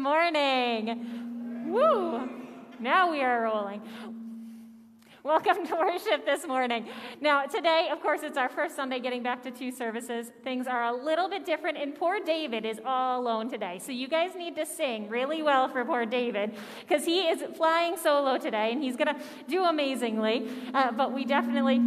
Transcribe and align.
morning. 0.00 1.66
Woo! 1.68 2.28
Now 2.78 3.10
we 3.10 3.20
are 3.20 3.42
rolling. 3.42 3.82
Welcome 5.22 5.66
to 5.66 5.74
worship 5.74 6.24
this 6.24 6.46
morning. 6.46 6.86
Now, 7.20 7.44
today, 7.44 7.90
of 7.92 8.00
course, 8.00 8.20
it's 8.22 8.38
our 8.38 8.48
first 8.48 8.74
Sunday 8.74 9.00
getting 9.00 9.22
back 9.22 9.42
to 9.42 9.50
two 9.50 9.70
services. 9.70 10.32
Things 10.42 10.66
are 10.66 10.84
a 10.84 10.92
little 10.92 11.28
bit 11.28 11.44
different, 11.44 11.76
and 11.76 11.94
poor 11.94 12.18
David 12.18 12.64
is 12.64 12.80
all 12.86 13.20
alone 13.20 13.50
today. 13.50 13.78
So, 13.78 13.92
you 13.92 14.08
guys 14.08 14.30
need 14.34 14.56
to 14.56 14.64
sing 14.64 15.10
really 15.10 15.42
well 15.42 15.68
for 15.68 15.84
poor 15.84 16.06
David 16.06 16.56
because 16.80 17.04
he 17.04 17.28
is 17.28 17.42
flying 17.54 17.98
solo 17.98 18.38
today 18.38 18.72
and 18.72 18.82
he's 18.82 18.96
going 18.96 19.14
to 19.14 19.20
do 19.46 19.64
amazingly. 19.64 20.48
Uh, 20.72 20.92
but 20.92 21.12
we 21.12 21.26
definitely. 21.26 21.78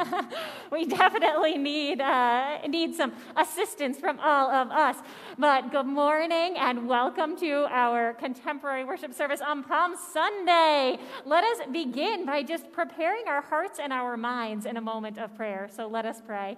we 0.70 0.84
definitely 0.84 1.58
need, 1.58 2.00
uh, 2.00 2.58
need 2.68 2.94
some 2.94 3.12
assistance 3.36 3.98
from 3.98 4.18
all 4.20 4.50
of 4.50 4.70
us. 4.70 4.96
But 5.38 5.70
good 5.70 5.86
morning 5.86 6.56
and 6.56 6.88
welcome 6.88 7.36
to 7.38 7.66
our 7.70 8.14
contemporary 8.14 8.84
worship 8.84 9.14
service 9.14 9.40
on 9.40 9.62
Palm 9.62 9.94
Sunday. 10.12 10.98
Let 11.24 11.44
us 11.44 11.66
begin 11.72 12.26
by 12.26 12.42
just 12.42 12.72
preparing 12.72 13.26
our 13.26 13.42
hearts 13.42 13.78
and 13.78 13.92
our 13.92 14.16
minds 14.16 14.66
in 14.66 14.76
a 14.76 14.80
moment 14.80 15.18
of 15.18 15.34
prayer. 15.36 15.68
So 15.74 15.86
let 15.86 16.06
us 16.06 16.20
pray. 16.24 16.56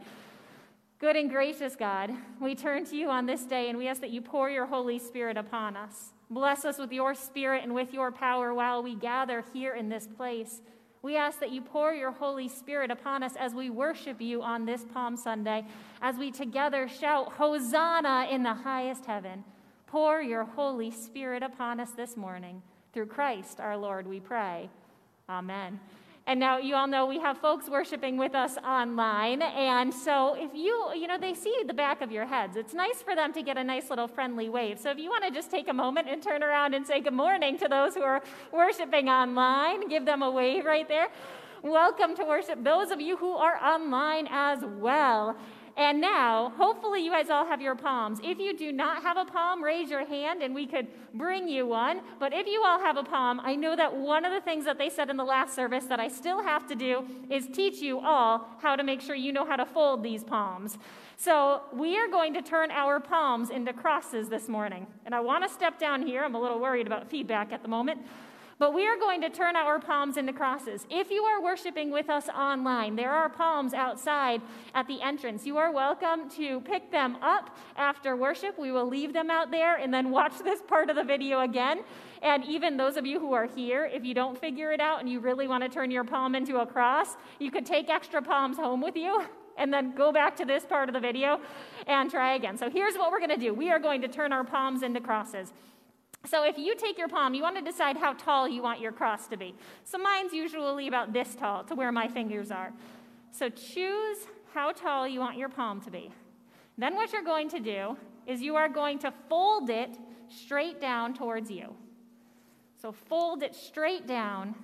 Good 0.99 1.17
and 1.17 1.29
gracious 1.29 1.77
God, 1.77 2.13
we 2.41 2.55
turn 2.55 2.85
to 2.87 2.97
you 2.97 3.11
on 3.11 3.27
this 3.27 3.45
day 3.45 3.69
and 3.69 3.77
we 3.77 3.89
ask 3.89 4.01
that 4.01 4.11
you 4.11 4.21
pour 4.21 4.49
your 4.49 4.67
Holy 4.67 4.99
Spirit 4.99 5.37
upon 5.37 5.77
us. 5.77 6.13
Bless 6.31 6.65
us 6.65 6.79
with 6.79 6.93
your 6.93 7.15
spirit 7.15 7.63
and 7.63 7.75
with 7.75 7.93
your 7.93 8.11
power 8.11 8.55
while 8.55 8.83
we 8.83 8.95
gather 8.95 9.45
here 9.53 9.75
in 9.75 9.89
this 9.89 10.07
place. 10.07 10.63
We 11.05 11.19
ask 11.19 11.39
that 11.41 11.53
you 11.53 11.61
pour 11.61 11.93
your 11.93 12.13
Holy 12.13 12.49
Spirit 12.49 12.91
upon 12.91 13.23
us 13.23 13.37
as 13.39 13.53
we 13.53 13.69
worship 13.69 14.23
you 14.23 14.41
on 14.41 14.65
this 14.65 14.87
Palm 14.95 15.19
Sunday, 15.19 15.67
as 16.01 16.17
we 16.17 16.31
together 16.31 16.89
shout, 16.89 17.35
Hosanna 17.35 18.29
in 18.31 18.43
the 18.43 18.55
highest 18.55 19.05
heaven. 19.05 19.45
Pour 19.87 20.23
your 20.23 20.45
Holy 20.45 20.91
Spirit 20.91 21.43
upon 21.43 21.79
us 21.79 21.91
this 21.91 22.17
morning. 22.17 22.63
Through 22.95 23.09
Christ 23.09 23.61
our 23.61 23.77
Lord, 23.77 24.07
we 24.07 24.19
pray. 24.19 24.71
Amen. 25.29 25.79
And 26.27 26.41
now 26.41 26.57
you 26.57 26.75
all 26.75 26.87
know 26.87 27.05
we 27.05 27.19
have 27.21 27.37
folks 27.37 27.69
worshiping 27.69 28.17
with 28.17 28.35
us 28.35 28.57
online. 28.67 29.43
And 29.43 29.93
so 29.93 30.35
if 30.39 30.55
you, 30.55 30.91
you 30.95 31.07
know, 31.07 31.19
they 31.19 31.35
see 31.35 31.55
the 31.67 31.75
back 31.75 32.01
of 32.01 32.11
your 32.11 32.25
heads. 32.25 32.57
It's 32.57 32.73
nice 32.73 33.03
for 33.03 33.15
them 33.15 33.35
to 33.35 33.43
get 33.43 33.59
a 33.59 33.65
nice 33.65 33.91
little 33.91 34.09
friendly 34.09 34.49
wave. 34.49 34.79
So 34.81 34.91
if 34.91 34.99
you 34.99 35.11
want 35.11 35.25
to 35.25 35.31
just 35.31 35.51
take 35.51 35.69
a 35.69 35.75
moment 35.75 36.09
and 36.09 36.23
turn 36.23 36.43
around 36.43 36.73
and 36.73 36.87
say 36.87 37.01
good 37.01 37.13
morning 37.13 37.59
to 37.59 37.69
those 37.69 37.95
who 37.95 38.01
are 38.03 38.23
worshiping 38.53 39.11
online, 39.11 39.87
give 39.89 40.07
them 40.07 40.23
a 40.23 40.31
wave 40.31 40.65
right 40.65 40.89
there. 40.89 41.09
Welcome 41.63 42.17
to 42.17 42.25
worship 42.25 42.65
those 42.65 42.91
of 42.91 43.03
you 43.03 43.19
who 43.19 43.33
are 43.33 43.63
online 43.63 44.27
as 44.31 44.61
well. 44.63 45.37
And 45.77 46.01
now, 46.01 46.53
hopefully, 46.57 47.05
you 47.05 47.11
guys 47.11 47.31
all 47.31 47.45
have 47.47 47.61
your 47.61 47.75
palms. 47.75 48.21
If 48.23 48.39
you 48.39 48.57
do 48.57 48.71
not 48.71 49.03
have 49.03 49.17
a 49.17 49.25
palm, 49.25 49.63
raise 49.63 49.91
your 49.91 50.07
hand 50.07 50.41
and 50.41 50.55
we 50.55 50.67
could 50.67 50.87
bring 51.15 51.49
you 51.49 51.67
one. 51.67 52.01
But 52.21 52.33
if 52.33 52.47
you 52.47 52.63
all 52.65 52.79
have 52.79 52.97
a 52.97 53.03
palm, 53.03 53.41
I 53.41 53.57
know 53.57 53.75
that 53.75 53.97
one 53.97 54.25
of 54.25 54.33
the 54.33 54.41
things 54.41 54.65
that 54.67 54.79
they 54.79 54.89
said 54.89 55.11
in 55.11 55.17
the 55.17 55.25
last 55.25 55.55
service 55.55 55.87
that 55.87 55.99
I 55.99 56.07
still 56.07 56.45
have 56.45 56.69
to 56.69 56.77
do 56.77 57.05
is 57.29 57.49
teach 57.49 57.81
you 57.81 57.99
all 57.99 58.47
how 58.61 58.77
to 58.77 58.85
make 58.85 59.01
sure 59.01 59.17
you 59.17 59.33
know 59.33 59.45
how 59.45 59.57
to 59.57 59.67
fold 59.67 60.05
these 60.05 60.23
palms. 60.23 60.79
So, 61.17 61.63
we 61.73 61.97
are 61.99 62.09
going 62.09 62.35
to 62.35 62.43
turn 62.43 62.71
our 62.71 63.01
palms 63.01 63.51
into 63.51 63.73
crosses 63.73 64.29
this 64.29 64.49
morning. 64.49 64.87
And 65.07 65.15
I 65.15 65.21
want 65.21 65.45
to 65.47 65.53
step 65.53 65.79
down 65.79 66.07
here. 66.07 66.25
I'm 66.25 66.35
a 66.35 66.41
little 66.41 66.61
worried 66.61 66.87
about 66.87 67.09
feedback 67.09 67.53
at 67.53 67.63
the 67.63 67.69
moment. 67.69 68.01
But 68.59 68.73
we 68.73 68.87
are 68.87 68.97
going 68.97 69.21
to 69.23 69.31
turn 69.31 69.57
our 69.57 69.81
palms 69.81 70.17
into 70.17 70.33
crosses. 70.33 70.87
If 70.89 71.11
you 71.11 71.23
are 71.25 71.43
worshiping 71.43 71.91
with 71.91 72.09
us 72.09 72.29
online, 72.29 72.95
there 72.95 73.11
are 73.11 73.29
palms 73.29 73.75
outside 73.75 74.43
at 74.75 74.87
the 74.87 75.03
entrance. 75.03 75.45
You 75.45 75.57
are 75.57 75.73
welcome 75.73 76.29
to 76.31 76.61
pick 76.61 76.93
them 76.93 77.17
up 77.21 77.57
after 77.77 78.15
worship. 78.15 78.57
We 78.59 78.71
will 78.71 78.89
leave 78.89 79.13
them 79.13 79.29
out 79.29 79.51
there 79.51 79.77
and 79.77 79.93
then 79.93 80.11
watch 80.11 80.39
this 80.39 80.63
part 80.63 80.89
of 80.89 80.95
the 80.95 81.03
video 81.03 81.41
again. 81.41 81.83
And 82.23 82.45
even 82.45 82.77
those 82.77 82.97
of 82.97 83.05
you 83.05 83.19
who 83.19 83.33
are 83.33 83.47
here, 83.47 83.91
if 83.93 84.05
you 84.05 84.15
don't 84.15 84.39
figure 84.39 84.71
it 84.71 84.81
out 84.81 85.01
and 85.01 85.09
you 85.09 85.19
really 85.19 85.49
want 85.49 85.65
to 85.65 85.69
turn 85.69 85.91
your 85.91 86.05
palm 86.05 86.37
into 86.37 86.59
a 86.59 86.67
cross, 86.67 87.17
you 87.41 87.51
could 87.51 87.67
take 87.67 87.91
extra 87.91 88.23
palms 88.23 88.57
home 88.57 88.81
with 88.81 88.97
you 88.97 89.25
and 89.59 89.73
then 89.73 89.95
go 89.97 90.13
back 90.13 90.37
to 90.37 90.45
this 90.45 90.65
part 90.65 90.89
of 90.89 90.95
the 90.95 91.01
video 91.01 91.41
and 91.89 92.09
try 92.09 92.35
again. 92.35 92.57
So 92.57 92.71
here's 92.71 92.95
what 92.95 93.11
we're 93.11 93.19
going 93.19 93.31
to 93.31 93.37
do 93.37 93.53
we 93.53 93.71
are 93.71 93.81
going 93.81 94.01
to 94.03 94.09
turn 94.09 94.33
our 94.33 94.45
palms 94.45 94.85
into 94.85 95.01
crosses. 95.01 95.53
So 96.27 96.45
if 96.45 96.57
you 96.59 96.75
take 96.75 96.97
your 96.97 97.09
palm, 97.09 97.35
you 97.35 97.43
want 97.43 97.57
to 97.57 97.63
decide 97.63 97.97
how 97.97 98.15
tall 98.15 98.49
you 98.49 98.63
want 98.63 98.81
your 98.81 98.93
cross 98.93 99.27
to 99.29 99.37
be. 99.37 99.55
So 99.85 99.99
mine's 99.99 100.33
usually 100.33 100.89
about 100.89 101.13
this 101.13 101.35
tall 101.35 101.65
to 101.65 101.75
where 101.75 101.93
my 101.93 102.09
fingers 102.09 102.51
are. 102.51 102.73
So 103.31 103.49
choose 103.49 104.19
how 104.55 104.73
tall 104.73 105.07
you 105.07 105.21
want 105.21 105.37
your 105.37 105.49
palm 105.49 105.81
to 105.83 105.91
be. 105.91 106.11
Then 106.79 106.95
what 106.95 107.13
you're 107.13 107.23
going 107.23 107.49
to 107.51 107.61
do 107.61 107.97
is 108.27 108.41
you 108.41 108.57
are 108.57 108.69
going 108.69 108.99
to 109.01 109.13
fold 109.29 109.69
it 109.69 109.99
straight 110.29 110.81
down 110.81 111.15
towards 111.15 111.51
you. 111.51 111.75
So 112.81 112.93
fold 112.93 113.43
it 113.43 113.55
straight 113.55 114.07
down 114.07 114.55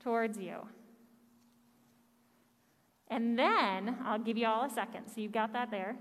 towards 0.00 0.38
you. 0.38 0.66
And 3.08 3.38
then 3.38 3.96
I'll 4.04 4.18
give 4.18 4.36
you 4.36 4.46
all 4.46 4.64
a 4.64 4.70
second. 4.70 5.08
So 5.08 5.20
you've 5.20 5.32
got 5.32 5.52
that 5.54 5.70
there. 5.70 5.96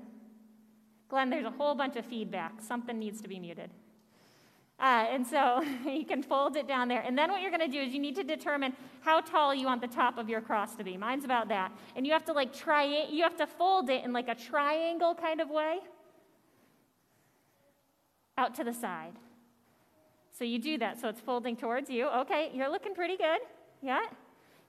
Glenn, 1.07 1.29
there's 1.29 1.45
a 1.45 1.51
whole 1.51 1.73
bunch 1.73 1.95
of 1.95 2.05
feedback. 2.05 2.61
Something 2.61 2.99
needs 2.99 3.22
to 3.22 3.29
be 3.29 3.39
muted. 3.39 3.69
Uh, 4.80 5.06
and 5.10 5.26
so 5.26 5.64
you 5.86 6.06
can 6.06 6.22
fold 6.22 6.56
it 6.56 6.68
down 6.68 6.88
there. 6.88 7.02
And 7.02 7.18
then 7.18 7.32
what 7.32 7.42
you're 7.42 7.52
going 7.52 7.62
to 7.62 7.68
do 7.68 7.82
is 7.82 7.94
you 7.94 8.00
need 8.00 8.16
to 8.16 8.24
determine 8.24 8.74
how 9.02 9.22
tall 9.22 9.54
you 9.54 9.66
want 9.66 9.82
the 9.82 9.88
top 9.88 10.18
of 10.18 10.30
your 10.30 10.42
cross 10.42 10.76
to 10.76 10.84
be. 10.84 10.98
Mine's 10.98 11.26
about 11.26 11.48
that. 11.50 11.72
And 11.96 12.06
you 12.06 12.14
have 12.14 12.26
to 12.26 12.34
like 12.34 12.54
try 12.54 12.84
it, 12.84 13.10
you 13.10 13.24
have 13.24 13.38
to 13.38 13.48
fold 13.48 13.90
it 13.90 14.04
in 14.04 14.14
like 14.14 14.28
a 14.28 14.36
triangle 14.36 15.16
kind 15.16 15.42
of 15.42 15.50
way 15.50 15.80
out 18.38 18.54
to 18.56 18.64
the 18.64 18.74
side. 18.74 19.14
So 20.38 20.44
you 20.44 20.60
do 20.60 20.78
that. 20.78 21.02
So 21.02 21.09
it's 21.09 21.20
folding 21.20 21.56
towards 21.56 21.90
you. 21.90 22.08
Okay, 22.09 22.52
you're 22.54 22.70
looking 22.70 22.94
pretty 22.94 23.18
good. 23.18 23.40
Yeah? 23.82 24.02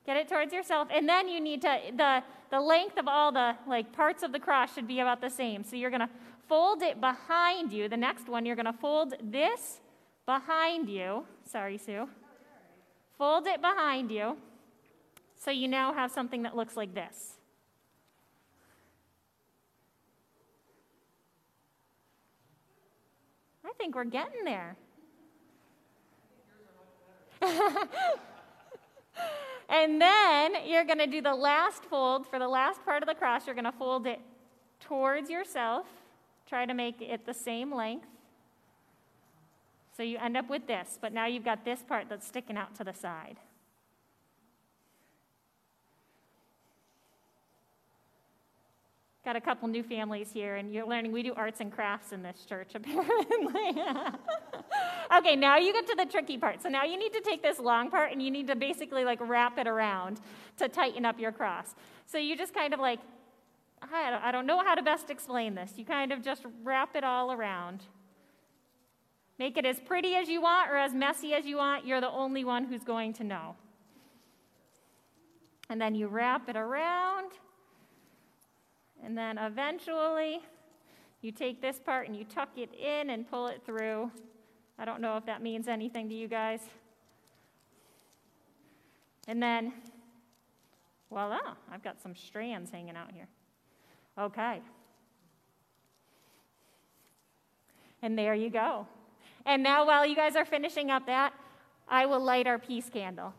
Get 0.07 0.17
it 0.17 0.27
towards 0.27 0.55
yourself. 0.55 0.89
And 0.91 1.07
then 1.07 1.29
you 1.29 1.39
need 1.39 1.61
to, 1.63 1.79
the, 1.95 2.23
the 2.51 2.61
length 2.61 2.99
of 2.99 3.07
all 3.07 3.31
the 3.31 3.55
like 3.67 3.93
parts 3.93 4.23
of 4.23 4.33
the 4.33 4.39
cross 4.39 4.75
should 4.75 4.89
be 4.89 5.01
about 5.01 5.21
the 5.21 5.29
same. 5.29 5.63
So 5.65 5.77
you're 5.77 5.91
going 5.91 6.01
to 6.01 6.09
fold 6.49 6.81
it 6.81 6.99
behind 6.99 7.75
you. 7.75 7.91
The 7.91 7.99
next 7.99 8.27
one, 8.27 8.47
you're 8.47 8.57
going 8.57 8.65
to 8.65 8.73
fold 8.73 9.13
this 9.23 9.81
behind 10.29 10.91
you. 10.91 11.25
Sorry, 11.51 11.79
Sue. 11.79 12.07
Fold 13.17 13.47
it 13.47 13.63
behind 13.63 14.11
you 14.11 14.37
so 15.39 15.51
you 15.51 15.67
now 15.67 15.95
have 15.95 16.11
something 16.11 16.43
that 16.43 16.55
looks 16.55 16.77
like 16.77 16.95
this. 16.95 17.39
I 23.65 23.71
think 23.79 23.95
we're 23.95 24.05
getting 24.05 24.45
there. 24.45 24.77
and 29.71 29.99
then 29.99 30.53
you're 30.67 30.85
going 30.85 30.99
to 30.99 31.07
do 31.07 31.23
the 31.23 31.35
last 31.35 31.85
fold 31.85 32.27
for 32.27 32.39
the 32.39 32.49
last 32.49 32.85
part 32.85 33.03
of 33.03 33.09
the 33.09 33.15
cross. 33.15 33.47
You're 33.47 33.55
going 33.55 33.65
to 33.65 33.73
fold 33.73 34.07
it 34.07 34.21
towards 34.79 35.31
yourself. 35.31 35.87
Try 36.47 36.67
to 36.67 36.75
make 36.75 37.01
it 37.01 37.25
the 37.25 37.33
same 37.33 37.75
length. 37.75 38.18
So 39.99 40.05
you 40.05 40.17
end 40.17 40.37
up 40.37 40.49
with 40.49 40.69
this, 40.69 40.97
but 41.01 41.13
now 41.13 41.27
you've 41.27 41.45
got 41.45 41.65
this 41.65 41.83
part 41.83 42.09
that's 42.09 42.25
sticking 42.25 42.57
out 42.57 42.73
to 42.77 42.85
the 42.85 42.93
side. 42.93 43.37
Got 49.25 49.35
a 49.35 49.41
couple 49.41 49.67
new 49.67 49.83
families 49.83 50.31
here, 50.33 50.55
and 50.55 50.73
you're 50.73 50.87
learning 50.87 51.11
we 51.11 51.25
do 51.25 51.35
arts 51.35 51.61
and 51.61 51.73
crafts 51.73 52.13
in 52.13 52.23
this 52.23 52.45
church, 52.49 52.69
apparently. 52.77 53.83
okay, 55.19 55.35
now 55.35 55.57
you 55.57 55.73
get 55.73 55.89
to 55.89 55.97
the 55.97 56.07
tricky 56.07 56.39
part. 56.39 56.63
So 56.63 56.69
now 56.69 56.85
you 56.85 56.97
need 56.97 57.13
to 57.15 57.21
take 57.21 57.43
this 57.43 57.59
long 57.59 57.91
part 57.91 58.13
and 58.13 58.23
you 58.23 58.31
need 58.31 58.47
to 58.47 58.55
basically 58.55 59.05
like 59.05 59.19
wrap 59.21 59.59
it 59.59 59.67
around 59.67 60.21
to 60.59 60.69
tighten 60.69 61.05
up 61.07 61.19
your 61.19 61.33
cross. 61.33 61.75
So 62.07 62.19
you 62.19 62.37
just 62.37 62.55
kind 62.55 62.73
of 62.73 62.79
like, 62.79 63.01
I 63.83 64.31
don't 64.31 64.47
know 64.47 64.63
how 64.63 64.77
to 64.77 64.83
best 64.83 65.11
explain 65.11 65.57
this. 65.57 65.73
You 65.75 65.85
kind 65.85 66.13
of 66.13 66.23
just 66.23 66.45
wrap 66.63 66.95
it 66.95 67.03
all 67.03 67.33
around. 67.33 67.83
Make 69.39 69.57
it 69.57 69.65
as 69.65 69.79
pretty 69.79 70.17
as 70.17 70.29
you 70.29 70.41
want 70.41 70.71
or 70.71 70.77
as 70.77 70.93
messy 70.93 71.33
as 71.33 71.47
you 71.47 71.59
want. 71.59 71.87
You're 71.87 72.01
the 72.01 72.11
only 72.11 72.45
one 72.45 72.65
who's 72.65 72.83
going 72.83 73.13
to 73.15 73.25
know. 73.25 73.55
And 75.71 75.81
then 75.81 75.95
you 75.95 76.09
wrap 76.09 76.49
it 76.49 76.57
around. 76.57 77.33
And 79.05 79.17
then 79.17 79.39
eventually, 79.39 80.41
you 81.23 81.31
take 81.31 81.63
this 81.63 81.79
part 81.79 82.09
and 82.09 82.17
you 82.17 82.25
tuck 82.25 82.49
it 82.57 82.71
in 82.75 83.11
and 83.11 83.31
pull 83.31 83.47
it 83.47 83.63
through. 83.65 84.11
I 84.77 84.85
don't 84.85 85.01
know 85.01 85.17
if 85.17 85.27
that 85.27 85.41
means 85.41 85.69
anything 85.69 86.09
to 86.09 86.15
you 86.15 86.27
guys. 86.27 86.61
And 89.29 89.43
then, 89.43 89.73
voila, 91.11 91.39
I've 91.71 91.85
got 91.85 92.01
some 92.01 92.17
strands 92.17 92.71
hanging 92.71 92.97
out 92.97 93.13
here. 93.13 93.29
Okay. 94.19 94.61
And 98.03 98.19
there 98.19 98.35
you 98.35 98.51
go. 98.51 98.87
And 99.49 99.63
now, 99.63 99.87
while 99.87 100.05
you 100.05 100.15
guys 100.15 100.37
are 100.37 100.45
finishing 100.45 100.91
up 100.91 101.07
that, 101.07 101.33
I 101.89 102.05
will 102.05 102.21
light 102.21 102.47
our 102.47 102.59
peace 102.59 102.91
candle. 102.93 103.33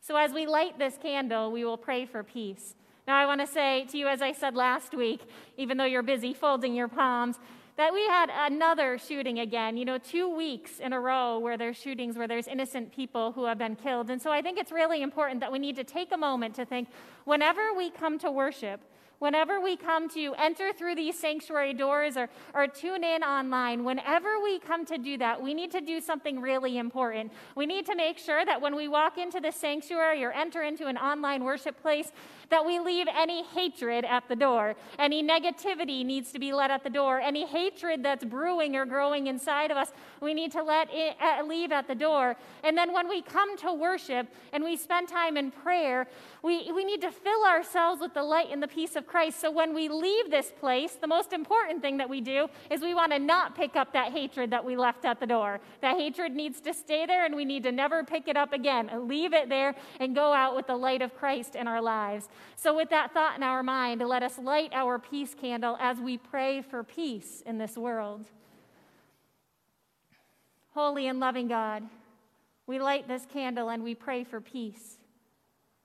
So, 0.00 0.14
as 0.14 0.32
we 0.32 0.46
light 0.46 0.78
this 0.78 0.96
candle, 1.02 1.50
we 1.50 1.64
will 1.64 1.76
pray 1.76 2.06
for 2.06 2.22
peace. 2.22 2.76
Now, 3.08 3.16
I 3.16 3.26
want 3.26 3.40
to 3.40 3.46
say 3.46 3.86
to 3.86 3.98
you, 3.98 4.06
as 4.06 4.22
I 4.22 4.30
said 4.30 4.54
last 4.54 4.94
week, 4.94 5.22
even 5.56 5.78
though 5.78 5.84
you're 5.84 6.04
busy 6.04 6.32
folding 6.32 6.76
your 6.76 6.86
palms, 6.86 7.40
that 7.76 7.92
we 7.92 8.06
had 8.06 8.30
another 8.32 8.98
shooting 8.98 9.40
again, 9.40 9.76
you 9.76 9.84
know, 9.84 9.98
two 9.98 10.32
weeks 10.32 10.78
in 10.78 10.92
a 10.92 11.00
row 11.00 11.40
where 11.40 11.56
there's 11.56 11.76
shootings 11.76 12.16
where 12.16 12.28
there's 12.28 12.46
innocent 12.46 12.94
people 12.94 13.32
who 13.32 13.46
have 13.46 13.58
been 13.58 13.74
killed. 13.74 14.10
And 14.10 14.22
so 14.22 14.30
I 14.30 14.42
think 14.42 14.60
it's 14.60 14.70
really 14.70 15.02
important 15.02 15.40
that 15.40 15.50
we 15.50 15.58
need 15.58 15.74
to 15.74 15.84
take 15.84 16.12
a 16.12 16.16
moment 16.16 16.54
to 16.54 16.64
think 16.64 16.88
whenever 17.24 17.74
we 17.76 17.90
come 17.90 18.16
to 18.20 18.30
worship, 18.30 18.80
Whenever 19.18 19.60
we 19.60 19.76
come 19.76 20.08
to 20.08 20.32
enter 20.38 20.72
through 20.72 20.94
these 20.94 21.18
sanctuary 21.18 21.74
doors 21.74 22.16
or, 22.16 22.28
or 22.54 22.68
tune 22.68 23.02
in 23.02 23.24
online, 23.24 23.82
whenever 23.82 24.40
we 24.42 24.60
come 24.60 24.86
to 24.86 24.96
do 24.96 25.18
that, 25.18 25.42
we 25.42 25.54
need 25.54 25.72
to 25.72 25.80
do 25.80 26.00
something 26.00 26.40
really 26.40 26.78
important. 26.78 27.32
We 27.56 27.66
need 27.66 27.84
to 27.86 27.96
make 27.96 28.18
sure 28.18 28.44
that 28.44 28.60
when 28.60 28.76
we 28.76 28.86
walk 28.86 29.18
into 29.18 29.40
the 29.40 29.50
sanctuary 29.50 30.24
or 30.24 30.30
enter 30.30 30.62
into 30.62 30.86
an 30.86 30.96
online 30.96 31.42
worship 31.42 31.80
place, 31.82 32.12
that 32.50 32.64
we 32.64 32.78
leave 32.78 33.08
any 33.14 33.42
hatred 33.44 34.04
at 34.04 34.28
the 34.28 34.36
door. 34.36 34.76
Any 34.98 35.22
negativity 35.22 36.04
needs 36.04 36.30
to 36.32 36.38
be 36.38 36.52
let 36.52 36.70
at 36.70 36.84
the 36.84 36.90
door. 36.90 37.20
Any 37.20 37.44
hatred 37.44 38.04
that's 38.04 38.24
brewing 38.24 38.76
or 38.76 38.86
growing 38.86 39.26
inside 39.26 39.70
of 39.70 39.76
us, 39.76 39.92
we 40.22 40.32
need 40.32 40.52
to 40.52 40.62
let 40.62 40.88
it 40.92 41.16
uh, 41.20 41.44
leave 41.44 41.72
at 41.72 41.88
the 41.88 41.94
door. 41.94 42.36
And 42.62 42.78
then 42.78 42.92
when 42.92 43.08
we 43.08 43.22
come 43.22 43.56
to 43.58 43.72
worship 43.72 44.28
and 44.52 44.62
we 44.62 44.76
spend 44.76 45.08
time 45.08 45.36
in 45.36 45.50
prayer, 45.50 46.06
we, 46.42 46.70
we 46.72 46.84
need 46.84 47.00
to 47.00 47.10
fill 47.10 47.44
ourselves 47.44 48.00
with 48.00 48.14
the 48.14 48.22
light 48.22 48.46
and 48.50 48.62
the 48.62 48.68
peace 48.68 48.94
of 48.94 49.07
Christ. 49.08 49.40
So 49.40 49.50
when 49.50 49.74
we 49.74 49.88
leave 49.88 50.30
this 50.30 50.52
place, 50.60 50.92
the 50.92 51.06
most 51.06 51.32
important 51.32 51.82
thing 51.82 51.96
that 51.96 52.08
we 52.08 52.20
do 52.20 52.48
is 52.70 52.80
we 52.80 52.94
want 52.94 53.12
to 53.12 53.18
not 53.18 53.56
pick 53.56 53.74
up 53.74 53.92
that 53.94 54.12
hatred 54.12 54.50
that 54.50 54.64
we 54.64 54.76
left 54.76 55.04
at 55.04 55.18
the 55.18 55.26
door. 55.26 55.60
That 55.80 55.96
hatred 55.96 56.32
needs 56.32 56.60
to 56.60 56.74
stay 56.74 57.06
there 57.06 57.24
and 57.24 57.34
we 57.34 57.44
need 57.44 57.62
to 57.64 57.72
never 57.72 58.04
pick 58.04 58.28
it 58.28 58.36
up 58.36 58.52
again. 58.52 58.90
Leave 59.08 59.32
it 59.32 59.48
there 59.48 59.74
and 59.98 60.14
go 60.14 60.32
out 60.32 60.54
with 60.54 60.66
the 60.66 60.76
light 60.76 61.02
of 61.02 61.16
Christ 61.16 61.56
in 61.56 61.66
our 61.66 61.82
lives. 61.82 62.28
So, 62.56 62.76
with 62.76 62.90
that 62.90 63.12
thought 63.12 63.36
in 63.36 63.42
our 63.42 63.62
mind, 63.62 64.00
let 64.00 64.22
us 64.22 64.38
light 64.38 64.70
our 64.72 64.98
peace 64.98 65.34
candle 65.34 65.76
as 65.80 65.98
we 65.98 66.18
pray 66.18 66.62
for 66.62 66.84
peace 66.84 67.42
in 67.46 67.58
this 67.58 67.76
world. 67.76 68.26
Holy 70.74 71.08
and 71.08 71.18
loving 71.18 71.48
God, 71.48 71.82
we 72.66 72.78
light 72.78 73.08
this 73.08 73.26
candle 73.32 73.68
and 73.70 73.82
we 73.82 73.94
pray 73.94 74.22
for 74.22 74.40
peace. 74.40 74.98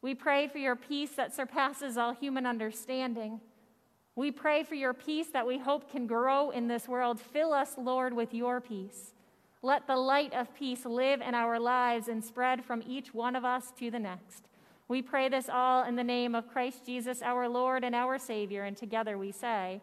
We 0.04 0.14
pray 0.14 0.50
for 0.50 0.58
your 0.58 0.76
peace 0.76 1.12
that 1.12 1.34
surpasses 1.34 1.98
all 1.98 2.14
human 2.14 2.46
understanding. 2.46 3.40
We 4.18 4.32
pray 4.32 4.64
for 4.64 4.76
your 4.76 4.94
peace 4.94 5.28
that 5.30 5.48
we 5.48 5.58
hope 5.58 5.90
can 5.90 6.08
grow 6.08 6.50
in 6.50 6.68
this 6.68 6.90
world. 6.90 7.22
Fill 7.22 7.54
us, 7.54 7.76
Lord, 7.78 8.14
with 8.14 8.34
your 8.34 8.60
peace. 8.60 9.14
Let 9.62 9.88
the 9.88 9.96
light 9.96 10.34
of 10.34 10.54
peace 10.54 10.86
live 10.86 11.22
in 11.22 11.34
our 11.34 11.58
lives 11.58 12.10
and 12.10 12.22
spread 12.22 12.66
from 12.66 12.84
each 12.86 13.14
one 13.14 13.34
of 13.38 13.46
us 13.46 13.72
to 13.80 13.90
the 13.90 13.98
next. 13.98 14.50
We 14.90 15.02
pray 15.02 15.30
this 15.30 15.48
all 15.48 15.86
in 15.86 15.96
the 15.96 16.04
name 16.04 16.36
of 16.36 16.50
Christ 16.50 16.86
Jesus, 16.86 17.22
our 17.22 17.48
Lord 17.48 17.86
and 17.86 17.96
our 17.96 18.20
Savior, 18.20 18.64
and 18.64 18.76
together 18.76 19.18
we 19.18 19.32
say, 19.32 19.80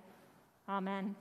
Amen. 0.69 1.17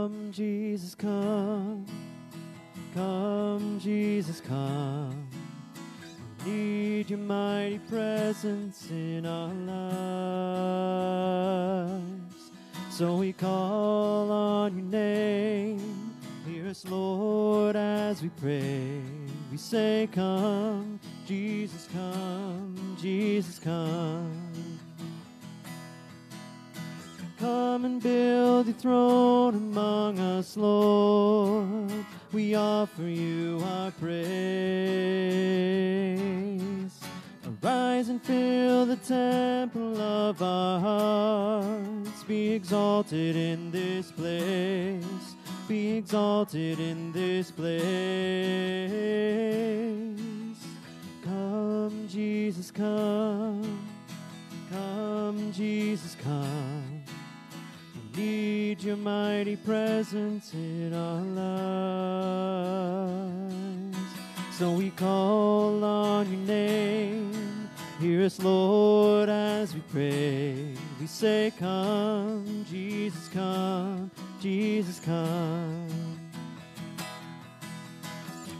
Come, 0.00 0.32
Jesus, 0.32 0.94
come. 0.94 1.84
Come, 2.94 3.78
Jesus, 3.78 4.40
come. 4.40 5.28
We 6.46 6.50
need 6.50 7.10
your 7.10 7.18
mighty 7.18 7.80
presence 7.80 8.88
in 8.90 9.26
our 9.26 9.52
lives. 11.92 12.50
So 12.90 13.16
we 13.16 13.34
call 13.34 14.32
on 14.32 14.74
your 14.74 14.86
name. 14.86 16.14
Hear 16.46 16.68
us, 16.68 16.86
Lord, 16.86 17.76
as 17.76 18.22
we 18.22 18.30
pray. 18.40 19.02
We 19.50 19.58
say, 19.58 20.08
Come, 20.12 20.98
Jesus, 21.26 21.86
come, 21.92 22.96
Jesus, 22.98 23.58
come. 23.58 24.49
Come 27.40 27.84
and 27.86 28.02
build 28.02 28.66
your 28.66 28.74
throne 28.74 29.54
among 29.54 30.18
us, 30.20 30.58
Lord. 30.58 31.90
We 32.32 32.54
offer 32.54 33.04
you 33.04 33.62
our 33.64 33.90
praise. 33.92 34.20
Arise 37.64 38.10
and 38.10 38.22
fill 38.22 38.84
the 38.84 38.96
temple 38.96 39.98
of 39.98 40.42
our 40.42 40.80
hearts. 40.80 42.24
Be 42.24 42.52
exalted 42.52 43.36
in 43.36 43.70
this 43.70 44.12
place. 44.12 45.34
Be 45.66 45.96
exalted 45.96 46.78
in 46.78 47.10
this 47.12 47.50
place. 47.50 47.80
Come, 51.24 52.06
Jesus, 52.06 52.70
come. 52.70 53.80
Come, 54.70 55.52
Jesus, 55.52 56.14
come 56.22 56.89
need 58.16 58.82
your 58.82 58.96
mighty 58.96 59.56
presence 59.56 60.52
in 60.54 60.92
our 60.94 61.20
lives. 63.20 63.96
So 64.52 64.72
we 64.72 64.90
call 64.90 65.82
on 65.84 66.30
your 66.30 66.40
name. 66.46 67.68
Hear 68.00 68.24
us, 68.24 68.38
Lord, 68.42 69.28
as 69.28 69.74
we 69.74 69.80
pray. 69.92 70.74
We 71.00 71.06
say, 71.06 71.52
Come, 71.58 72.64
Jesus, 72.70 73.28
come, 73.28 74.10
Jesus, 74.40 75.00
come. 75.00 75.88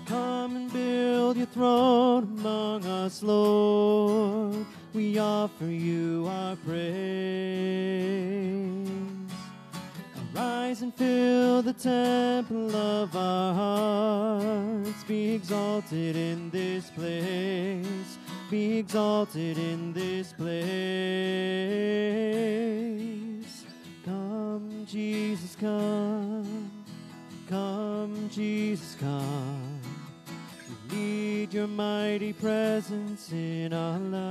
Come 0.07 0.57
and 0.57 0.73
build 0.73 1.37
your 1.37 1.47
throne 1.47 2.25
among 2.39 2.85
us, 2.85 3.23
Lord. 3.23 4.67
We 4.93 5.19
offer 5.19 5.67
you 5.67 6.27
our 6.29 6.57
praise. 6.57 7.71
Rise 10.35 10.83
and 10.83 10.95
fill 10.95 11.63
the 11.63 11.73
temple 11.73 12.75
of 12.75 13.17
our 13.17 13.55
hearts. 13.55 15.03
Be 15.05 15.35
exalted 15.35 16.15
in 16.15 16.51
this 16.51 16.91
place. 16.91 18.19
Be 18.49 18.79
exalted 18.79 19.59
in 19.59 19.93
this 19.93 20.33
place. 20.33 20.55
Come, 24.05 24.87
Jesus, 24.87 25.57
come. 25.57 26.71
Come, 27.49 28.29
Jesus, 28.31 28.97
come. 29.01 29.81
We 30.91 30.97
need 30.97 31.53
your 31.53 31.67
mighty 31.67 32.33
presence 32.33 33.33
in 33.33 33.73
our 33.73 33.99
lives. 33.99 34.31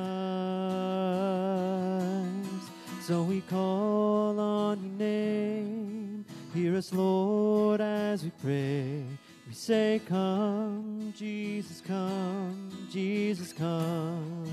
So 3.10 3.24
we 3.24 3.42
call 3.42 4.40
on 4.40 4.84
your 4.84 4.94
name. 4.94 6.24
Hear 6.54 6.76
us, 6.76 6.94
Lord, 6.94 7.82
as 7.82 8.24
we 8.24 8.30
pray. 8.40 9.04
We 9.48 9.54
say, 9.56 10.00
Come, 10.08 11.12
Jesus, 11.18 11.82
come, 11.82 12.70
Jesus, 12.92 13.52
come. 13.52 14.46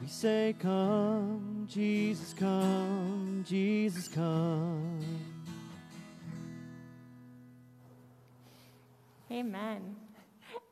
We 0.00 0.06
say, 0.06 0.54
Come, 0.60 1.66
Jesus, 1.68 2.32
come, 2.34 3.44
Jesus, 3.44 4.06
come. 4.06 5.00
Amen. 9.32 9.96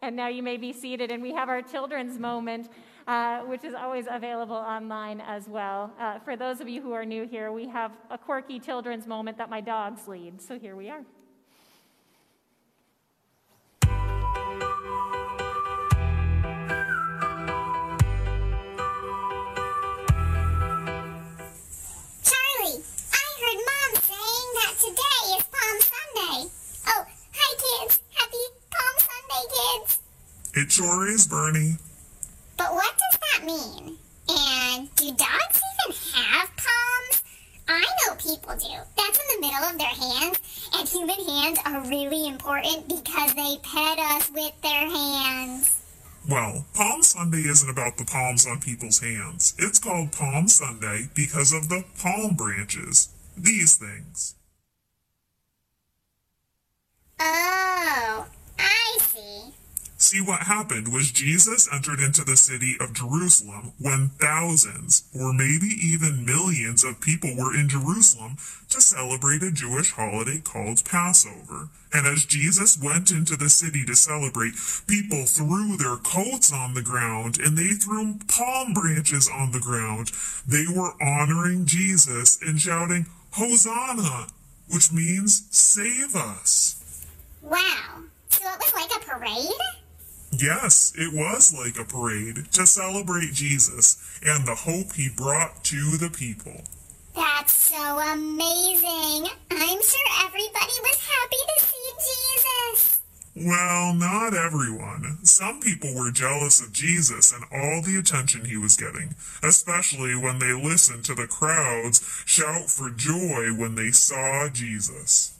And 0.00 0.14
now 0.14 0.28
you 0.28 0.44
may 0.44 0.58
be 0.58 0.72
seated, 0.72 1.10
and 1.10 1.20
we 1.20 1.32
have 1.32 1.48
our 1.48 1.60
children's 1.60 2.20
moment 2.20 2.68
uh, 3.08 3.40
which 3.40 3.64
is 3.64 3.74
always 3.74 4.06
available 4.08 4.54
online 4.54 5.22
as 5.22 5.48
well. 5.48 5.90
Uh, 5.98 6.18
for 6.18 6.36
those 6.36 6.60
of 6.60 6.68
you 6.68 6.82
who 6.82 6.92
are 6.92 7.06
new 7.06 7.26
here, 7.26 7.50
we 7.50 7.66
have 7.66 7.90
a 8.10 8.18
quirky 8.18 8.60
children's 8.60 9.06
moment 9.06 9.38
that 9.38 9.48
my 9.48 9.62
dogs 9.62 10.06
lead. 10.06 10.42
So 10.42 10.58
here 10.58 10.76
we 10.76 10.90
are. 10.90 11.02
Charlie, 22.22 22.84
I 23.10 23.24
heard 23.40 23.60
Mom 23.68 23.92
saying 24.04 24.48
that 24.58 24.74
today 24.78 25.22
is 25.38 25.44
Palm 25.48 25.80
Sunday. 25.80 26.50
Oh, 26.88 27.06
hi 27.32 27.84
kids. 27.86 28.00
Happy 28.12 28.44
Palm 28.70 28.96
Sunday, 28.98 29.44
kids. 29.56 29.98
It 30.52 30.70
sure 30.70 31.08
is, 31.08 31.26
Bernie. 31.26 31.76
But 32.58 32.74
what 32.74 32.92
does 32.98 33.20
that 33.20 33.46
mean? 33.46 33.96
And 34.28 34.94
do 34.96 35.06
dogs 35.12 35.62
even 35.86 35.96
have 36.14 36.50
palms? 36.56 37.22
I 37.68 37.80
know 37.80 38.14
people 38.16 38.54
do. 38.56 38.74
That's 38.96 39.18
in 39.18 39.40
the 39.40 39.46
middle 39.46 39.64
of 39.64 39.78
their 39.78 39.86
hands, 39.86 40.68
and 40.74 40.88
human 40.88 41.24
hands 41.24 41.58
are 41.64 41.88
really 41.88 42.26
important 42.26 42.88
because 42.88 43.34
they 43.34 43.56
pet 43.62 43.98
us 43.98 44.30
with 44.30 44.60
their 44.60 44.90
hands. 44.90 45.80
Well, 46.28 46.66
Palm 46.74 47.02
Sunday 47.02 47.48
isn't 47.48 47.70
about 47.70 47.96
the 47.96 48.04
palms 48.04 48.46
on 48.46 48.60
people's 48.60 49.00
hands. 49.00 49.54
It's 49.58 49.78
called 49.78 50.12
Palm 50.12 50.48
Sunday 50.48 51.08
because 51.14 51.52
of 51.52 51.68
the 51.68 51.84
palm 52.02 52.34
branches. 52.34 53.08
These 53.36 53.76
things. 53.76 54.34
Oh, 57.20 58.26
I 58.58 58.98
see. 59.00 59.54
See, 60.00 60.20
what 60.20 60.42
happened 60.42 60.92
was 60.92 61.10
Jesus 61.10 61.68
entered 61.72 61.98
into 61.98 62.22
the 62.22 62.36
city 62.36 62.76
of 62.78 62.94
Jerusalem 62.94 63.72
when 63.80 64.10
thousands, 64.20 65.02
or 65.12 65.32
maybe 65.32 65.66
even 65.66 66.24
millions 66.24 66.84
of 66.84 67.00
people 67.00 67.34
were 67.36 67.52
in 67.52 67.68
Jerusalem 67.68 68.36
to 68.70 68.80
celebrate 68.80 69.42
a 69.42 69.50
Jewish 69.50 69.90
holiday 69.90 70.38
called 70.38 70.84
Passover. 70.84 71.70
And 71.92 72.06
as 72.06 72.24
Jesus 72.24 72.80
went 72.80 73.10
into 73.10 73.34
the 73.34 73.48
city 73.48 73.84
to 73.86 73.96
celebrate, 73.96 74.54
people 74.86 75.26
threw 75.26 75.76
their 75.76 75.96
coats 75.96 76.52
on 76.52 76.74
the 76.74 76.82
ground 76.82 77.40
and 77.40 77.58
they 77.58 77.74
threw 77.74 78.20
palm 78.28 78.74
branches 78.74 79.28
on 79.28 79.50
the 79.50 79.58
ground. 79.58 80.12
They 80.46 80.66
were 80.72 80.94
honoring 81.02 81.66
Jesus 81.66 82.38
and 82.40 82.60
shouting, 82.60 83.06
Hosanna, 83.32 84.28
which 84.70 84.92
means 84.92 85.48
save 85.50 86.14
us. 86.14 87.04
Wow. 87.42 88.04
So 88.30 88.44
it 88.46 88.60
was 88.60 88.74
like 88.74 89.02
a 89.02 89.04
parade? 89.04 89.50
Yes, 90.30 90.92
it 90.96 91.12
was 91.12 91.54
like 91.54 91.78
a 91.78 91.88
parade 91.88 92.52
to 92.52 92.66
celebrate 92.66 93.32
Jesus 93.32 94.18
and 94.24 94.46
the 94.46 94.54
hope 94.54 94.92
he 94.92 95.08
brought 95.08 95.64
to 95.64 95.96
the 95.96 96.10
people. 96.10 96.62
That's 97.14 97.52
so 97.52 97.98
amazing. 97.98 99.28
I'm 99.50 99.82
sure 99.82 100.08
everybody 100.24 100.76
was 100.82 101.08
happy 101.08 101.36
to 101.48 101.64
see 101.64 101.88
Jesus. 102.06 103.00
Well, 103.34 103.94
not 103.94 104.34
everyone. 104.34 105.18
Some 105.24 105.60
people 105.60 105.94
were 105.94 106.10
jealous 106.10 106.60
of 106.60 106.72
Jesus 106.72 107.32
and 107.32 107.44
all 107.52 107.82
the 107.82 107.96
attention 107.98 108.44
he 108.44 108.56
was 108.56 108.76
getting, 108.76 109.14
especially 109.42 110.14
when 110.14 110.38
they 110.38 110.52
listened 110.52 111.04
to 111.04 111.14
the 111.14 111.26
crowds 111.26 112.22
shout 112.26 112.68
for 112.68 112.90
joy 112.90 113.54
when 113.56 113.76
they 113.76 113.92
saw 113.92 114.48
Jesus. 114.48 115.34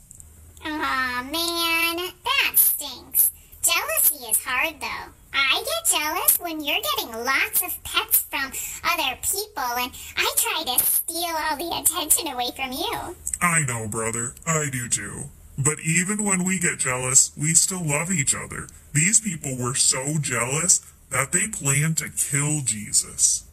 Aw, 0.65 1.27
man, 1.31 2.13
that 2.23 2.53
stinks. 2.55 3.31
Jealousy 3.63 4.25
is 4.31 4.43
hard, 4.43 4.79
though. 4.79 5.11
I 5.33 5.63
get 5.63 5.99
jealous 5.99 6.39
when 6.39 6.63
you're 6.63 6.81
getting 6.95 7.13
lots 7.25 7.61
of 7.61 7.83
pets 7.83 8.25
from 8.29 8.51
other 8.83 9.17
people, 9.21 9.63
and 9.77 9.91
I 10.17 10.33
try 10.37 10.63
to 10.63 10.83
steal 10.83 11.35
all 11.35 11.57
the 11.57 11.77
attention 11.79 12.27
away 12.27 12.51
from 12.55 12.71
you. 12.71 13.15
I 13.41 13.61
know, 13.65 13.87
brother. 13.87 14.33
I 14.45 14.69
do 14.71 14.87
too. 14.87 15.25
But 15.57 15.79
even 15.81 16.23
when 16.23 16.45
we 16.45 16.57
get 16.57 16.79
jealous, 16.79 17.31
we 17.37 17.53
still 17.53 17.85
love 17.85 18.11
each 18.11 18.33
other. 18.33 18.67
These 18.93 19.19
people 19.19 19.57
were 19.57 19.75
so 19.75 20.17
jealous 20.19 20.81
that 21.11 21.31
they 21.31 21.47
planned 21.47 21.97
to 21.97 22.09
kill 22.09 22.61
Jesus. 22.61 23.43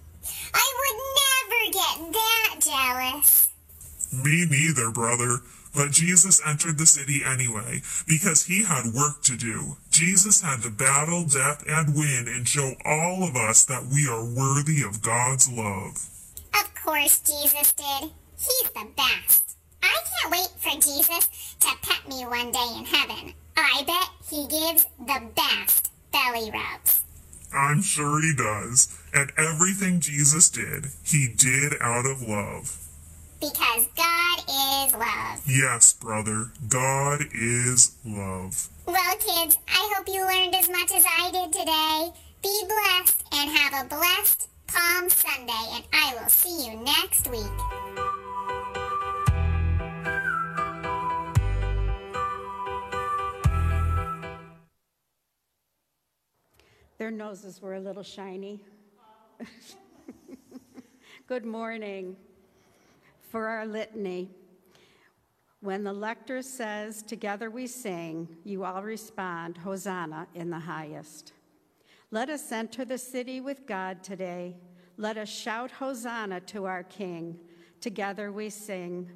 I 0.54 0.74
would 0.78 0.98
never 1.50 1.72
get 1.72 2.12
that 2.12 2.54
jealous. 2.60 3.48
Me 4.12 4.46
neither, 4.48 4.90
brother. 4.90 5.40
But 5.76 5.90
Jesus 5.92 6.40
entered 6.44 6.78
the 6.78 6.86
city 6.86 7.20
anyway, 7.22 7.82
because 8.08 8.46
he 8.46 8.64
had 8.64 8.94
work 8.94 9.22
to 9.24 9.36
do. 9.36 9.76
Jesus 9.90 10.40
had 10.40 10.62
to 10.62 10.70
battle 10.70 11.24
death 11.26 11.62
and 11.68 11.94
win 11.94 12.26
and 12.28 12.48
show 12.48 12.72
all 12.84 13.22
of 13.22 13.36
us 13.36 13.64
that 13.66 13.84
we 13.92 14.08
are 14.08 14.24
worthy 14.24 14.82
of 14.82 15.02
God's 15.02 15.50
love. 15.52 16.08
Of 16.58 16.74
course, 16.74 17.20
Jesus 17.20 17.74
did. 17.74 18.10
He's 18.38 18.70
the 18.74 18.88
best. 18.96 19.56
I 19.82 19.96
can't 20.22 20.32
wait 20.32 20.50
for 20.58 20.80
Jesus 20.80 21.28
to 21.60 21.68
pet 21.82 22.08
me 22.08 22.24
one 22.24 22.52
day 22.52 22.72
in 22.78 22.84
heaven. 22.86 23.34
I 23.56 23.82
bet 23.86 24.08
he 24.30 24.46
gives 24.48 24.86
the 24.98 25.20
best 25.34 25.90
belly 26.10 26.50
rubs. 26.50 27.02
I'm 27.54 27.82
sure 27.82 28.20
he 28.22 28.34
does. 28.34 28.98
And 29.14 29.30
everything 29.36 30.00
Jesus 30.00 30.48
did, 30.48 30.86
he 31.04 31.28
did 31.36 31.74
out 31.80 32.06
of 32.06 32.22
love. 32.22 32.78
Because 33.40 33.86
God 33.96 34.38
is. 34.48 34.75
Yes, 35.48 35.92
brother, 35.92 36.50
God 36.68 37.20
is 37.32 37.94
love. 38.04 38.68
Well, 38.84 39.14
kids, 39.20 39.56
I 39.68 39.94
hope 39.94 40.08
you 40.08 40.26
learned 40.26 40.56
as 40.56 40.68
much 40.68 40.90
as 40.92 41.04
I 41.06 41.30
did 41.30 41.52
today. 41.52 42.10
Be 42.42 42.62
blessed 42.66 43.22
and 43.32 43.50
have 43.56 43.86
a 43.86 43.88
blessed 43.88 44.48
Palm 44.66 45.08
Sunday, 45.08 45.52
and 45.70 45.84
I 45.92 46.16
will 46.20 46.28
see 46.28 46.68
you 46.68 46.76
next 46.80 47.30
week. 47.30 47.46
Their 56.98 57.12
noses 57.12 57.62
were 57.62 57.74
a 57.74 57.80
little 57.80 58.02
shiny. 58.02 58.60
Good 61.28 61.44
morning. 61.44 62.16
For 63.30 63.46
our 63.46 63.64
litany, 63.64 64.30
when 65.60 65.82
the 65.84 65.92
lector 65.92 66.42
says, 66.42 67.02
Together 67.02 67.50
we 67.50 67.66
sing, 67.66 68.28
you 68.44 68.64
all 68.64 68.82
respond, 68.82 69.58
Hosanna 69.58 70.26
in 70.34 70.50
the 70.50 70.58
highest. 70.58 71.32
Let 72.10 72.30
us 72.30 72.52
enter 72.52 72.84
the 72.84 72.98
city 72.98 73.40
with 73.40 73.66
God 73.66 74.02
today. 74.02 74.56
Let 74.96 75.18
us 75.18 75.28
shout 75.28 75.70
Hosanna 75.70 76.40
to 76.40 76.64
our 76.64 76.82
King. 76.84 77.38
Together 77.80 78.32
we 78.32 78.48
sing. 78.48 79.10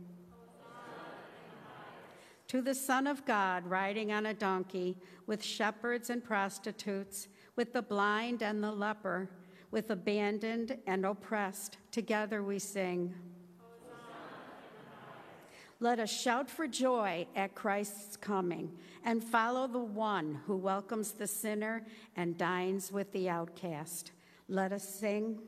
To 2.48 2.60
the 2.60 2.74
Son 2.74 3.06
of 3.06 3.24
God 3.24 3.64
riding 3.64 4.10
on 4.10 4.26
a 4.26 4.34
donkey, 4.34 4.98
with 5.28 5.44
shepherds 5.44 6.10
and 6.10 6.24
prostitutes, 6.24 7.28
with 7.54 7.72
the 7.72 7.82
blind 7.82 8.42
and 8.42 8.60
the 8.60 8.72
leper, 8.72 9.30
with 9.70 9.90
abandoned 9.90 10.76
and 10.88 11.06
oppressed, 11.06 11.76
together 11.92 12.42
we 12.42 12.58
sing. 12.58 13.14
Let 15.82 15.98
us 15.98 16.10
shout 16.10 16.50
for 16.50 16.68
joy 16.68 17.26
at 17.34 17.54
Christ's 17.54 18.14
coming 18.14 18.70
and 19.02 19.24
follow 19.24 19.66
the 19.66 19.78
one 19.78 20.38
who 20.46 20.56
welcomes 20.56 21.12
the 21.12 21.26
sinner 21.26 21.86
and 22.16 22.36
dines 22.36 22.92
with 22.92 23.10
the 23.12 23.30
outcast. 23.30 24.12
Let 24.46 24.72
us 24.72 24.86
sing. 24.86 25.38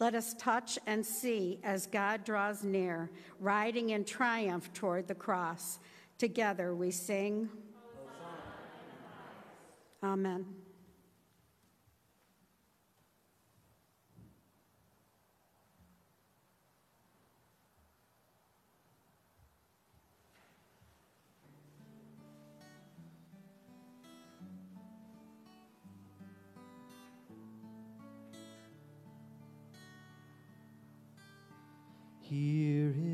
Let 0.00 0.16
us 0.16 0.34
touch 0.34 0.80
and 0.88 1.06
see 1.06 1.60
as 1.62 1.86
God 1.86 2.24
draws 2.24 2.64
near, 2.64 3.08
riding 3.38 3.90
in 3.90 4.04
triumph 4.04 4.72
toward 4.72 5.06
the 5.06 5.14
cross. 5.14 5.78
Together 6.18 6.74
we 6.74 6.90
sing. 6.90 7.48
Amen. 10.02 10.61
Here 32.32 33.11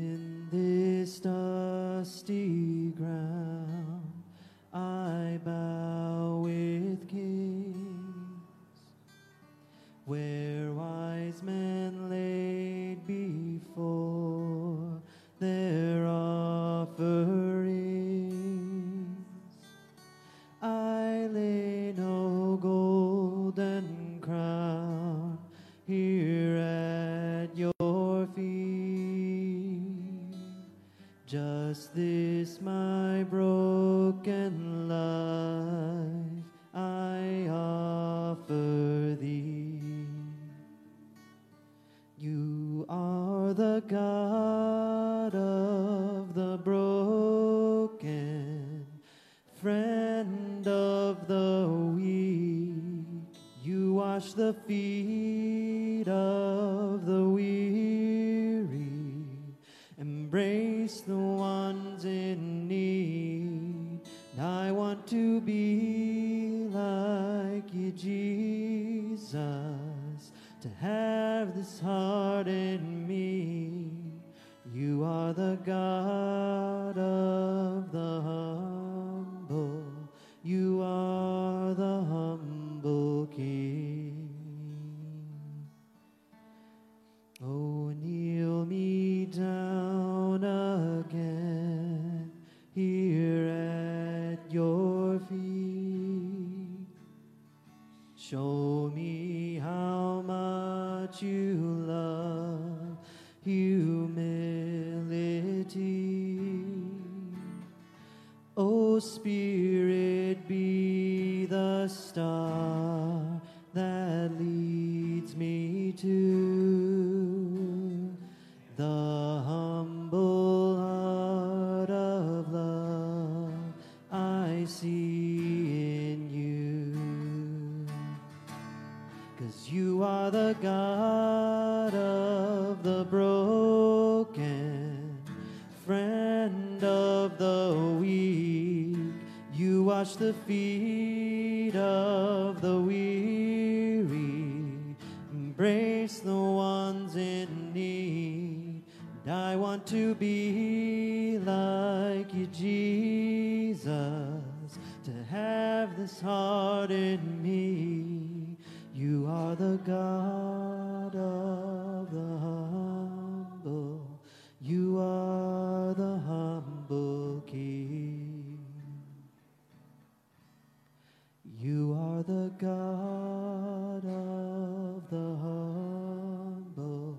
You 171.57 171.97
are 171.99 172.23
the 172.23 172.51
God 172.59 174.05
of 174.05 175.09
the 175.09 175.35
humble. 175.41 177.17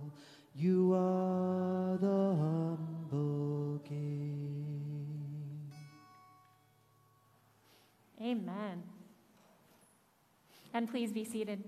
You 0.55 0.93
are 0.95 1.99
the 1.99 2.37
humble 2.37 3.81
King. 3.89 5.71
Amen. 8.21 8.83
And 10.73 10.89
please 10.89 11.13
be 11.13 11.25
seated. 11.25 11.65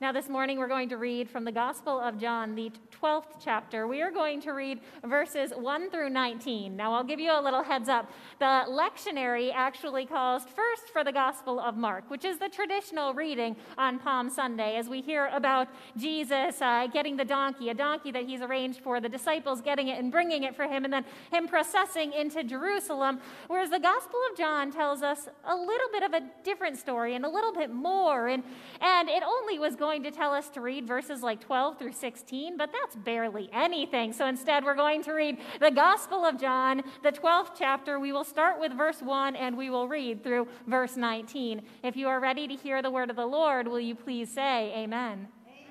Now, 0.00 0.12
this 0.12 0.28
morning 0.28 0.58
we're 0.58 0.68
going 0.68 0.90
to 0.90 0.96
read 0.96 1.28
from 1.28 1.44
the 1.44 1.50
Gospel 1.50 1.98
of 1.98 2.18
John, 2.18 2.54
the 2.54 2.70
12th 3.00 3.36
chapter. 3.42 3.86
We 3.86 4.02
are 4.02 4.10
going 4.10 4.40
to 4.42 4.52
read 4.52 4.80
verses 5.04 5.52
1 5.56 5.90
through 5.90 6.10
19. 6.10 6.76
Now, 6.76 6.92
I'll 6.94 7.04
give 7.04 7.20
you 7.20 7.30
a 7.30 7.40
little 7.40 7.62
heads 7.62 7.88
up. 7.88 8.10
The 8.38 8.64
lectionary 8.68 9.52
actually 9.54 10.06
calls 10.06 10.42
first 10.44 10.92
for 10.92 11.04
the 11.04 11.12
Gospel 11.12 11.60
of 11.60 11.76
Mark, 11.76 12.10
which 12.10 12.24
is 12.24 12.38
the 12.38 12.48
traditional 12.48 13.14
reading 13.14 13.56
on 13.76 13.98
Palm 13.98 14.30
Sunday, 14.30 14.76
as 14.76 14.88
we 14.88 15.00
hear 15.00 15.30
about 15.32 15.68
Jesus 15.96 16.60
uh, 16.60 16.86
getting 16.92 17.16
the 17.16 17.24
donkey, 17.24 17.68
a 17.68 17.74
donkey 17.74 18.10
that 18.10 18.24
he's 18.24 18.40
arranged 18.40 18.80
for, 18.80 19.00
the 19.00 19.08
disciples 19.08 19.60
getting 19.60 19.88
it 19.88 19.98
and 19.98 20.10
bringing 20.10 20.42
it 20.42 20.56
for 20.56 20.64
him, 20.64 20.84
and 20.84 20.92
then 20.92 21.04
him 21.30 21.46
processing 21.46 22.12
into 22.12 22.42
Jerusalem. 22.42 23.20
Whereas 23.46 23.70
the 23.70 23.80
Gospel 23.80 24.18
of 24.30 24.36
John 24.36 24.72
tells 24.72 25.02
us 25.02 25.28
a 25.44 25.54
little 25.54 25.88
bit 25.92 26.02
of 26.02 26.12
a 26.14 26.22
different 26.42 26.78
story 26.78 27.14
and 27.14 27.24
a 27.24 27.28
little 27.28 27.52
bit 27.52 27.70
more. 27.70 28.28
And, 28.28 28.42
and 28.80 29.08
it 29.08 29.22
only 29.22 29.58
was 29.58 29.76
going 29.76 30.02
to 30.02 30.10
tell 30.10 30.32
us 30.32 30.48
to 30.50 30.60
read 30.60 30.86
verses 30.86 31.22
like 31.22 31.40
12 31.40 31.78
through 31.78 31.92
16, 31.92 32.56
but 32.56 32.70
that's 32.72 32.87
barely 32.96 33.48
anything. 33.52 34.12
So 34.12 34.26
instead, 34.26 34.64
we're 34.64 34.74
going 34.74 35.02
to 35.04 35.12
read 35.12 35.38
the 35.60 35.70
Gospel 35.70 36.24
of 36.24 36.40
John, 36.40 36.82
the 37.02 37.12
12th 37.12 37.50
chapter. 37.58 37.98
We 37.98 38.12
will 38.12 38.24
start 38.24 38.60
with 38.60 38.72
verse 38.72 39.00
1 39.00 39.36
and 39.36 39.56
we 39.56 39.70
will 39.70 39.88
read 39.88 40.22
through 40.22 40.48
verse 40.66 40.96
19. 40.96 41.62
If 41.82 41.96
you 41.96 42.08
are 42.08 42.20
ready 42.20 42.48
to 42.48 42.54
hear 42.54 42.82
the 42.82 42.90
word 42.90 43.10
of 43.10 43.16
the 43.16 43.26
Lord, 43.26 43.68
will 43.68 43.80
you 43.80 43.94
please 43.94 44.32
say 44.32 44.72
amen? 44.76 45.28
amen. 45.46 45.68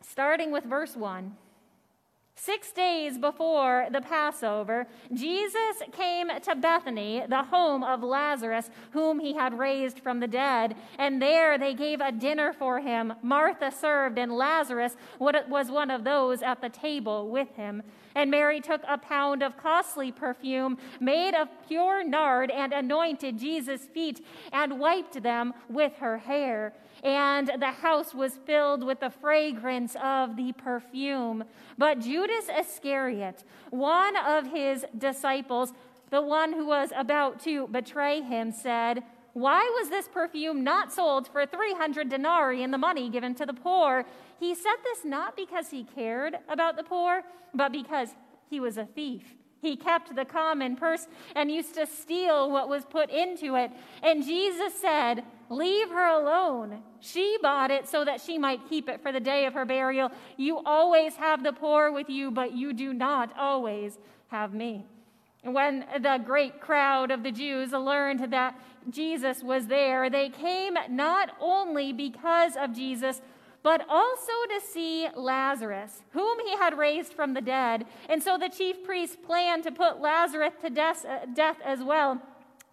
Starting 0.00 0.52
with 0.52 0.64
verse 0.64 0.96
1. 0.96 1.36
Six 2.34 2.72
days 2.72 3.18
before 3.18 3.86
the 3.92 4.00
Passover, 4.00 4.86
Jesus 5.12 5.82
came 5.92 6.28
to 6.40 6.56
Bethany, 6.56 7.22
the 7.28 7.44
home 7.44 7.84
of 7.84 8.02
Lazarus, 8.02 8.68
whom 8.92 9.20
he 9.20 9.34
had 9.34 9.58
raised 9.58 10.00
from 10.00 10.18
the 10.18 10.26
dead. 10.26 10.74
And 10.98 11.22
there 11.22 11.56
they 11.56 11.74
gave 11.74 12.00
a 12.00 12.10
dinner 12.10 12.52
for 12.52 12.80
him. 12.80 13.12
Martha 13.22 13.70
served, 13.70 14.18
and 14.18 14.32
Lazarus 14.32 14.96
was 15.20 15.70
one 15.70 15.90
of 15.90 16.04
those 16.04 16.42
at 16.42 16.60
the 16.60 16.68
table 16.68 17.28
with 17.28 17.54
him. 17.54 17.82
And 18.14 18.30
Mary 18.30 18.60
took 18.60 18.82
a 18.88 18.98
pound 18.98 19.42
of 19.42 19.56
costly 19.56 20.12
perfume 20.12 20.78
made 21.00 21.34
of 21.34 21.48
pure 21.66 22.04
nard 22.04 22.50
and 22.50 22.72
anointed 22.72 23.38
Jesus' 23.38 23.86
feet 23.86 24.24
and 24.52 24.78
wiped 24.78 25.22
them 25.22 25.54
with 25.68 25.94
her 25.96 26.18
hair 26.18 26.74
and 27.02 27.50
the 27.58 27.70
house 27.70 28.14
was 28.14 28.38
filled 28.46 28.84
with 28.84 29.00
the 29.00 29.10
fragrance 29.10 29.96
of 30.02 30.36
the 30.36 30.52
perfume. 30.52 31.44
But 31.76 31.98
Judas 32.00 32.46
Iscariot, 32.48 33.44
one 33.70 34.16
of 34.16 34.46
his 34.46 34.84
disciples, 34.96 35.72
the 36.10 36.22
one 36.22 36.52
who 36.52 36.66
was 36.66 36.90
about 36.94 37.42
to 37.44 37.66
betray 37.68 38.20
him, 38.20 38.52
said, 38.52 39.02
Why 39.32 39.60
was 39.80 39.88
this 39.88 40.06
perfume 40.06 40.62
not 40.62 40.92
sold 40.92 41.26
for 41.26 41.44
300 41.44 42.08
denarii 42.08 42.62
and 42.62 42.72
the 42.72 42.78
money 42.78 43.10
given 43.10 43.34
to 43.36 43.46
the 43.46 43.54
poor? 43.54 44.04
He 44.42 44.56
said 44.56 44.74
this 44.82 45.04
not 45.04 45.36
because 45.36 45.70
he 45.70 45.84
cared 45.84 46.36
about 46.48 46.74
the 46.76 46.82
poor, 46.82 47.22
but 47.54 47.70
because 47.70 48.08
he 48.50 48.58
was 48.58 48.76
a 48.76 48.84
thief. 48.84 49.22
He 49.60 49.76
kept 49.76 50.16
the 50.16 50.24
common 50.24 50.74
purse 50.74 51.06
and 51.36 51.48
used 51.48 51.76
to 51.76 51.86
steal 51.86 52.50
what 52.50 52.68
was 52.68 52.84
put 52.84 53.08
into 53.08 53.54
it. 53.54 53.70
And 54.02 54.24
Jesus 54.24 54.74
said, 54.74 55.22
Leave 55.48 55.90
her 55.90 56.20
alone. 56.20 56.82
She 56.98 57.38
bought 57.40 57.70
it 57.70 57.88
so 57.88 58.04
that 58.04 58.20
she 58.20 58.36
might 58.36 58.68
keep 58.68 58.88
it 58.88 59.00
for 59.00 59.12
the 59.12 59.20
day 59.20 59.46
of 59.46 59.54
her 59.54 59.64
burial. 59.64 60.10
You 60.36 60.58
always 60.66 61.14
have 61.14 61.44
the 61.44 61.52
poor 61.52 61.92
with 61.92 62.10
you, 62.10 62.32
but 62.32 62.50
you 62.50 62.72
do 62.72 62.92
not 62.92 63.32
always 63.38 63.96
have 64.26 64.52
me. 64.52 64.86
When 65.44 65.84
the 66.00 66.20
great 66.24 66.60
crowd 66.60 67.12
of 67.12 67.22
the 67.22 67.30
Jews 67.30 67.70
learned 67.70 68.32
that 68.32 68.58
Jesus 68.90 69.40
was 69.40 69.68
there, 69.68 70.10
they 70.10 70.30
came 70.30 70.74
not 70.88 71.30
only 71.40 71.92
because 71.92 72.56
of 72.56 72.74
Jesus, 72.74 73.20
but 73.62 73.84
also 73.88 74.32
to 74.48 74.60
see 74.60 75.08
Lazarus, 75.14 76.02
whom 76.10 76.38
he 76.40 76.56
had 76.56 76.76
raised 76.76 77.12
from 77.12 77.34
the 77.34 77.40
dead. 77.40 77.86
And 78.08 78.22
so 78.22 78.36
the 78.36 78.48
chief 78.48 78.82
priests 78.84 79.16
planned 79.16 79.62
to 79.64 79.72
put 79.72 80.00
Lazarus 80.00 80.54
to 80.62 80.70
death, 80.70 81.04
uh, 81.04 81.26
death 81.32 81.58
as 81.64 81.82
well, 81.82 82.20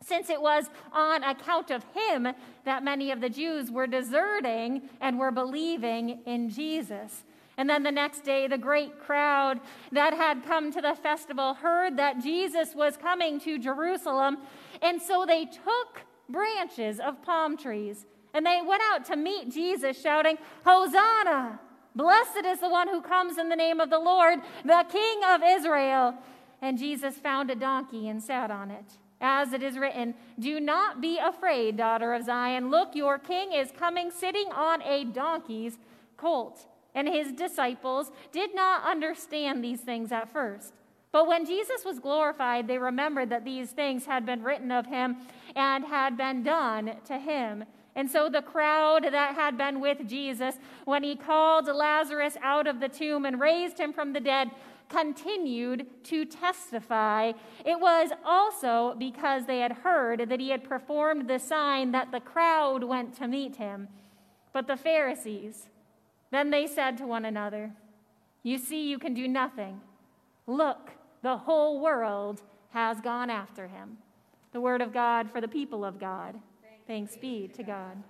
since 0.03 0.29
it 0.29 0.41
was 0.41 0.69
on 0.91 1.23
account 1.23 1.69
of 1.69 1.83
him 1.93 2.27
that 2.65 2.83
many 2.83 3.11
of 3.11 3.21
the 3.21 3.29
Jews 3.29 3.69
were 3.69 3.87
deserting 3.87 4.89
and 4.99 5.19
were 5.19 5.31
believing 5.31 6.21
in 6.25 6.49
Jesus. 6.49 7.23
And 7.57 7.69
then 7.69 7.83
the 7.83 7.91
next 7.91 8.23
day, 8.23 8.47
the 8.47 8.57
great 8.57 8.99
crowd 8.99 9.59
that 9.91 10.13
had 10.13 10.45
come 10.45 10.71
to 10.71 10.81
the 10.81 10.95
festival 10.95 11.55
heard 11.55 11.97
that 11.97 12.23
Jesus 12.23 12.73
was 12.73 12.95
coming 12.95 13.37
to 13.41 13.59
Jerusalem. 13.59 14.37
And 14.81 15.01
so 15.01 15.25
they 15.25 15.43
took 15.43 16.01
branches 16.29 17.01
of 17.01 17.21
palm 17.21 17.57
trees 17.57 18.05
and 18.33 18.45
they 18.45 18.61
went 18.65 18.81
out 18.91 19.05
to 19.05 19.15
meet 19.15 19.51
Jesus, 19.51 19.99
shouting, 19.99 20.37
Hosanna! 20.65 21.59
Blessed 21.95 22.45
is 22.45 22.59
the 22.59 22.69
one 22.69 22.87
who 22.87 23.01
comes 23.01 23.37
in 23.37 23.49
the 23.49 23.55
name 23.55 23.79
of 23.79 23.89
the 23.89 23.99
Lord, 23.99 24.39
the 24.63 24.85
King 24.89 25.21
of 25.27 25.41
Israel. 25.43 26.15
And 26.61 26.77
Jesus 26.77 27.15
found 27.15 27.49
a 27.49 27.55
donkey 27.55 28.07
and 28.09 28.21
sat 28.21 28.51
on 28.51 28.69
it. 28.69 28.85
As 29.21 29.51
it 29.51 29.63
is 29.63 29.77
written, 29.77 30.13
Do 30.37 30.59
not 30.59 31.01
be 31.01 31.17
afraid, 31.17 31.77
daughter 31.77 32.13
of 32.13 32.23
Zion. 32.23 32.69
Look, 32.69 32.95
your 32.95 33.17
king 33.17 33.51
is 33.51 33.71
coming 33.71 34.11
sitting 34.11 34.47
on 34.51 34.81
a 34.83 35.03
donkey's 35.03 35.77
colt. 36.15 36.65
And 36.95 37.07
his 37.07 37.31
disciples 37.31 38.11
did 38.31 38.55
not 38.55 38.83
understand 38.83 39.63
these 39.63 39.81
things 39.81 40.11
at 40.11 40.31
first. 40.31 40.73
But 41.11 41.27
when 41.27 41.45
Jesus 41.45 41.83
was 41.83 41.99
glorified, 41.99 42.67
they 42.67 42.77
remembered 42.77 43.29
that 43.31 43.45
these 43.45 43.71
things 43.71 44.05
had 44.05 44.25
been 44.25 44.43
written 44.43 44.71
of 44.71 44.85
him 44.85 45.17
and 45.55 45.85
had 45.85 46.15
been 46.17 46.43
done 46.43 46.91
to 47.05 47.17
him. 47.17 47.65
And 47.99 48.09
so 48.09 48.29
the 48.29 48.41
crowd 48.41 49.03
that 49.03 49.35
had 49.35 49.57
been 49.57 49.81
with 49.81 50.07
Jesus 50.07 50.55
when 50.85 51.03
he 51.03 51.17
called 51.17 51.67
Lazarus 51.67 52.37
out 52.41 52.65
of 52.65 52.79
the 52.79 52.87
tomb 52.87 53.25
and 53.25 53.41
raised 53.41 53.77
him 53.77 53.91
from 53.91 54.13
the 54.13 54.21
dead 54.21 54.51
continued 54.87 55.85
to 56.05 56.23
testify. 56.23 57.33
It 57.65 57.77
was 57.77 58.11
also 58.23 58.95
because 58.97 59.47
they 59.47 59.59
had 59.59 59.73
heard 59.73 60.29
that 60.29 60.39
he 60.39 60.49
had 60.49 60.63
performed 60.63 61.27
the 61.27 61.39
sign 61.39 61.91
that 61.91 62.13
the 62.13 62.21
crowd 62.21 62.85
went 62.85 63.15
to 63.17 63.27
meet 63.27 63.57
him. 63.57 63.89
But 64.53 64.67
the 64.67 64.77
Pharisees, 64.77 65.67
then 66.31 66.51
they 66.51 66.67
said 66.67 66.97
to 66.99 67.05
one 67.05 67.25
another, 67.25 67.73
You 68.43 68.57
see, 68.57 68.89
you 68.89 68.97
can 68.97 69.13
do 69.13 69.27
nothing. 69.27 69.81
Look, 70.47 70.91
the 71.21 71.35
whole 71.35 71.81
world 71.81 72.43
has 72.69 73.01
gone 73.01 73.29
after 73.29 73.67
him. 73.67 73.97
The 74.53 74.61
word 74.61 74.81
of 74.81 74.93
God 74.93 75.29
for 75.29 75.41
the 75.41 75.49
people 75.49 75.83
of 75.83 75.99
God. 75.99 76.39
Thanks 76.89 77.15
be 77.17 77.47
to 77.49 77.61
God. 77.61 78.03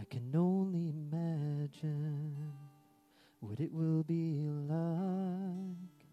I 0.00 0.04
can 0.10 0.34
only 0.34 0.88
imagine 0.88 2.34
what 3.38 3.60
it 3.60 3.72
will 3.72 4.02
be 4.02 4.48
like 4.48 6.08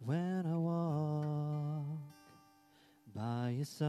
when 0.00 0.44
I 0.46 0.56
walk 0.58 1.27
by 3.18 3.50
your 3.56 3.64
side. 3.64 3.82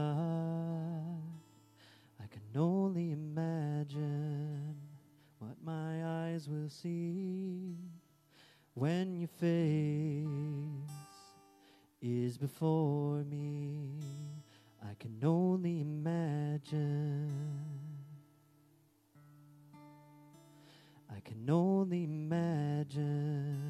I 2.20 2.26
can 2.26 2.42
only 2.56 3.12
imagine 3.12 4.74
what 5.38 5.56
my 5.64 6.26
eyes 6.26 6.48
will 6.48 6.68
see 6.68 7.76
when 8.74 9.14
your 9.14 9.28
face 9.28 10.90
is 12.02 12.36
before 12.38 13.22
me. 13.22 14.00
I 14.82 14.94
can 14.98 15.22
only 15.22 15.80
imagine. 15.80 17.30
I 21.08 21.20
can 21.20 21.48
only 21.48 22.02
imagine. 22.02 23.69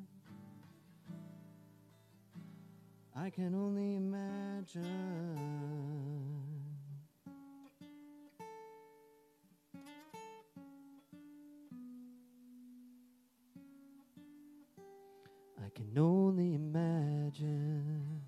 I 3.23 3.29
can 3.29 3.53
only 3.53 3.97
imagine. 3.97 4.81
I 15.63 15.69
can 15.75 15.95
only 15.99 16.55
imagine 16.55 18.21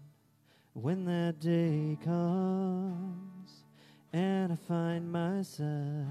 when 0.73 1.05
that 1.05 1.39
day 1.39 1.97
comes 2.03 3.63
and 4.13 4.53
I 4.53 4.57
find 4.67 5.11
myself 5.11 6.05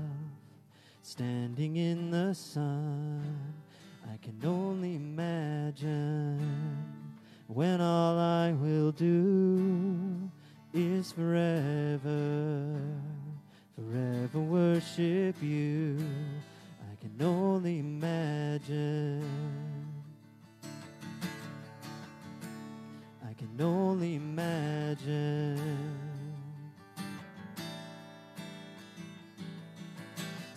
standing 1.02 1.76
in 1.76 2.10
the 2.10 2.34
sun. 2.34 3.22
I 4.12 4.16
can 4.16 4.44
only 4.44 4.96
imagine 4.96 7.01
when 7.54 7.82
all 7.82 8.18
I 8.18 8.52
will 8.52 8.92
do 8.92 10.30
is 10.72 11.12
forever, 11.12 12.78
forever 13.76 14.38
worship 14.38 15.36
you. 15.42 15.98
I 16.90 16.94
can 16.98 17.20
only 17.20 17.80
imagine. 17.80 19.22
I 23.22 23.34
can 23.34 23.60
only 23.60 24.14
imagine. 24.14 26.01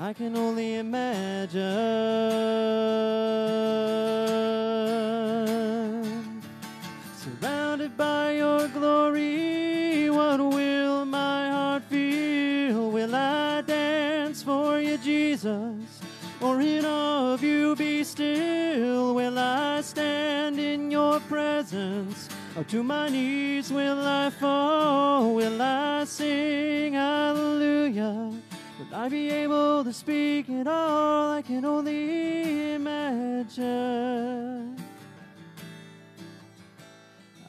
I 0.00 0.12
can 0.12 0.36
only 0.36 0.76
imagine. 0.76 1.58
Surrounded 7.16 7.96
by 7.96 8.34
your 8.34 8.68
glory, 8.68 10.08
what 10.08 10.38
will 10.38 11.04
my 11.04 11.50
heart 11.50 11.82
feel? 11.90 12.92
Will 12.92 13.12
I 13.12 13.62
dance 13.62 14.40
for 14.40 14.78
you, 14.78 14.98
Jesus? 14.98 16.00
Or 16.40 16.60
in 16.60 16.84
awe 16.84 17.34
of 17.34 17.42
you 17.42 17.74
be 17.74 18.04
still? 18.04 19.16
Will 19.16 19.36
I 19.36 19.80
stand 19.80 20.60
in 20.60 20.92
your 20.92 21.18
presence? 21.20 22.28
Or 22.56 22.62
to 22.62 22.84
my 22.84 23.08
knees 23.08 23.72
will 23.72 23.98
I 24.06 24.30
fall? 24.30 25.34
Will 25.34 25.60
I 25.60 26.04
sing 26.04 26.92
hallelujah? 26.92 28.30
Will 28.78 28.94
I 28.94 29.08
be 29.08 29.28
able 29.30 29.82
to 29.82 29.92
speak 29.92 30.48
it 30.48 30.68
all? 30.68 31.32
I 31.32 31.42
can 31.42 31.64
only 31.64 32.74
imagine. 32.74 33.58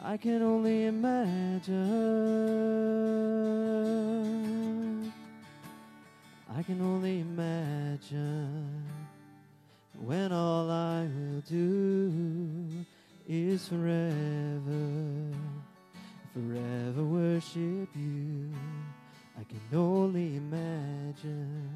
I 0.03 0.17
can 0.17 0.41
only 0.41 0.85
imagine. 0.85 1.77
I 6.51 6.63
can 6.63 6.81
only 6.81 7.19
imagine 7.19 8.83
when 9.99 10.31
all 10.31 10.71
I 10.71 11.01
will 11.03 11.41
do 11.41 12.85
is 13.27 13.67
forever, 13.67 14.89
forever 16.33 17.03
worship 17.03 17.89
you. 17.95 18.49
Can 19.67 19.77
only 19.77 20.37
imagine. 20.37 21.73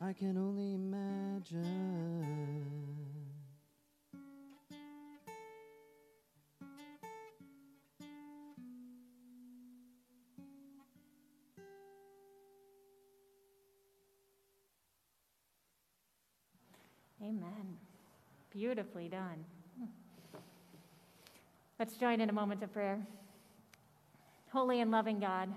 I 0.00 0.12
can 0.12 0.36
only 0.36 0.74
imagine. 0.74 2.18
Amen. 17.20 17.76
Beautifully 18.50 19.08
done. 19.08 19.44
Hmm. 19.78 19.86
Let's 21.78 21.96
join 21.96 22.20
in 22.20 22.30
a 22.30 22.32
moment 22.32 22.62
of 22.62 22.72
prayer. 22.72 23.06
Holy 24.50 24.80
and 24.80 24.90
loving 24.90 25.20
God, 25.20 25.52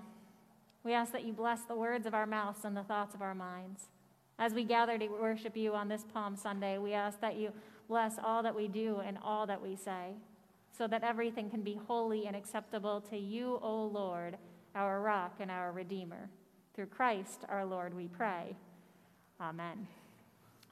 We 0.84 0.94
ask 0.94 1.12
that 1.12 1.24
you 1.24 1.32
bless 1.32 1.62
the 1.62 1.76
words 1.76 2.06
of 2.06 2.14
our 2.14 2.26
mouths 2.26 2.64
and 2.64 2.76
the 2.76 2.82
thoughts 2.82 3.14
of 3.14 3.22
our 3.22 3.34
minds. 3.34 3.88
As 4.38 4.52
we 4.52 4.64
gather 4.64 4.98
to 4.98 5.08
worship 5.08 5.56
you 5.56 5.74
on 5.74 5.88
this 5.88 6.04
Palm 6.12 6.34
Sunday, 6.34 6.78
we 6.78 6.92
ask 6.92 7.20
that 7.20 7.36
you 7.36 7.52
bless 7.88 8.16
all 8.22 8.42
that 8.42 8.54
we 8.54 8.66
do 8.66 9.00
and 9.04 9.18
all 9.22 9.46
that 9.46 9.62
we 9.62 9.76
say, 9.76 10.14
so 10.76 10.88
that 10.88 11.04
everything 11.04 11.50
can 11.50 11.62
be 11.62 11.78
holy 11.86 12.26
and 12.26 12.34
acceptable 12.34 13.00
to 13.10 13.16
you, 13.16 13.60
O 13.62 13.84
Lord, 13.86 14.36
our 14.74 15.00
rock 15.00 15.36
and 15.38 15.50
our 15.50 15.70
Redeemer. 15.70 16.28
Through 16.74 16.86
Christ 16.86 17.44
our 17.48 17.64
Lord, 17.64 17.94
we 17.94 18.08
pray. 18.08 18.56
Amen. 19.40 19.86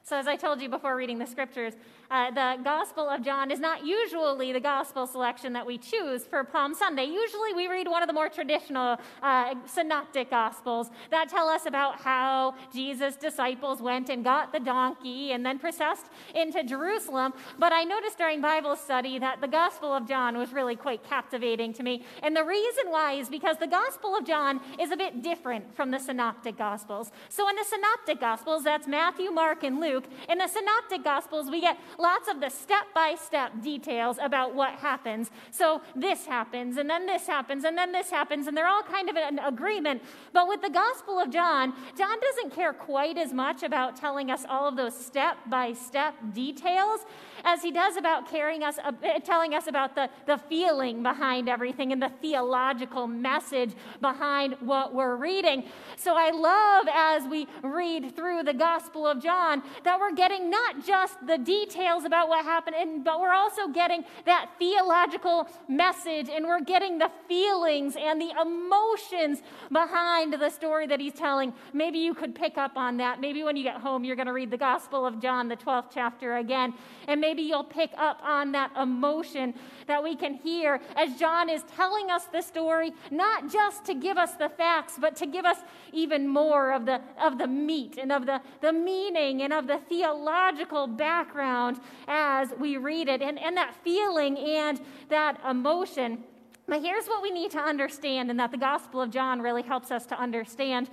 So, 0.03 0.17
as 0.17 0.27
I 0.27 0.35
told 0.35 0.61
you 0.61 0.67
before 0.67 0.95
reading 0.95 1.19
the 1.19 1.27
scriptures, 1.27 1.73
uh, 2.09 2.31
the 2.31 2.61
Gospel 2.63 3.07
of 3.07 3.23
John 3.23 3.51
is 3.51 3.59
not 3.59 3.85
usually 3.85 4.51
the 4.51 4.59
gospel 4.59 5.05
selection 5.07 5.53
that 5.53 5.65
we 5.65 5.77
choose 5.77 6.25
for 6.25 6.43
Palm 6.43 6.73
Sunday. 6.73 7.05
Usually, 7.05 7.53
we 7.53 7.67
read 7.67 7.87
one 7.87 8.01
of 8.01 8.07
the 8.07 8.13
more 8.13 8.27
traditional 8.27 8.97
uh, 9.21 9.55
synoptic 9.65 10.31
gospels 10.31 10.89
that 11.11 11.29
tell 11.29 11.47
us 11.47 11.67
about 11.67 12.01
how 12.01 12.55
Jesus' 12.73 13.15
disciples 13.15 13.81
went 13.81 14.09
and 14.09 14.23
got 14.23 14.51
the 14.51 14.59
donkey 14.59 15.31
and 15.31 15.45
then 15.45 15.59
processed 15.59 16.07
into 16.33 16.63
Jerusalem. 16.63 17.31
But 17.59 17.71
I 17.71 17.83
noticed 17.83 18.17
during 18.17 18.41
Bible 18.41 18.75
study 18.75 19.19
that 19.19 19.39
the 19.39 19.47
Gospel 19.47 19.93
of 19.93 20.07
John 20.07 20.35
was 20.37 20.51
really 20.51 20.75
quite 20.75 21.03
captivating 21.03 21.73
to 21.73 21.83
me. 21.83 22.03
And 22.23 22.35
the 22.35 22.43
reason 22.43 22.85
why 22.89 23.13
is 23.13 23.29
because 23.29 23.57
the 23.57 23.67
Gospel 23.67 24.17
of 24.17 24.25
John 24.25 24.59
is 24.79 24.91
a 24.91 24.97
bit 24.97 25.21
different 25.21 25.75
from 25.75 25.91
the 25.91 25.99
synoptic 25.99 26.57
gospels. 26.57 27.11
So, 27.29 27.47
in 27.47 27.55
the 27.55 27.63
synoptic 27.63 28.19
gospels, 28.19 28.63
that's 28.63 28.87
Matthew, 28.87 29.29
Mark, 29.29 29.63
and 29.63 29.79
Luke. 29.79 29.90
Luke, 29.91 30.05
in 30.29 30.37
the 30.37 30.47
Synoptic 30.47 31.03
Gospels, 31.03 31.49
we 31.49 31.59
get 31.59 31.77
lots 31.99 32.29
of 32.29 32.39
the 32.39 32.49
step 32.49 32.85
by 32.93 33.15
step 33.19 33.61
details 33.61 34.17
about 34.21 34.55
what 34.55 34.73
happens. 34.75 35.29
So 35.51 35.81
this 35.95 36.25
happens, 36.25 36.77
and 36.77 36.89
then 36.89 37.05
this 37.05 37.27
happens, 37.27 37.65
and 37.65 37.77
then 37.77 37.91
this 37.91 38.09
happens, 38.09 38.47
and 38.47 38.55
they're 38.55 38.67
all 38.67 38.83
kind 38.83 39.09
of 39.09 39.15
in 39.17 39.39
agreement. 39.39 40.01
But 40.31 40.47
with 40.47 40.61
the 40.61 40.69
Gospel 40.69 41.19
of 41.19 41.29
John, 41.29 41.73
John 41.97 42.17
doesn't 42.21 42.55
care 42.55 42.73
quite 42.73 43.17
as 43.17 43.33
much 43.33 43.63
about 43.63 43.95
telling 43.97 44.31
us 44.31 44.45
all 44.47 44.67
of 44.67 44.77
those 44.77 44.95
step 44.95 45.37
by 45.49 45.73
step 45.73 46.15
details 46.33 47.01
as 47.43 47.61
he 47.61 47.71
does 47.71 47.97
about 47.97 48.29
carrying 48.29 48.63
us, 48.63 48.77
uh, 48.83 48.91
telling 49.23 49.53
us 49.53 49.67
about 49.67 49.95
the, 49.95 50.09
the 50.25 50.37
feeling 50.37 51.03
behind 51.03 51.49
everything 51.49 51.91
and 51.91 52.01
the 52.01 52.11
theological 52.21 53.07
message 53.07 53.71
behind 53.99 54.55
what 54.59 54.93
we're 54.93 55.15
reading. 55.15 55.65
So 55.97 56.15
I 56.15 56.29
love 56.29 56.87
as 56.93 57.29
we 57.29 57.47
read 57.63 58.15
through 58.15 58.43
the 58.43 58.53
Gospel 58.53 59.07
of 59.07 59.21
John 59.21 59.63
that 59.83 59.99
we're 59.99 60.13
getting 60.13 60.49
not 60.49 60.85
just 60.85 61.15
the 61.25 61.37
details 61.37 62.05
about 62.05 62.29
what 62.29 62.45
happened, 62.45 63.03
but 63.03 63.19
we're 63.19 63.33
also 63.33 63.67
getting 63.67 64.03
that 64.25 64.49
theological 64.59 65.47
message 65.67 66.29
and 66.29 66.45
we're 66.45 66.61
getting 66.61 66.97
the 66.97 67.11
feelings 67.27 67.95
and 67.97 68.21
the 68.21 68.31
emotions 68.41 69.41
behind 69.71 70.33
the 70.33 70.49
story 70.49 70.87
that 70.87 70.99
he's 70.99 71.13
telling. 71.13 71.53
Maybe 71.73 71.99
you 71.99 72.13
could 72.13 72.35
pick 72.35 72.57
up 72.57 72.73
on 72.75 72.97
that. 72.97 73.19
Maybe 73.19 73.43
when 73.43 73.55
you 73.55 73.63
get 73.63 73.77
home, 73.77 74.03
you're 74.03 74.15
going 74.15 74.27
to 74.27 74.33
read 74.33 74.51
the 74.51 74.57
Gospel 74.57 75.05
of 75.05 75.21
John, 75.21 75.47
the 75.47 75.57
12th 75.57 75.89
chapter 75.93 76.37
again, 76.37 76.73
and 77.07 77.19
maybe 77.19 77.41
you'll 77.41 77.63
pick 77.63 77.91
up 77.97 78.19
on 78.23 78.51
that 78.53 78.71
emotion 78.79 79.53
that 79.87 80.03
we 80.03 80.15
can 80.15 80.33
hear 80.33 80.79
as 80.95 81.15
John 81.15 81.49
is 81.49 81.63
telling 81.75 82.09
us 82.09 82.25
the 82.25 82.41
story, 82.41 82.93
not 83.09 83.51
just 83.51 83.85
to 83.85 83.93
give 83.93 84.17
us 84.17 84.33
the 84.35 84.49
facts, 84.49 84.97
but 84.99 85.15
to 85.17 85.25
give 85.25 85.45
us 85.45 85.57
even 85.91 86.27
more 86.27 86.71
of 86.71 86.85
the, 86.85 87.01
of 87.21 87.37
the 87.37 87.47
meat 87.47 87.97
and 87.97 88.11
of 88.11 88.25
the, 88.25 88.41
the 88.61 88.71
meaning 88.71 89.41
and 89.41 89.53
of 89.53 89.67
the 89.67 89.70
theological 89.77 90.87
background 90.87 91.79
as 92.07 92.53
we 92.59 92.77
read 92.77 93.07
it, 93.07 93.21
and, 93.21 93.39
and 93.39 93.55
that 93.57 93.75
feeling 93.83 94.37
and 94.37 94.81
that 95.09 95.39
emotion. 95.49 96.23
But 96.67 96.81
here's 96.81 97.07
what 97.07 97.21
we 97.21 97.31
need 97.31 97.51
to 97.51 97.59
understand, 97.59 98.29
and 98.29 98.39
that 98.39 98.51
the 98.51 98.57
Gospel 98.57 99.01
of 99.01 99.11
John 99.11 99.41
really 99.41 99.63
helps 99.63 99.91
us 99.91 100.05
to 100.07 100.19
understand 100.19 100.89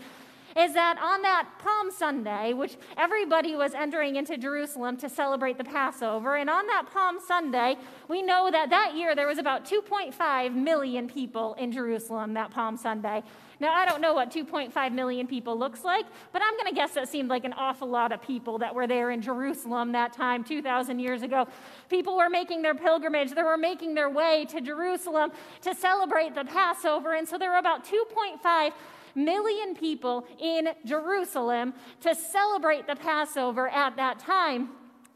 is 0.57 0.73
that 0.75 0.99
on 0.99 1.23
that 1.23 1.49
Palm 1.59 1.91
Sunday, 1.91 2.53
which 2.53 2.77
everybody 2.97 3.55
was 3.55 3.75
entering 3.75 4.17
into 4.17 4.37
Jerusalem 4.37 4.97
to 4.97 5.09
celebrate 5.09 5.59
the 5.59 5.65
Passover, 5.65 6.37
and 6.37 6.51
on 6.51 6.67
that 6.67 6.89
Palm 6.93 7.19
Sunday, 7.25 7.77
we 8.09 8.23
know 8.23 8.51
that 8.51 8.71
that 8.71 8.97
year 8.97 9.15
there 9.15 9.29
was 9.29 9.39
about 9.39 9.65
2.5 9.65 10.55
million 10.55 11.07
people 11.07 11.55
in 11.55 11.71
Jerusalem 11.71 12.35
that 12.35 12.51
Palm 12.51 12.77
Sunday. 12.77 13.23
Now, 13.61 13.73
I 13.73 13.85
don't 13.87 14.01
know 14.01 14.15
what 14.15 14.31
2.5 14.31 14.93
million 14.93 15.27
people 15.27 15.59
looks 15.59 15.83
like, 15.83 16.07
but 16.33 16.43
I'm 16.43 16.55
going 16.55 16.69
to 16.69 16.75
guess 16.75 16.93
that 16.93 17.09
seemed 17.09 17.29
like 17.29 17.45
an 17.45 17.53
awful 17.55 17.89
lot 17.89 18.13
of 18.13 18.23
people 18.23 18.59
that 18.59 18.73
were 18.73 18.87
there 18.87 19.11
in 19.11 19.21
Jerusalem 19.21 19.93
that 19.93 20.13
time, 20.13 20.45
2,000 20.45 21.01
years 21.01 21.23
ago. 21.23 21.49
People 21.89 22.17
were 22.17 22.31
making 22.31 22.63
their 22.63 22.75
pilgrimage, 22.75 23.33
they 23.33 23.43
were 23.43 23.57
making 23.57 23.95
their 23.95 24.11
way 24.11 24.47
to 24.51 24.61
Jerusalem 24.61 25.33
to 25.63 25.75
celebrate 25.75 26.37
the 26.37 26.45
Passover, 26.45 27.15
and 27.15 27.29
so 27.29 27.37
there 27.37 27.51
were 27.51 27.59
about 27.59 27.85
2.5 27.85 28.73
million 29.17 29.75
people 29.75 30.25
in 30.39 30.69
Jerusalem 30.85 31.75
to 32.03 32.15
celebrate 32.15 32.87
the 32.87 32.95
Passover 32.95 33.69
at 33.69 33.97
that 33.97 34.21
time. 34.21 34.69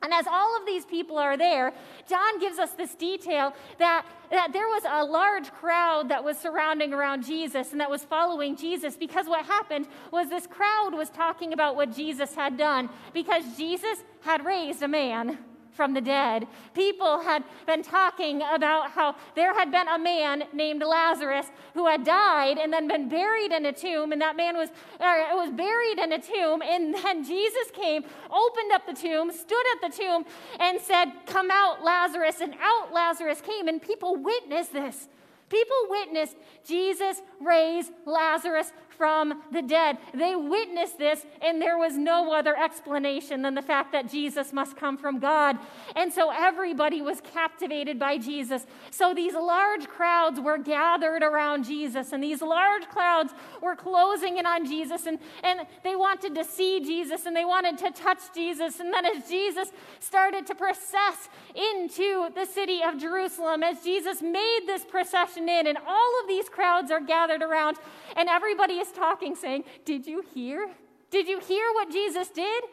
And 0.03 0.13
as 0.13 0.27
all 0.27 0.57
of 0.59 0.67
these 0.67 0.85
people 0.85 1.17
are 1.17 1.37
there, 1.37 1.73
John 2.09 2.41
gives 2.41 2.59
us 2.59 2.73
this 2.73 2.95
detail 2.95 3.55
that, 3.79 4.05
that 4.31 4.53
there 4.53 4.67
was 4.67 4.83
a 4.89 5.05
large 5.05 5.51
crowd 5.53 6.09
that 6.09 6.25
was 6.25 6.37
surrounding 6.37 6.93
around 6.93 7.25
Jesus 7.25 7.73
and 7.73 7.81
that 7.81 7.91
was 7.91 8.05
following 8.05 8.57
Jesus 8.57 8.97
because 8.97 9.27
what 9.27 9.47
happened 9.47 9.87
was 10.11 10.29
this 10.29 10.47
crowd 10.47 10.91
was 10.93 11.09
talking 11.11 11.53
about 11.53 11.77
what 11.77 11.95
Jesus 11.95 12.35
had 12.35 12.57
done 12.57 12.89
because 13.15 13.45
Jesus 13.57 14.03
had 14.23 14.45
raised 14.45 14.83
a 14.83 14.89
man 14.89 15.39
from 15.73 15.95
the 15.95 16.01
dead. 16.01 16.47
People 16.75 17.21
had 17.21 17.45
been 17.67 17.83
talking 17.83 18.43
about 18.43 18.91
how 18.91 19.17
there 19.35 19.55
had 19.55 19.71
been 19.71 19.89
a 19.89 19.99
man 19.99 20.45
named 20.53 20.83
Lazarus 20.83 21.47
who 21.75 21.87
had 21.87 22.05
died 22.05 22.59
and 22.59 22.73
then 22.73 22.89
been 22.89 23.09
buried 23.09 23.53
in 23.53 23.67
a 23.67 23.73
tomb, 23.73 24.13
and 24.13 24.21
that 24.21 24.37
man 24.37 24.57
was, 24.57 24.69
uh, 25.01 25.29
was 25.33 25.51
buried 25.51 25.99
in 25.99 26.13
a 26.13 26.21
tomb. 26.21 26.63
And 26.63 26.95
then 26.95 27.25
Jesus 27.25 27.71
came, 27.73 28.05
opened 28.31 28.73
up 28.73 28.87
the 28.87 28.95
tomb, 28.95 29.33
stood 29.33 29.65
at 29.75 29.91
the 29.91 29.97
tomb, 29.97 30.25
and 30.61 30.81
said, 30.81 31.07
Come 31.27 31.51
out, 31.51 31.83
Lazarus. 31.83 32.41
And 32.41 32.55
out 32.61 32.93
Lazarus 32.93 33.41
came, 33.41 33.69
and 33.69 33.81
people 33.81 34.17
witnessed 34.17 34.73
this. 34.73 35.09
People 35.49 35.77
witnessed 35.91 36.37
Jesus 36.67 37.21
raise 37.39 37.91
Lazarus 38.07 38.73
from 38.97 39.43
the 39.51 39.63
dead. 39.63 39.99
They 40.15 40.35
witnessed 40.37 40.99
this, 40.99 41.25
and 41.41 41.61
there 41.61 41.79
was 41.79 41.97
no 41.97 42.33
other 42.33 42.57
explanation 42.57 43.43
than 43.43 43.55
the 43.55 43.63
fact 43.63 43.93
that 43.93 44.11
Jesus 44.11 44.53
must 44.53 44.77
come 44.77 44.97
from 44.97 45.19
God. 45.19 45.59
And 45.97 46.13
so 46.13 46.31
everybody 46.31 47.03
was 47.03 47.21
captivated 47.21 47.99
by 47.99 48.19
Jesus. 48.19 48.67
So 48.91 49.15
these 49.15 49.35
large 49.35 49.87
crowds 49.89 50.41
were 50.41 50.59
gathered 50.59 51.23
around 51.23 51.65
Jesus, 51.65 52.13
and 52.13 52.23
these 52.23 52.43
large 52.43 52.85
crowds 52.89 53.33
were 53.61 53.77
closing 53.77 54.39
in 54.39 54.47
on 54.47 54.67
Jesus, 54.67 55.07
and, 55.07 55.19
and 55.43 55.61
they 55.83 55.97
wanted 55.97 56.35
to 56.35 56.45
see 56.45 56.81
Jesus, 56.81 57.27
and 57.27 57.35
they 57.35 57.45
wanted 57.45 57.79
to 57.79 57.91
touch 57.91 58.21
Jesus. 58.35 58.81
And 58.81 58.93
then 58.93 59.07
as 59.07 59.29
Jesus 59.29 59.71
started 60.01 60.47
to 60.47 60.55
process 60.55 61.29
into 61.55 62.31
the 62.35 62.45
city 62.45 62.81
of 62.83 62.99
Jerusalem, 62.99 63.63
as 63.63 63.83
Jesus 63.83 64.23
made 64.23 64.61
this 64.67 64.85
procession 64.85 65.49
in, 65.49 65.67
and 65.67 65.79
all 65.87 66.21
of 66.23 66.29
these 66.29 66.49
crowds 66.49 66.91
are 66.91 67.01
gathered 67.01 67.43
around, 67.43 67.77
and 68.17 68.29
everybody 68.29 68.79
talking, 68.91 69.37
saying, 69.37 69.65
Did 69.85 70.07
you 70.07 70.25
hear? 70.35 70.71
Did 71.11 71.29
you 71.29 71.39
hear 71.39 71.65
what 71.75 71.93
Jesus 71.93 72.29
did? 72.31 72.65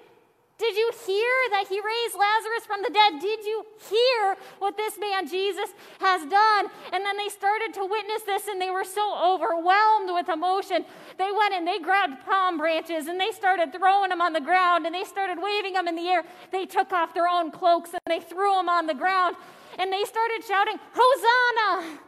Did 0.59 0.75
you 0.75 0.91
hear 1.05 1.35
that 1.51 1.67
he 1.69 1.79
raised 1.79 2.15
Lazarus 2.19 2.65
from 2.67 2.81
the 2.83 2.89
dead? 2.89 3.21
Did 3.21 3.45
you 3.45 3.63
hear 3.89 4.35
what 4.59 4.75
this 4.75 4.99
man 4.99 5.25
Jesus 5.25 5.69
has 6.01 6.21
done? 6.29 6.65
And 6.91 7.05
then 7.05 7.15
they 7.15 7.29
started 7.29 7.73
to 7.75 7.85
witness 7.85 8.23
this 8.23 8.45
and 8.47 8.59
they 8.59 8.69
were 8.69 8.83
so 8.83 9.15
overwhelmed 9.23 10.09
with 10.11 10.27
emotion. 10.27 10.83
They 11.17 11.31
went 11.31 11.53
and 11.53 11.65
they 11.65 11.79
grabbed 11.79 12.25
palm 12.25 12.57
branches 12.57 13.07
and 13.07 13.17
they 13.17 13.31
started 13.31 13.71
throwing 13.71 14.09
them 14.09 14.19
on 14.19 14.33
the 14.33 14.41
ground 14.41 14.85
and 14.85 14.93
they 14.93 15.05
started 15.05 15.41
waving 15.41 15.73
them 15.73 15.87
in 15.87 15.95
the 15.95 16.09
air. 16.09 16.23
They 16.51 16.65
took 16.65 16.91
off 16.91 17.13
their 17.13 17.27
own 17.27 17.51
cloaks 17.51 17.91
and 17.93 18.01
they 18.07 18.19
threw 18.19 18.51
them 18.55 18.67
on 18.67 18.85
the 18.85 18.93
ground 18.93 19.37
and 19.77 19.93
they 19.93 20.03
started 20.03 20.43
shouting, 20.45 20.75
Hosanna! 20.93 21.99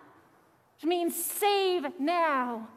Which 0.75 0.89
means 0.89 1.15
save 1.15 1.99
now. 2.01 2.67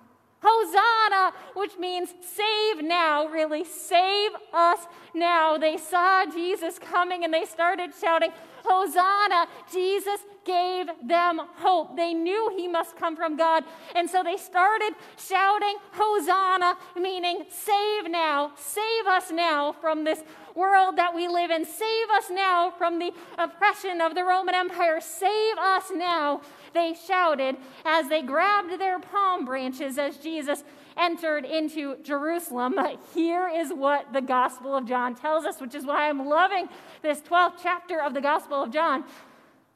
Hosanna, 0.44 1.36
which 1.54 1.78
means 1.78 2.14
save 2.20 2.84
now, 2.84 3.26
really, 3.28 3.64
save 3.64 4.32
us 4.52 4.80
now. 5.14 5.56
They 5.56 5.76
saw 5.76 6.26
Jesus 6.26 6.78
coming 6.78 7.24
and 7.24 7.32
they 7.32 7.44
started 7.44 7.90
shouting, 7.98 8.30
Hosanna. 8.64 9.46
Jesus 9.72 10.20
gave 10.44 10.86
them 11.02 11.40
hope. 11.56 11.96
They 11.96 12.14
knew 12.14 12.52
he 12.56 12.68
must 12.68 12.96
come 12.96 13.16
from 13.16 13.36
God. 13.36 13.64
And 13.94 14.08
so 14.08 14.22
they 14.22 14.36
started 14.36 14.94
shouting, 15.16 15.76
Hosanna, 15.92 16.76
meaning 16.96 17.44
save 17.50 18.10
now, 18.10 18.52
save 18.56 19.06
us 19.06 19.30
now 19.30 19.72
from 19.72 20.04
this 20.04 20.22
world 20.54 20.96
that 20.96 21.14
we 21.14 21.26
live 21.28 21.50
in. 21.50 21.64
Save 21.64 22.10
us 22.10 22.30
now 22.30 22.70
from 22.70 22.98
the 22.98 23.12
oppression 23.38 24.00
of 24.00 24.14
the 24.14 24.24
Roman 24.24 24.54
Empire. 24.54 25.00
Save 25.00 25.58
us 25.58 25.90
now 25.94 26.40
they 26.74 26.94
shouted 27.06 27.56
as 27.84 28.08
they 28.08 28.22
grabbed 28.22 28.78
their 28.78 28.98
palm 28.98 29.44
branches 29.44 29.96
as 29.96 30.16
Jesus 30.18 30.64
entered 30.96 31.44
into 31.44 31.96
Jerusalem. 32.02 32.78
Here 33.14 33.48
is 33.48 33.72
what 33.72 34.12
the 34.12 34.20
Gospel 34.20 34.76
of 34.76 34.86
John 34.86 35.14
tells 35.14 35.44
us, 35.44 35.60
which 35.60 35.74
is 35.74 35.86
why 35.86 36.08
I'm 36.08 36.26
loving 36.28 36.68
this 37.02 37.20
12th 37.22 37.54
chapter 37.62 38.00
of 38.00 38.14
the 38.14 38.20
Gospel 38.20 38.62
of 38.62 38.70
John. 38.72 39.04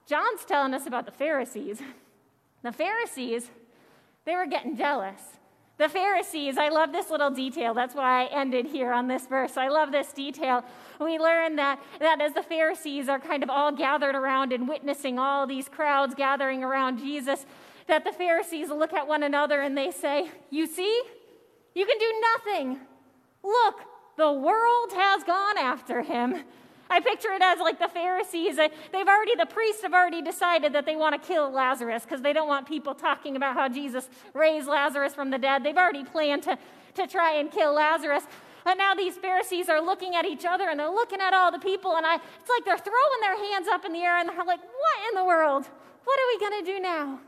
John's 0.07 0.45
telling 0.45 0.75
us 0.75 0.87
about 0.87 1.07
the 1.07 1.13
Pharisees. 1.13 1.81
The 2.63 2.73
Pharisees, 2.73 3.51
they 4.25 4.35
were 4.35 4.47
getting 4.47 4.77
jealous 4.77 5.38
The 5.79 5.89
Pharisees, 5.89 6.59
I 6.59 6.71
love 6.71 6.91
this 6.91 7.09
little 7.09 7.31
detail. 7.31 7.73
That's 7.73 7.95
why 7.95 8.25
I 8.25 8.27
ended 8.27 8.67
here 8.67 8.93
on 8.93 9.07
this 9.07 9.29
verse. 9.29 9.57
I 9.57 9.69
love 9.69 9.93
this 9.93 10.13
detail. 10.13 10.65
We 11.01 11.19
learn 11.19 11.55
that, 11.55 11.81
that 12.01 12.21
as 12.21 12.35
the 12.35 12.43
Pharisees 12.43 13.09
are 13.09 13.21
kind 13.21 13.45
of 13.45 13.49
all 13.51 13.71
gathered 13.71 14.17
around 14.17 14.53
and 14.53 14.69
witnessing 14.69 15.21
all 15.21 15.47
these 15.47 15.69
crowds 15.69 16.17
gathering 16.17 16.65
around 16.65 16.99
Jesus, 16.99 17.47
that 17.87 18.03
the 18.03 18.13
Pharisees 18.13 18.71
look 18.71 18.93
at 18.93 19.07
one 19.07 19.23
another 19.23 19.61
and 19.61 19.79
they 19.79 19.93
say, 19.93 20.33
You 20.51 20.67
see, 20.67 21.03
you 21.77 21.87
can 21.87 21.99
do 21.99 22.23
nothing. 22.33 22.81
Look, 23.45 23.77
the 24.17 24.33
world 24.33 24.93
has 24.95 25.23
gone 25.23 25.59
after 25.59 26.03
him. 26.03 26.43
I 26.91 27.01
picture 27.01 27.33
it 27.33 27.43
as 27.43 27.59
like 27.59 27.79
the 27.79 27.89
Pharisees. 27.89 28.59
Uh, 28.59 28.69
they've 28.93 29.07
already, 29.07 29.35
the 29.37 29.47
priests 29.47 29.83
have 29.83 29.93
already 29.93 30.23
decided 30.23 30.73
that 30.73 30.87
they 30.87 30.97
want 30.97 31.21
to 31.21 31.29
kill 31.29 31.51
Lazarus 31.51 32.05
because 32.05 32.23
they 32.23 32.33
don't 32.33 32.49
want 32.49 32.67
people 32.67 32.95
talking 32.95 33.37
about 33.37 33.55
how 33.55 33.69
Jesus 33.69 34.09
raised 34.35 34.67
Lazarus 34.67 35.15
from 35.15 35.31
the 35.31 35.39
dead. 35.39 35.65
They've 35.65 35.77
already 35.77 36.05
planned 36.05 36.45
to, 36.45 36.59
to 36.95 37.07
try 37.07 37.35
and 37.35 37.51
kill 37.51 37.75
Lazarus. 37.75 38.25
And 38.65 38.79
now 38.79 38.95
these 38.95 39.17
Pharisees 39.17 39.69
are 39.69 39.81
looking 39.81 40.15
at 40.15 40.25
each 40.25 40.45
other 40.45 40.69
and 40.69 40.79
they're 40.79 40.91
looking 40.91 41.21
at 41.21 41.33
all 41.33 41.51
the 41.51 41.59
people, 41.59 41.97
and 41.97 42.05
I, 42.05 42.17
it's 42.17 42.51
like 42.51 42.65
they're 42.65 42.79
throwing 42.79 43.21
their 43.21 43.37
hands 43.37 43.69
up 43.69 43.85
in 43.85 43.93
the 43.93 44.01
air 44.01 44.19
and 44.19 44.29
they're 44.29 44.45
like, 44.45 44.61
What 44.61 45.09
in 45.11 45.15
the 45.19 45.25
world? 45.25 45.67
What 46.05 46.19
are 46.21 46.27
we 46.35 46.39
going 46.41 46.65
to 46.65 46.73
do 46.73 46.81
now? 46.81 47.21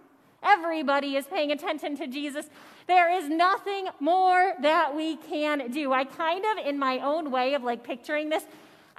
Everybody 0.42 1.16
is 1.16 1.26
paying 1.26 1.52
attention 1.52 1.96
to 1.98 2.06
Jesus. 2.06 2.48
There 2.86 3.12
is 3.14 3.28
nothing 3.28 3.88
more 4.00 4.54
that 4.62 4.96
we 4.96 5.16
can 5.16 5.70
do. 5.70 5.92
I 5.92 6.04
kind 6.04 6.44
of, 6.44 6.66
in 6.66 6.78
my 6.78 6.98
own 6.98 7.30
way 7.30 7.54
of 7.54 7.62
like 7.62 7.84
picturing 7.84 8.30
this, 8.30 8.44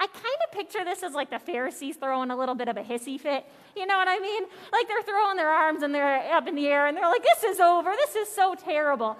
I 0.01 0.07
kind 0.07 0.35
of 0.43 0.51
picture 0.51 0.83
this 0.83 1.03
as 1.03 1.13
like 1.13 1.29
the 1.29 1.37
Pharisees 1.37 1.95
throwing 1.95 2.31
a 2.31 2.35
little 2.35 2.55
bit 2.55 2.67
of 2.67 2.75
a 2.75 2.81
hissy 2.81 3.19
fit. 3.19 3.45
You 3.75 3.85
know 3.85 3.97
what 3.97 4.07
I 4.07 4.17
mean? 4.17 4.45
Like 4.71 4.87
they're 4.87 5.03
throwing 5.03 5.37
their 5.37 5.51
arms 5.51 5.83
and 5.83 5.93
they're 5.93 6.33
up 6.33 6.47
in 6.47 6.55
the 6.55 6.65
air 6.65 6.87
and 6.87 6.97
they're 6.97 7.07
like, 7.07 7.21
this 7.21 7.43
is 7.43 7.59
over. 7.59 7.91
This 7.91 8.15
is 8.15 8.27
so 8.27 8.55
terrible. 8.55 9.15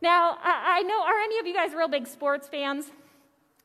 Now, 0.00 0.38
I, 0.42 0.80
know, 0.84 1.02
are 1.02 1.18
any 1.18 1.38
of 1.38 1.46
you 1.46 1.52
guys 1.52 1.74
real 1.74 1.86
big 1.86 2.06
sports 2.06 2.48
fans? 2.48 2.86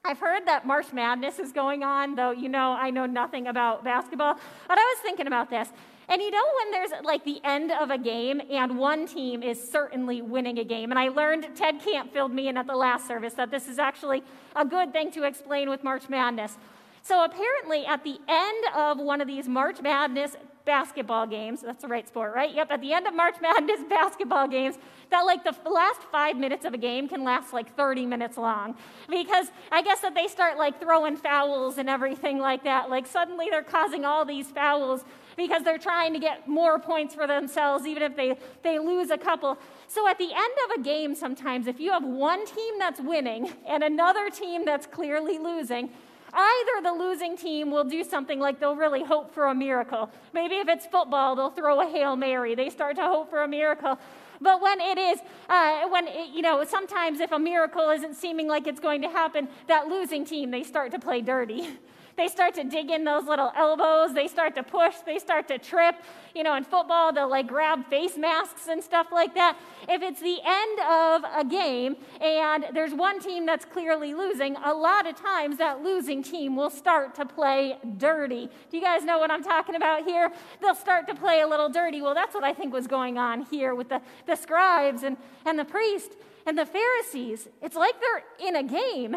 I've 0.04 0.20
heard 0.20 0.46
that 0.48 0.68
March 0.68 0.92
Madness 0.92 1.40
is 1.40 1.54
going 1.54 1.84
on, 1.84 2.16
though 2.16 2.32
you 2.32 2.50
know 2.50 2.74
I 2.74 2.90
know 2.90 3.06
nothing 3.06 3.48
about 3.48 3.86
basketball. 3.86 4.34
But 4.68 4.78
I 4.78 4.82
was 4.82 4.98
thinking 5.04 5.28
about 5.28 5.50
this. 5.50 5.70
And 6.10 6.22
you 6.22 6.32
know, 6.32 6.44
when 6.64 6.72
there's 6.72 6.92
like 7.04 7.26
the 7.26 7.42
end 7.44 7.72
of 7.72 7.92
a 7.92 7.98
game 7.98 8.42
and 8.50 8.78
one 8.78 9.08
team 9.08 9.44
is 9.44 9.62
certainly 9.70 10.22
winning 10.22 10.58
a 10.58 10.64
game, 10.64 10.92
and 10.92 11.00
I 11.00 11.10
learned, 11.10 11.48
Ted 11.56 11.82
Camp 11.82 12.14
filled 12.14 12.34
me 12.34 12.48
in 12.48 12.58
at 12.58 12.66
the 12.66 12.76
last 12.76 13.08
service, 13.08 13.34
that 13.34 13.52
this 13.52 13.68
is 13.68 13.78
actually 13.78 14.24
a 14.56 14.64
good 14.64 14.94
thing 14.94 15.12
to 15.12 15.24
explain 15.24 15.70
with 15.70 15.84
March 15.84 16.08
Madness. 16.08 16.58
So 17.02 17.24
apparently, 17.24 17.86
at 17.86 18.04
the 18.04 18.20
end 18.28 18.66
of 18.76 19.00
one 19.00 19.22
of 19.22 19.28
these 19.28 19.48
March 19.48 19.82
Madness 19.82 20.36
basketball 20.66 21.26
games, 21.26 21.62
that's 21.62 21.82
the 21.82 21.88
right 21.88 22.08
sport, 22.08 22.36
right? 22.36 22.54
Yep, 22.54 22.72
at 22.72 22.82
the 22.82 22.94
end 22.94 23.08
of 23.08 23.14
March 23.14 23.36
Madness 23.42 23.82
basketball 23.90 24.48
games, 24.48 24.78
that 25.10 25.22
like 25.22 25.44
the 25.44 25.56
last 25.70 26.02
five 26.12 26.38
minutes 26.38 26.66
of 26.66 26.74
a 26.74 26.78
game 26.78 27.08
can 27.08 27.24
last 27.24 27.54
like 27.54 27.74
30 27.76 28.06
minutes 28.06 28.38
long. 28.38 28.76
Because 29.10 29.48
I 29.72 29.82
guess 29.82 30.02
that 30.02 30.16
they 30.16 30.28
start 30.28 30.58
like 30.58 30.82
throwing 30.82 31.16
fouls 31.16 31.78
and 31.78 31.90
everything 31.90 32.40
like 32.40 32.64
that. 32.66 32.90
Like 32.90 33.08
suddenly 33.08 33.48
they're 33.50 33.64
causing 33.64 34.04
all 34.04 34.26
these 34.26 34.48
fouls 34.48 35.06
because 35.38 35.64
they're 35.64 35.78
trying 35.78 36.12
to 36.14 36.20
get 36.20 36.48
more 36.48 36.80
points 36.80 37.16
for 37.16 37.28
themselves, 37.28 37.86
even 37.86 38.04
if 38.04 38.16
they, 38.18 38.36
they 38.64 38.80
lose 38.80 39.12
a 39.12 39.18
couple. 39.18 39.58
So 39.88 40.08
at 40.10 40.18
the 40.18 40.26
end 40.26 40.54
of 40.66 40.80
a 40.80 40.84
game, 40.84 41.16
sometimes, 41.16 41.68
if 41.68 41.80
you 41.80 41.92
have 41.92 42.04
one 42.04 42.46
team 42.46 42.80
that's 42.80 43.00
winning 43.00 43.54
and 43.66 43.84
another 43.84 44.30
team 44.30 44.66
that's 44.66 44.86
clearly 44.86 45.38
losing, 45.38 45.92
Either 46.34 46.84
the 46.84 46.92
losing 46.92 47.38
team 47.38 47.72
will 47.72 47.86
do 47.86 48.04
something 48.04 48.40
like 48.40 48.60
they'll 48.60 48.76
really 48.76 49.02
hope 49.04 49.34
for 49.34 49.46
a 49.46 49.56
miracle. 49.56 50.12
Maybe 50.34 50.56
if 50.56 50.68
it's 50.68 50.86
football, 50.86 51.36
they'll 51.36 51.50
throw 51.50 51.80
a 51.82 51.90
Hail 51.90 52.16
Mary. 52.16 52.54
They 52.54 52.70
start 52.70 52.98
to 52.98 53.04
hope 53.04 53.30
for 53.30 53.44
a 53.44 53.48
miracle. 53.48 53.98
But 54.40 54.62
when 54.62 54.80
it 54.80 54.98
is, 54.98 55.20
uh, 55.50 55.88
when, 55.88 56.08
it, 56.08 56.30
you 56.34 56.42
know, 56.42 56.64
sometimes 56.64 57.22
if 57.22 57.32
a 57.32 57.40
miracle 57.40 57.90
isn't 57.90 58.16
seeming 58.16 58.48
like 58.48 58.68
it's 58.68 58.80
going 58.80 59.02
to 59.02 59.10
happen, 59.10 59.48
that 59.68 59.88
losing 59.88 60.26
team, 60.26 60.52
they 60.52 60.64
start 60.64 60.92
to 60.92 61.00
play 61.00 61.22
dirty. 61.22 61.70
They 62.18 62.28
start 62.28 62.56
to 62.56 62.64
dig 62.64 62.90
in 62.90 63.04
those 63.04 63.26
little 63.26 63.52
elbows. 63.56 64.16
They 64.16 64.28
start 64.28 64.56
to 64.56 64.64
push. 64.64 64.96
They 65.06 65.20
start 65.20 65.48
to 65.50 65.60
trip. 65.60 65.96
You 66.34 66.42
know, 66.42 66.56
in 66.56 66.64
football, 66.64 67.14
they'll 67.14 67.30
like 67.30 67.48
grab 67.48 67.88
face 67.90 68.18
masks 68.18 68.68
and 68.68 68.84
stuff 68.84 69.08
like 69.12 69.36
that. 69.36 69.56
If 69.88 70.02
it's 70.02 70.20
the 70.20 70.40
end 70.44 70.80
of 70.80 71.24
a 71.36 71.46
game 71.48 71.96
and 72.20 72.66
there's 72.74 72.94
one 72.94 73.20
team 73.20 73.46
that's 73.46 73.66
clearly 73.66 74.16
losing, 74.16 74.56
a 74.58 74.74
lot 74.74 75.06
of 75.06 75.16
times 75.16 75.58
that 75.58 75.84
losing 75.84 76.24
team 76.24 76.56
will 76.56 76.72
start 76.72 77.14
to 77.16 77.26
play 77.26 77.78
dirty. 77.98 78.50
Do 78.72 78.78
you 78.78 78.84
guys 78.84 79.04
know 79.04 79.20
what 79.20 79.30
I'm 79.30 79.44
talking 79.44 79.76
about 79.76 80.04
here? 80.04 80.32
They'll 80.60 80.74
start 80.74 81.08
to 81.10 81.16
play 81.16 81.42
a 81.42 81.48
little 81.48 81.70
dirty. 81.70 82.02
Well, 82.02 82.16
that's 82.16 82.34
what 82.34 82.44
I 82.44 82.52
think 82.52 82.74
was 82.74 82.88
going 82.88 83.20
on 83.20 83.44
here 83.44 83.76
with 83.76 83.90
the, 83.90 84.02
the 84.26 84.36
scribes 84.36 85.04
and, 85.04 85.18
and 85.46 85.60
the 85.60 85.66
priest 85.66 86.14
and 86.48 86.58
the 86.58 86.66
Pharisees. 86.66 87.48
It's 87.62 87.76
like 87.76 87.94
they're 88.02 88.48
in 88.48 88.56
a 88.56 88.64
game 88.64 89.16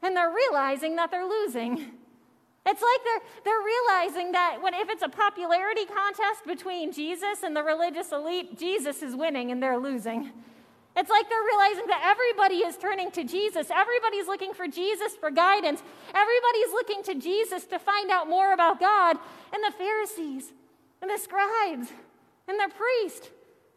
and 0.00 0.16
they're 0.16 0.32
realizing 0.32 0.96
that 0.96 1.10
they're 1.10 1.28
losing. 1.28 1.92
It's 2.64 2.80
like 2.80 3.00
they're, 3.04 3.22
they're 3.44 3.64
realizing 3.64 4.32
that 4.32 4.58
when, 4.62 4.74
if 4.74 4.88
it's 4.88 5.02
a 5.02 5.08
popularity 5.08 5.84
contest 5.84 6.46
between 6.46 6.92
Jesus 6.92 7.42
and 7.42 7.56
the 7.56 7.62
religious 7.62 8.12
elite, 8.12 8.56
Jesus 8.56 9.02
is 9.02 9.16
winning 9.16 9.50
and 9.50 9.60
they're 9.60 9.78
losing. 9.78 10.30
It's 10.94 11.10
like 11.10 11.28
they're 11.28 11.42
realizing 11.42 11.86
that 11.86 12.02
everybody 12.04 12.56
is 12.56 12.76
turning 12.76 13.10
to 13.12 13.24
Jesus. 13.24 13.68
Everybody's 13.70 14.26
looking 14.26 14.52
for 14.52 14.68
Jesus 14.68 15.16
for 15.16 15.30
guidance. 15.30 15.82
Everybody's 16.14 16.72
looking 16.72 17.02
to 17.04 17.14
Jesus 17.14 17.64
to 17.64 17.78
find 17.78 18.10
out 18.10 18.28
more 18.28 18.52
about 18.52 18.78
God. 18.78 19.16
And 19.52 19.64
the 19.64 19.76
Pharisees 19.76 20.52
and 21.00 21.10
the 21.10 21.18
scribes 21.18 21.88
and 22.46 22.60
the 22.60 22.70
priest, 22.76 23.30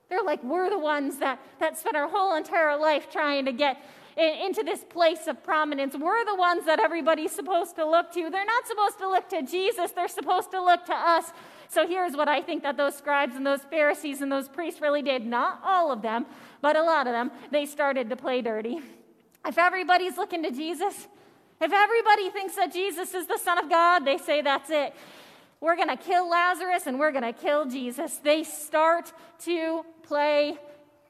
they're 0.09 0.23
like, 0.23 0.43
we're 0.43 0.69
the 0.69 0.77
ones 0.77 1.17
that, 1.19 1.39
that 1.59 1.79
spent 1.79 1.95
our 1.95 2.09
whole 2.09 2.35
entire 2.35 2.77
life 2.77 3.09
trying 3.09 3.45
to 3.45 3.53
get 3.53 3.81
into 4.17 4.63
this 4.63 4.83
place 4.83 5.27
of 5.27 5.43
prominence. 5.43 5.95
We're 5.95 6.23
the 6.25 6.35
ones 6.35 6.65
that 6.65 6.79
everybody's 6.79 7.31
supposed 7.31 7.75
to 7.75 7.85
look 7.85 8.13
to. 8.13 8.29
They're 8.29 8.45
not 8.45 8.65
supposed 8.65 8.97
to 8.99 9.09
look 9.09 9.29
to 9.29 9.41
Jesus, 9.43 9.91
they're 9.91 10.07
supposed 10.07 10.51
to 10.51 10.63
look 10.63 10.85
to 10.85 10.93
us. 10.93 11.31
So 11.67 11.87
here's 11.87 12.15
what 12.15 12.29
I 12.29 12.41
think 12.41 12.63
that 12.63 12.77
those 12.77 12.95
scribes 12.95 13.35
and 13.35 13.45
those 13.45 13.61
Pharisees 13.63 14.21
and 14.21 14.31
those 14.31 14.47
priests 14.47 14.79
really 14.79 15.01
did. 15.01 15.25
Not 15.25 15.59
all 15.63 15.91
of 15.91 16.01
them, 16.01 16.25
but 16.61 16.75
a 16.75 16.83
lot 16.83 17.07
of 17.07 17.13
them. 17.13 17.31
They 17.51 17.65
started 17.65 18.09
to 18.09 18.15
play 18.15 18.41
dirty. 18.41 18.79
If 19.45 19.57
everybody's 19.57 20.17
looking 20.17 20.43
to 20.43 20.51
Jesus, 20.51 21.07
if 21.61 21.71
everybody 21.71 22.29
thinks 22.29 22.55
that 22.55 22.71
Jesus 22.71 23.13
is 23.13 23.27
the 23.27 23.37
Son 23.37 23.57
of 23.57 23.69
God, 23.69 24.05
they 24.05 24.17
say 24.17 24.41
that's 24.41 24.69
it. 24.69 24.93
We're 25.61 25.75
going 25.75 25.89
to 25.89 25.97
kill 25.97 26.29
Lazarus 26.29 26.85
and 26.85 26.99
we're 26.99 27.11
going 27.11 27.23
to 27.23 27.33
kill 27.33 27.65
Jesus. 27.65 28.17
They 28.17 28.43
start 28.43 29.11
to 29.45 29.85
play 30.03 30.57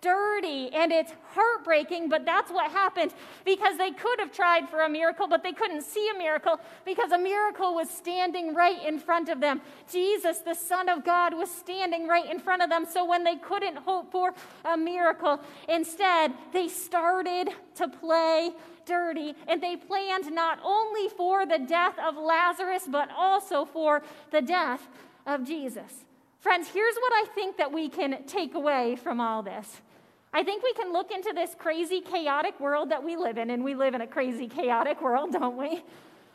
dirty 0.01 0.69
and 0.73 0.91
it's 0.91 1.13
heartbreaking, 1.31 2.09
but 2.09 2.25
that's 2.25 2.51
what 2.51 2.71
happened 2.71 3.13
because 3.43 3.77
they 3.77 3.91
could 3.91 4.19
have 4.19 4.31
tried 4.31 4.69
for 4.69 4.81
a 4.81 4.89
miracle, 4.89 5.27
but 5.27 5.43
they 5.43 5.51
couldn't 5.51 5.81
see 5.81 6.09
a 6.13 6.17
miracle 6.17 6.59
because 6.85 7.11
a 7.11 7.17
miracle 7.17 7.73
was 7.73 7.89
standing 7.89 8.53
right 8.53 8.85
in 8.85 8.99
front 8.99 9.29
of 9.29 9.39
them. 9.39 9.61
Jesus, 9.91 10.39
the 10.39 10.53
Son 10.53 10.89
of 10.89 11.03
God, 11.03 11.33
was 11.33 11.49
standing 11.49 12.07
right 12.07 12.29
in 12.29 12.39
front 12.39 12.61
of 12.61 12.69
them. 12.69 12.85
So 12.85 13.05
when 13.05 13.23
they 13.23 13.35
couldn't 13.35 13.77
hope 13.77 14.11
for 14.11 14.33
a 14.63 14.77
miracle, 14.77 15.39
instead, 15.67 16.33
they 16.53 16.67
started 16.67 17.49
to 17.75 17.87
play 17.87 18.51
dirty 18.85 19.33
and 19.47 19.61
they 19.61 19.75
planned 19.75 20.31
not 20.31 20.59
only 20.63 21.09
for 21.09 21.45
the 21.45 21.59
death 21.59 21.97
of 21.99 22.15
Lazarus, 22.15 22.83
but 22.87 23.09
also 23.15 23.65
for 23.65 24.03
the 24.31 24.41
death 24.41 24.87
of 25.25 25.45
Jesus. 25.45 26.05
Friends, 26.39 26.67
here's 26.67 26.95
what 26.95 27.11
I 27.11 27.25
think 27.33 27.57
that 27.57 27.71
we 27.71 27.89
can 27.89 28.23
take 28.27 28.53
away 28.53 28.95
from 28.95 29.19
all 29.19 29.41
this. 29.41 29.81
I 30.35 30.43
think 30.43 30.63
we 30.63 30.73
can 30.73 30.91
look 30.91 31.11
into 31.11 31.31
this 31.33 31.55
crazy, 31.57 32.01
chaotic 32.01 32.59
world 32.59 32.91
that 32.91 33.01
we 33.01 33.15
live 33.15 33.37
in, 33.37 33.51
and 33.51 33.63
we 33.63 33.73
live 33.73 33.93
in 33.93 34.01
a 34.01 34.07
crazy, 34.07 34.49
chaotic 34.49 35.01
world, 35.01 35.31
don't 35.31 35.55
we? 35.55 35.81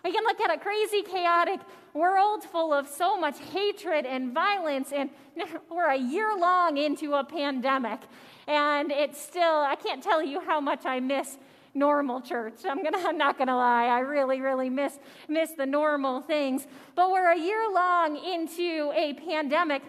We 0.03 0.11
can 0.11 0.25
look 0.25 0.41
at 0.41 0.51
a 0.51 0.57
crazy, 0.57 1.03
chaotic 1.03 1.61
world 1.93 2.43
full 2.43 2.72
of 2.72 2.89
so 2.89 3.20
much 3.20 3.39
hatred 3.53 4.07
and 4.07 4.33
violence, 4.33 4.91
and 4.91 5.11
we're 5.70 5.91
a 5.91 5.99
year 5.99 6.35
long 6.35 6.79
into 6.79 7.12
a 7.12 7.22
pandemic. 7.22 8.01
And 8.47 8.91
it's 8.91 9.20
still, 9.20 9.43
I 9.43 9.75
can't 9.75 10.03
tell 10.03 10.22
you 10.22 10.41
how 10.41 10.62
much 10.62 10.87
I 10.87 10.99
miss 11.01 11.37
normal 11.75 12.22
church. 12.22 12.55
I'm, 12.64 12.83
gonna, 12.83 12.97
I'm 13.07 13.18
not 13.18 13.37
to 13.37 13.55
lie. 13.55 13.85
I 13.85 13.99
really, 13.99 14.41
really 14.41 14.70
miss, 14.70 14.99
miss 15.29 15.51
the 15.51 15.66
normal 15.66 16.22
things. 16.22 16.66
But 16.95 17.11
we're 17.11 17.33
a 17.33 17.39
year 17.39 17.70
long 17.70 18.16
into 18.16 18.93
a 18.95 19.12
pandemic. 19.12 19.83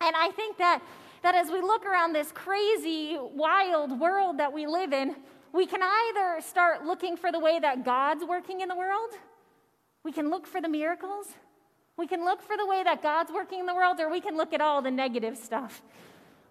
And 0.00 0.14
I 0.14 0.30
think 0.36 0.56
that 0.58 0.82
that 1.22 1.34
as 1.34 1.50
we 1.50 1.60
look 1.60 1.84
around 1.84 2.12
this 2.12 2.32
crazy, 2.32 3.18
wild 3.18 3.98
world 3.98 4.38
that 4.38 4.52
we 4.52 4.66
live 4.66 4.92
in, 4.92 5.16
we 5.52 5.66
can 5.66 5.80
either 5.82 6.40
start 6.40 6.84
looking 6.84 7.16
for 7.16 7.32
the 7.32 7.38
way 7.38 7.58
that 7.58 7.84
God's 7.84 8.24
working 8.24 8.60
in 8.60 8.68
the 8.68 8.76
world, 8.76 9.10
we 10.04 10.12
can 10.12 10.30
look 10.30 10.46
for 10.46 10.60
the 10.60 10.68
miracles, 10.68 11.26
we 11.96 12.06
can 12.06 12.24
look 12.24 12.40
for 12.40 12.56
the 12.56 12.66
way 12.66 12.82
that 12.82 13.02
God's 13.02 13.30
working 13.30 13.60
in 13.60 13.66
the 13.66 13.74
world, 13.74 14.00
or 14.00 14.10
we 14.10 14.20
can 14.20 14.36
look 14.36 14.52
at 14.52 14.60
all 14.60 14.80
the 14.80 14.90
negative 14.90 15.36
stuff. 15.36 15.82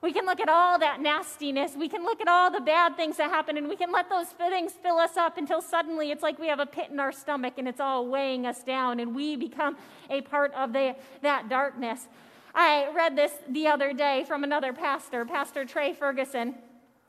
We 0.01 0.13
can 0.13 0.26
look 0.26 0.39
at 0.39 0.47
all 0.47 0.80
that 0.80 1.01
nastiness. 1.01 1.74
We 1.78 1.89
can 1.89 2.03
look 2.03 2.22
at 2.22 2.28
all 2.30 2.49
the 2.49 2.61
bad 2.61 2.95
things 2.95 3.17
that 3.17 3.30
happen, 3.30 3.57
and 3.57 3.67
we 3.67 3.76
can 3.76 3.91
let 3.91 4.09
those 4.09 4.28
things 4.28 4.72
fill 4.72 4.97
us 4.97 5.17
up 5.17 5.38
until 5.38 5.61
suddenly 5.61 6.11
it's 6.11 6.24
like 6.24 6.39
we 6.39 6.47
have 6.47 6.59
a 6.59 6.65
pit 6.65 6.89
in 6.89 6.99
our 7.01 7.11
stomach 7.11 7.55
and 7.57 7.67
it's 7.67 7.82
all 7.82 8.07
weighing 8.07 8.45
us 8.45 8.63
down, 8.63 9.01
and 9.01 9.13
we 9.13 9.36
become 9.36 9.76
a 10.09 10.22
part 10.22 10.53
of 10.53 10.72
the, 10.72 10.95
that 11.22 11.49
darkness. 11.49 12.07
I 12.54 12.91
read 12.93 13.16
this 13.16 13.34
the 13.47 13.68
other 13.68 13.93
day 13.93 14.24
from 14.28 14.43
another 14.43 14.74
pastor, 14.74 15.26
Pastor 15.26 15.66
Trey 15.66 15.93
Ferguson. 15.93 16.56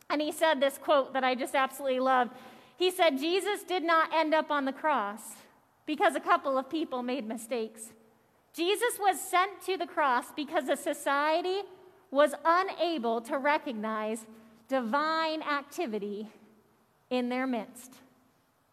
And 0.09 0.21
he 0.21 0.33
said 0.33 0.61
this 0.61 0.79
quote 0.79 1.13
that 1.13 1.25
I 1.25 1.35
just 1.35 1.55
absolutely 1.55 2.01
love. 2.01 2.31
He 2.77 2.91
said, 2.91 3.19
Jesus 3.19 3.63
did 3.63 3.83
not 3.83 4.13
end 4.13 4.35
up 4.35 4.51
on 4.51 4.65
the 4.65 4.73
cross 4.73 5.21
because 5.87 6.15
a 6.15 6.21
couple 6.21 6.59
of 6.59 6.71
people 6.71 7.03
made 7.03 7.27
mistakes. 7.27 7.93
Jesus 8.53 8.99
was 8.99 9.21
sent 9.21 9.63
to 9.67 9.77
the 9.77 9.87
cross 9.87 10.27
because 10.35 10.69
a 10.69 10.77
society 10.77 11.61
was 12.11 12.35
unable 12.45 13.21
to 13.21 13.39
recognize 13.39 14.27
divine 14.69 15.43
activity 15.43 16.29
in 17.11 17.29
their 17.29 17.47
midst. 17.47 17.95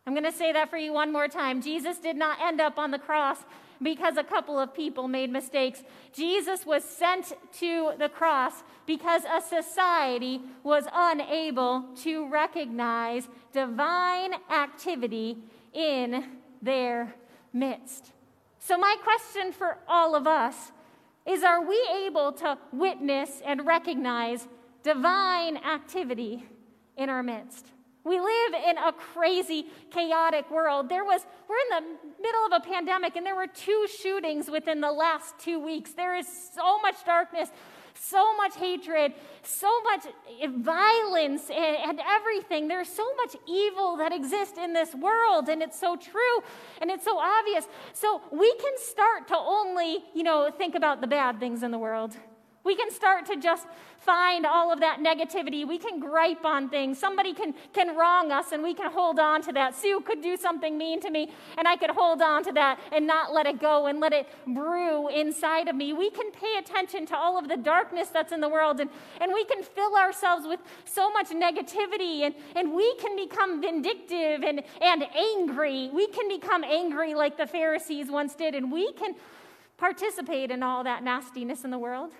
I'm 0.07 0.13
going 0.13 0.23
to 0.23 0.31
say 0.31 0.53
that 0.53 0.69
for 0.69 0.77
you 0.77 0.93
one 0.93 1.11
more 1.11 1.27
time. 1.27 1.61
Jesus 1.61 1.97
did 1.97 2.15
not 2.15 2.39
end 2.41 2.61
up 2.61 2.79
on 2.79 2.91
the 2.91 2.97
cross 2.97 3.39
because 3.81 4.15
a 4.15 4.23
couple 4.23 4.57
of 4.57 4.73
people 4.73 5.09
made 5.09 5.29
mistakes. 5.29 5.83
Jesus 6.13 6.65
was 6.65 6.85
sent 6.85 7.33
to 7.59 7.91
the 7.99 8.07
cross 8.07 8.63
because 8.85 9.23
a 9.25 9.41
society 9.41 10.39
was 10.63 10.85
unable 10.93 11.89
to 12.03 12.25
recognize 12.29 13.27
divine 13.51 14.35
activity 14.49 15.39
in 15.73 16.23
their 16.61 17.13
midst. 17.51 18.13
So, 18.59 18.77
my 18.77 18.95
question 19.03 19.51
for 19.51 19.77
all 19.89 20.15
of 20.15 20.25
us 20.25 20.71
is 21.25 21.43
Are 21.43 21.61
we 21.61 21.85
able 22.05 22.31
to 22.31 22.57
witness 22.71 23.41
and 23.45 23.65
recognize 23.65 24.47
divine 24.83 25.57
activity 25.57 26.45
in 26.95 27.09
our 27.09 27.21
midst? 27.21 27.73
We 28.07 28.21
live 28.21 28.53
in 28.69 28.77
a 28.77 28.93
crazy, 28.93 29.65
chaotic 29.91 30.49
world. 30.49 30.87
There 30.87 31.03
was, 31.03 31.25
we're 31.49 31.57
in 31.77 31.83
the 31.83 32.21
middle 32.21 32.45
of 32.45 32.53
a 32.53 32.65
pandemic, 32.65 33.17
and 33.17 33.25
there 33.25 33.35
were 33.35 33.47
two 33.47 33.85
shootings 34.01 34.49
within 34.49 34.79
the 34.79 34.91
last 34.91 35.37
two 35.39 35.59
weeks. 35.59 35.91
There 35.91 36.15
is 36.15 36.25
so 36.55 36.79
much 36.79 37.03
darkness, 37.05 37.49
so 37.93 38.33
much 38.37 38.55
hatred, 38.55 39.13
so 39.43 39.69
much 39.81 40.05
eh, 40.41 40.47
violence, 40.49 41.49
and, 41.49 41.75
and 41.75 42.01
everything. 42.07 42.69
There's 42.69 42.87
so 42.87 43.13
much 43.15 43.35
evil 43.45 43.97
that 43.97 44.13
exists 44.13 44.57
in 44.57 44.71
this 44.71 44.95
world, 44.95 45.49
and 45.49 45.61
it's 45.61 45.77
so 45.77 45.97
true, 45.97 46.37
and 46.79 46.89
it's 46.89 47.03
so 47.03 47.19
obvious. 47.19 47.67
So 47.91 48.21
we 48.31 48.53
can 48.55 48.73
start 48.77 49.27
to 49.27 49.37
only, 49.37 50.05
you 50.13 50.23
know, 50.23 50.49
think 50.57 50.75
about 50.75 51.01
the 51.01 51.07
bad 51.07 51.41
things 51.41 51.61
in 51.61 51.71
the 51.71 51.79
world. 51.79 52.15
We 52.68 52.76
can 52.76 52.91
start 52.91 53.26
to 53.28 53.38
just 53.38 53.65
find 54.01 54.45
all 54.45 54.74
of 54.74 54.82
that 54.82 54.99
negativity. 54.99 55.65
We 55.65 55.78
can 55.78 56.01
gripe 56.01 56.43
on 56.43 56.68
things. 56.68 56.99
Somebody 56.99 57.34
can, 57.34 57.53
can 57.72 57.95
wrong 57.95 58.30
us 58.30 58.51
and 58.51 58.61
we 58.61 58.74
can 58.74 58.91
hold 58.91 59.20
on 59.20 59.41
to 59.43 59.53
that. 59.53 59.74
Sue 59.74 60.01
could 60.01 60.22
do 60.22 60.36
something 60.36 60.78
mean 60.78 60.99
to 60.99 61.09
me 61.09 61.32
and 61.57 61.65
I 61.65 61.78
could 61.78 61.91
hold 61.91 62.22
on 62.22 62.43
to 62.43 62.51
that 62.51 62.82
and 62.91 63.07
not 63.07 63.34
let 63.34 63.45
it 63.45 63.61
go 63.61 63.86
and 63.86 64.01
let 64.01 64.11
it 64.11 64.28
brew 64.45 65.07
inside 65.07 65.70
of 65.70 65.78
me. 65.78 65.93
We 65.93 66.09
can 66.09 66.30
pay 66.32 66.57
attention 66.59 67.05
to 67.05 67.15
all 67.15 67.39
of 67.39 67.47
the 67.47 67.55
darkness 67.55 68.09
that's 68.09 68.34
in 68.34 68.41
the 68.41 68.49
world 68.49 68.82
and, 68.82 68.89
and 69.22 69.32
we 69.34 69.45
can 69.45 69.63
fill 69.63 69.95
ourselves 69.95 70.45
with 70.45 70.59
so 70.84 71.09
much 71.09 71.30
negativity 71.30 72.24
and, 72.24 72.36
and 72.53 72.74
we 72.74 72.95
can 72.95 73.15
become 73.15 73.61
vindictive 73.61 74.43
and, 74.43 74.61
and 74.82 75.05
angry. 75.15 75.89
We 75.93 76.07
can 76.07 76.28
become 76.28 76.65
angry 76.65 77.15
like 77.15 77.38
the 77.38 77.47
Pharisees 77.47 78.11
once 78.11 78.36
did 78.36 78.55
and 78.55 78.74
we 78.74 78.91
can 78.91 79.15
participate 79.78 80.51
in 80.51 80.63
all 80.63 80.84
that 80.84 81.01
nastiness 81.01 81.63
in 81.63 81.72
the 81.72 81.80
world. 81.80 82.11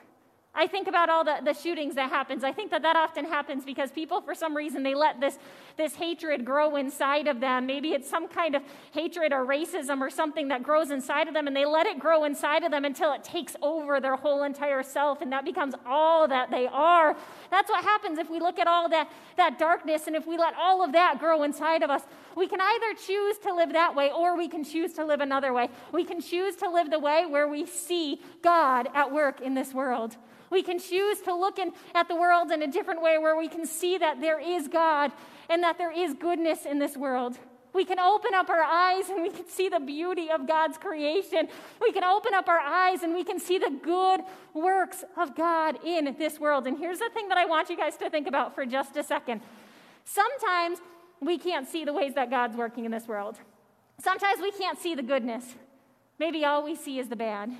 I 0.56 0.66
think 0.66 0.88
about 0.88 1.10
all 1.10 1.24
the, 1.24 1.38
the 1.44 1.54
shootings 1.54 1.94
that 1.96 2.10
happens. 2.10 2.44
I 2.44 2.52
think 2.52 2.72
that 2.72 2.82
that 2.82 2.96
often 2.96 3.26
happens 3.26 3.64
because 3.64 3.92
people, 3.92 4.22
for 4.22 4.34
some 4.34 4.58
reason, 4.58 4.82
they 4.82 4.96
let 4.96 5.20
this, 5.20 5.38
this 5.78 5.94
hatred 5.94 6.46
grow 6.46 6.78
inside 6.78 7.28
of 7.28 7.40
them. 7.40 7.68
Maybe 7.68 7.90
it's 7.90 8.10
some 8.10 8.28
kind 8.28 8.56
of 8.56 8.64
hatred 8.92 9.34
or 9.34 9.46
racism 9.46 10.02
or 10.02 10.10
something 10.10 10.48
that 10.48 10.64
grows 10.64 10.90
inside 10.90 11.28
of 11.28 11.36
them, 11.36 11.46
and 11.46 11.56
they 11.56 11.66
let 11.66 11.86
it 11.86 12.00
grow 12.00 12.24
inside 12.24 12.64
of 12.64 12.72
them 12.72 12.86
until 12.86 13.14
it 13.14 13.24
takes 13.24 13.56
over 13.62 14.00
their 14.00 14.16
whole 14.16 14.44
entire 14.44 14.82
self, 14.82 15.22
and 15.22 15.32
that 15.32 15.46
becomes 15.46 15.76
all 15.86 16.28
that 16.28 16.50
they 16.50 16.66
are. 16.66 17.16
That's 17.52 17.70
what 17.70 17.84
happens 17.84 18.18
if 18.18 18.30
we 18.30 18.40
look 18.40 18.58
at 18.58 18.68
all 18.68 18.90
that, 18.90 19.12
that 19.36 19.60
darkness, 19.60 20.08
and 20.08 20.16
if 20.16 20.26
we 20.26 20.38
let 20.38 20.56
all 20.56 20.84
of 20.84 20.92
that 20.94 21.20
grow 21.20 21.44
inside 21.44 21.84
of 21.84 21.92
us. 21.92 22.02
We 22.38 22.48
can 22.48 22.62
either 22.62 22.94
choose 22.94 23.40
to 23.40 23.54
live 23.54 23.74
that 23.74 23.96
way, 23.96 24.12
or 24.12 24.38
we 24.38 24.48
can 24.48 24.64
choose 24.64 24.94
to 24.94 25.04
live 25.04 25.22
another 25.22 25.54
way. 25.54 25.70
We 25.92 26.04
can 26.04 26.22
choose 26.22 26.56
to 26.58 26.70
live 26.70 26.92
the 26.92 27.00
way 27.00 27.26
where 27.26 27.48
we 27.48 27.66
see 27.66 28.22
God 28.44 28.88
at 28.94 29.12
work 29.12 29.42
in 29.42 29.56
this 29.56 29.74
world. 29.74 30.16
We 30.52 30.62
can 30.62 30.78
choose 30.78 31.20
to 31.22 31.34
look 31.34 31.58
in, 31.58 31.72
at 31.96 32.08
the 32.08 32.16
world 32.16 32.52
in 32.52 32.62
a 32.62 32.68
different 32.68 33.02
way 33.02 33.18
where 33.18 33.36
we 33.36 33.48
can 33.48 33.66
see 33.66 33.98
that 33.98 34.22
there 34.22 34.40
is 34.40 34.68
God 34.68 35.12
and 35.50 35.64
that 35.64 35.80
there 35.80 35.92
is 35.92 36.14
goodness 36.14 36.68
in 36.68 36.78
this 36.78 36.96
world. 36.96 37.40
We 37.74 37.86
can 37.86 38.00
open 38.00 38.36
up 38.36 38.50
our 38.50 38.64
eyes 38.64 39.10
and 39.10 39.24
we 39.24 39.32
can 39.32 39.48
see 39.48 39.68
the 39.68 39.80
beauty 39.80 40.30
of 40.30 40.48
God's 40.48 40.78
creation. 40.78 41.48
We 41.82 41.92
can 41.92 42.04
open 42.04 42.36
up 42.36 42.48
our 42.48 42.60
eyes 42.60 43.02
and 43.02 43.16
we 43.16 43.24
can 43.24 43.40
see 43.40 43.58
the 43.58 43.72
good 43.82 44.22
works 44.54 45.04
of 45.18 45.36
God 45.36 45.84
in 45.84 46.16
this 46.20 46.40
world. 46.40 46.68
And 46.68 46.78
here's 46.78 47.00
the 47.00 47.10
thing 47.14 47.30
that 47.30 47.38
I 47.40 47.46
want 47.46 47.72
you 47.72 47.78
guys 47.78 47.98
to 47.98 48.12
think 48.12 48.28
about 48.28 48.54
for 48.54 48.66
just 48.66 48.96
a 48.96 49.04
second. 49.04 49.42
Sometimes 50.06 50.80
we 51.22 51.38
can't 51.38 51.68
see 51.68 51.86
the 51.86 51.94
ways 51.94 52.14
that 52.16 52.30
God's 52.30 52.56
working 52.56 52.86
in 52.86 52.92
this 52.92 53.08
world. 53.08 53.38
Sometimes 54.00 54.40
we 54.42 54.52
can't 54.52 54.80
see 54.80 54.96
the 54.96 55.04
goodness. 55.04 55.56
Maybe 56.20 56.46
all 56.46 56.64
we 56.64 56.76
see 56.76 57.00
is 57.00 57.10
the 57.10 57.16
bad. 57.16 57.52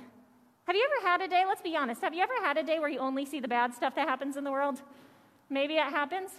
Have 0.66 0.76
you 0.76 0.86
ever 0.96 1.08
had 1.08 1.22
a 1.22 1.28
day, 1.28 1.44
let's 1.46 1.62
be 1.62 1.76
honest, 1.76 2.02
have 2.02 2.14
you 2.14 2.22
ever 2.22 2.34
had 2.42 2.56
a 2.58 2.62
day 2.62 2.78
where 2.78 2.88
you 2.88 2.98
only 2.98 3.24
see 3.24 3.40
the 3.40 3.48
bad 3.48 3.74
stuff 3.74 3.94
that 3.94 4.06
happens 4.08 4.36
in 4.36 4.44
the 4.44 4.50
world? 4.50 4.82
Maybe 5.48 5.74
it 5.74 5.84
happens. 5.84 6.30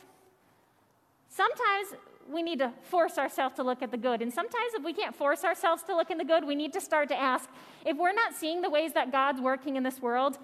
Sometimes 1.29 1.95
we 2.29 2.43
need 2.43 2.59
to 2.59 2.71
force 2.83 3.17
ourselves 3.17 3.55
to 3.55 3.63
look 3.63 3.81
at 3.81 3.91
the 3.91 3.97
good. 3.97 4.21
And 4.21 4.31
sometimes, 4.31 4.73
if 4.75 4.83
we 4.83 4.93
can't 4.93 5.15
force 5.15 5.43
ourselves 5.43 5.83
to 5.83 5.95
look 5.95 6.11
in 6.11 6.17
the 6.17 6.23
good, 6.23 6.45
we 6.45 6.55
need 6.55 6.73
to 6.73 6.81
start 6.81 7.09
to 7.09 7.19
ask 7.19 7.49
if 7.85 7.97
we're 7.97 8.13
not 8.13 8.35
seeing 8.35 8.61
the 8.61 8.69
ways 8.69 8.93
that 8.93 9.11
God's 9.11 9.41
working 9.41 9.75
in 9.75 9.83
this 9.83 9.99
world, 9.99 10.37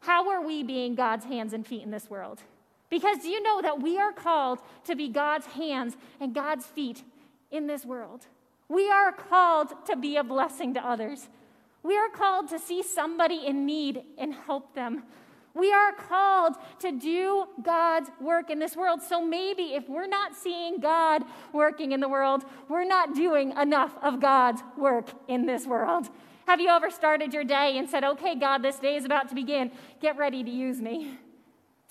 how 0.00 0.30
are 0.30 0.44
we 0.44 0.62
being 0.62 0.94
God's 0.94 1.26
hands 1.26 1.52
and 1.52 1.66
feet 1.66 1.82
in 1.82 1.90
this 1.90 2.08
world? 2.08 2.42
Because 2.88 3.24
you 3.24 3.42
know 3.42 3.60
that 3.62 3.82
we 3.82 3.98
are 3.98 4.12
called 4.12 4.60
to 4.84 4.94
be 4.94 5.08
God's 5.08 5.46
hands 5.46 5.96
and 6.20 6.34
God's 6.34 6.66
feet 6.66 7.02
in 7.50 7.66
this 7.66 7.84
world. 7.84 8.26
We 8.68 8.90
are 8.90 9.12
called 9.12 9.72
to 9.86 9.96
be 9.96 10.16
a 10.16 10.24
blessing 10.24 10.74
to 10.74 10.86
others. 10.86 11.28
We 11.82 11.96
are 11.96 12.08
called 12.08 12.48
to 12.48 12.58
see 12.58 12.82
somebody 12.82 13.46
in 13.46 13.66
need 13.66 14.02
and 14.18 14.34
help 14.34 14.74
them. 14.74 15.04
We 15.54 15.72
are 15.72 15.92
called 15.92 16.56
to 16.80 16.92
do 16.92 17.46
God's 17.62 18.10
work 18.20 18.50
in 18.50 18.58
this 18.58 18.76
world. 18.76 19.00
So 19.00 19.24
maybe 19.24 19.74
if 19.74 19.88
we're 19.88 20.06
not 20.06 20.34
seeing 20.34 20.80
God 20.80 21.22
working 21.52 21.92
in 21.92 22.00
the 22.00 22.08
world, 22.08 22.44
we're 22.68 22.84
not 22.84 23.14
doing 23.14 23.52
enough 23.52 23.96
of 24.02 24.20
God's 24.20 24.62
work 24.76 25.08
in 25.28 25.46
this 25.46 25.66
world. 25.66 26.08
Have 26.46 26.60
you 26.60 26.68
ever 26.68 26.90
started 26.90 27.32
your 27.32 27.42
day 27.42 27.78
and 27.78 27.88
said, 27.88 28.04
Okay, 28.04 28.34
God, 28.34 28.58
this 28.58 28.78
day 28.78 28.96
is 28.96 29.04
about 29.04 29.30
to 29.30 29.34
begin. 29.34 29.72
Get 30.00 30.18
ready 30.18 30.44
to 30.44 30.50
use 30.50 30.80
me? 30.80 31.18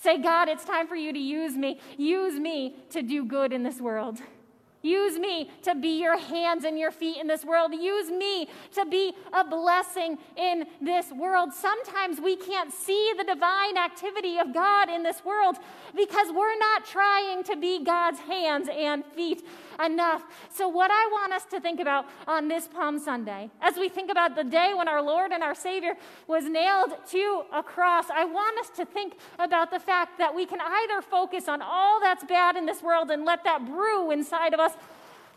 Say, 0.06 0.20
God, 0.20 0.50
it's 0.50 0.64
time 0.64 0.88
for 0.88 0.96
you 0.96 1.12
to 1.12 1.18
use 1.18 1.58
me. 1.58 1.80
Use 1.98 2.40
me 2.40 2.76
to 2.92 3.02
do 3.02 3.26
good 3.26 3.52
in 3.52 3.64
this 3.64 3.82
world. 3.82 4.20
Use 4.86 5.18
me 5.18 5.50
to 5.64 5.74
be 5.74 6.00
your 6.00 6.18
hands 6.18 6.64
and 6.64 6.78
your 6.78 6.92
feet 6.92 7.18
in 7.18 7.26
this 7.26 7.44
world. 7.44 7.74
Use 7.74 8.12
me 8.12 8.48
to 8.76 8.86
be 8.86 9.14
a 9.34 9.44
blessing 9.44 10.20
in 10.38 10.66
this 10.80 11.12
world. 11.12 11.54
Sometimes 11.54 12.22
we 12.22 12.36
can't 12.36 12.72
see 12.72 13.12
the 13.18 13.24
divine 13.24 13.78
activity 13.78 14.38
of 14.38 14.54
God 14.54 14.90
in 14.90 15.02
this 15.02 15.26
world 15.26 15.56
because 15.96 16.28
we're 16.32 16.58
not 16.60 16.86
trying 16.86 17.44
to 17.46 17.56
be 17.56 17.84
God's 17.84 18.20
hands 18.20 18.70
and 18.72 19.04
feet 19.16 19.44
enough. 19.84 20.24
So, 20.54 20.68
what 20.68 20.92
I 20.92 21.08
want 21.12 21.34
us 21.34 21.46
to 21.46 21.60
think 21.60 21.80
about 21.80 22.06
on 22.28 22.48
this 22.48 22.68
Palm 22.68 23.00
Sunday, 23.00 23.50
as 23.62 23.76
we 23.76 23.90
think 23.90 24.12
about 24.12 24.36
the 24.36 24.44
day 24.44 24.74
when 24.76 24.88
our 24.88 25.02
Lord 25.02 25.32
and 25.32 25.44
our 25.44 25.56
Savior 25.56 25.96
was 26.28 26.46
nailed 26.46 26.92
to 27.12 27.44
a 27.52 27.64
cross, 27.64 28.06
I 28.14 28.26
want 28.26 28.58
us 28.60 28.70
to 28.78 28.86
think 28.86 29.18
about 29.40 29.72
the 29.72 29.80
fact 29.80 30.18
that 30.20 30.34
we 30.34 30.46
can 30.46 30.60
either 30.62 31.02
focus 31.02 31.48
on 31.48 31.62
all 31.62 32.00
that's 32.00 32.24
bad 32.24 32.56
in 32.56 32.66
this 32.66 32.82
world 32.82 33.10
and 33.10 33.26
let 33.26 33.44
that 33.44 33.66
brew 33.66 34.12
inside 34.12 34.54
of 34.54 34.60
us, 34.60 34.74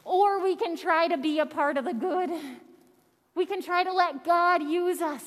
or 0.08 0.42
we 0.42 0.56
can 0.56 0.76
try 0.76 1.06
to 1.06 1.18
be 1.18 1.38
a 1.38 1.46
part 1.46 1.76
of 1.76 1.84
the 1.84 1.92
good. 1.92 2.30
We 3.34 3.44
can 3.44 3.62
try 3.62 3.84
to 3.84 3.92
let 3.92 4.24
God 4.24 4.62
use 4.62 5.02
us. 5.02 5.22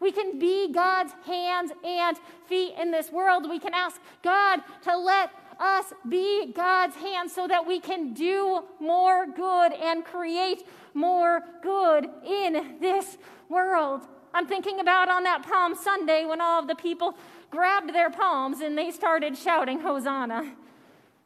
We 0.00 0.10
can 0.10 0.40
be 0.40 0.72
God's 0.72 1.12
hands 1.24 1.70
and 1.84 2.16
feet 2.48 2.74
in 2.78 2.90
this 2.90 3.12
world. 3.12 3.48
We 3.48 3.60
can 3.60 3.72
ask 3.72 4.00
God 4.24 4.60
to 4.82 4.98
let 4.98 5.30
us 5.60 5.92
be 6.08 6.52
God's 6.52 6.96
hands 6.96 7.32
so 7.32 7.46
that 7.46 7.64
we 7.64 7.78
can 7.78 8.12
do 8.12 8.64
more 8.80 9.26
good 9.26 9.72
and 9.72 10.04
create 10.04 10.66
more 10.92 11.40
good 11.62 12.08
in 12.26 12.78
this 12.80 13.16
world. 13.48 14.02
I'm 14.34 14.48
thinking 14.48 14.80
about 14.80 15.08
on 15.08 15.22
that 15.22 15.44
Palm 15.44 15.76
Sunday 15.76 16.24
when 16.24 16.40
all 16.40 16.60
of 16.60 16.66
the 16.66 16.74
people 16.74 17.16
grabbed 17.50 17.94
their 17.94 18.10
palms 18.10 18.60
and 18.60 18.76
they 18.76 18.90
started 18.90 19.38
shouting, 19.38 19.80
Hosanna. 19.80 20.56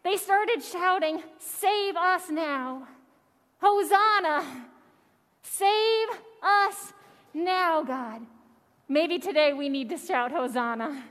They 0.06 0.16
started 0.16 0.62
shouting, 0.62 1.20
Save 1.40 1.96
us 1.96 2.30
now. 2.30 2.86
Hosanna. 3.60 4.44
Save 5.42 6.08
us 6.40 6.92
now, 7.34 7.82
God. 7.82 8.22
Maybe 8.88 9.18
today 9.18 9.52
we 9.52 9.68
need 9.68 9.88
to 9.88 9.98
shout, 9.98 10.30
Hosanna. 10.30 11.02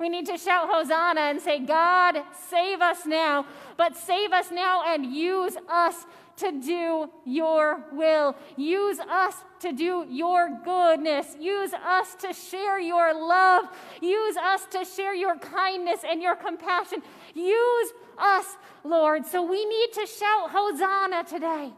We 0.00 0.08
need 0.08 0.26
to 0.26 0.36
shout 0.36 0.68
Hosanna 0.68 1.20
and 1.20 1.40
say, 1.40 1.60
God, 1.60 2.16
save 2.50 2.80
us 2.80 3.06
now, 3.06 3.46
but 3.76 3.96
save 3.96 4.32
us 4.32 4.50
now 4.50 4.82
and 4.92 5.06
use 5.06 5.56
us 5.68 6.04
to 6.38 6.50
do 6.50 7.10
your 7.24 7.84
will. 7.92 8.34
Use 8.56 8.98
us 8.98 9.36
to 9.60 9.70
do 9.70 10.04
your 10.10 10.58
goodness. 10.64 11.36
Use 11.38 11.72
us 11.72 12.16
to 12.16 12.32
share 12.32 12.80
your 12.80 13.14
love. 13.14 13.66
Use 14.00 14.36
us 14.36 14.66
to 14.72 14.84
share 14.84 15.14
your 15.14 15.38
kindness 15.38 16.00
and 16.04 16.20
your 16.20 16.34
compassion. 16.34 17.04
Use 17.34 17.92
us, 18.18 18.56
Lord. 18.84 19.26
So 19.26 19.42
we 19.42 19.64
need 19.64 19.92
to 19.94 20.06
shout 20.06 20.50
Hosanna 20.50 21.24
today. 21.24 21.72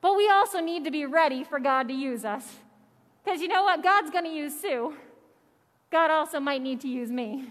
But 0.00 0.16
we 0.16 0.28
also 0.30 0.60
need 0.60 0.84
to 0.84 0.90
be 0.90 1.06
ready 1.06 1.44
for 1.44 1.58
God 1.58 1.88
to 1.88 1.94
use 1.94 2.24
us. 2.24 2.44
Because 3.24 3.40
you 3.40 3.48
know 3.48 3.64
what? 3.64 3.82
God's 3.82 4.10
going 4.10 4.24
to 4.24 4.30
use 4.30 4.60
Sue. 4.60 4.94
God 5.90 6.10
also 6.10 6.38
might 6.40 6.62
need 6.62 6.80
to 6.82 6.88
use 6.88 7.10
me. 7.10 7.48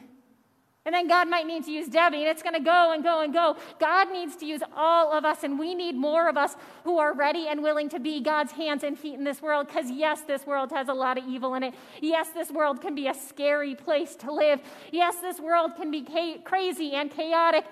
And 0.86 0.96
then 0.96 1.10
God 1.10 1.28
might 1.28 1.46
need 1.46 1.66
to 1.66 1.72
use 1.72 1.90
Debbie, 1.90 2.20
and 2.20 2.28
it's 2.28 2.42
going 2.42 2.56
to 2.56 2.62
go 2.62 2.94
and 2.94 3.04
go 3.04 3.22
and 3.22 3.34
go. 3.34 3.58
God 3.78 4.10
needs 4.10 4.38
to 4.38 4.46
use 4.46 4.62
all 4.74 5.12
of 5.12 5.26
us, 5.26 5.44
and 5.44 5.60
we 5.60 5.76
need 5.76 5.96
more 5.96 6.30
of 6.30 6.38
us 6.38 6.56
who 6.86 6.98
are 6.98 7.14
ready 7.14 7.50
and 7.50 7.62
willing 7.62 7.90
to 7.90 8.00
be 8.00 8.22
God's 8.22 8.54
hands 8.54 8.84
and 8.84 8.98
feet 8.98 9.16
in 9.16 9.26
this 9.26 9.42
world. 9.42 9.68
Because, 9.68 9.92
yes, 9.92 10.22
this 10.22 10.46
world 10.46 10.72
has 10.72 10.88
a 10.88 10.94
lot 10.94 11.18
of 11.18 11.26
evil 11.28 11.56
in 11.56 11.64
it. 11.64 11.74
Yes, 12.00 12.30
this 12.30 12.52
world 12.52 12.80
can 12.80 12.96
be 12.96 13.10
a 13.10 13.14
scary 13.14 13.76
place 13.76 14.16
to 14.16 14.32
live. 14.32 14.62
Yes, 14.94 15.18
this 15.18 15.42
world 15.42 15.76
can 15.76 15.92
be 15.92 16.04
ca- 16.04 16.38
crazy 16.46 16.94
and 16.94 17.12
chaotic. 17.12 17.66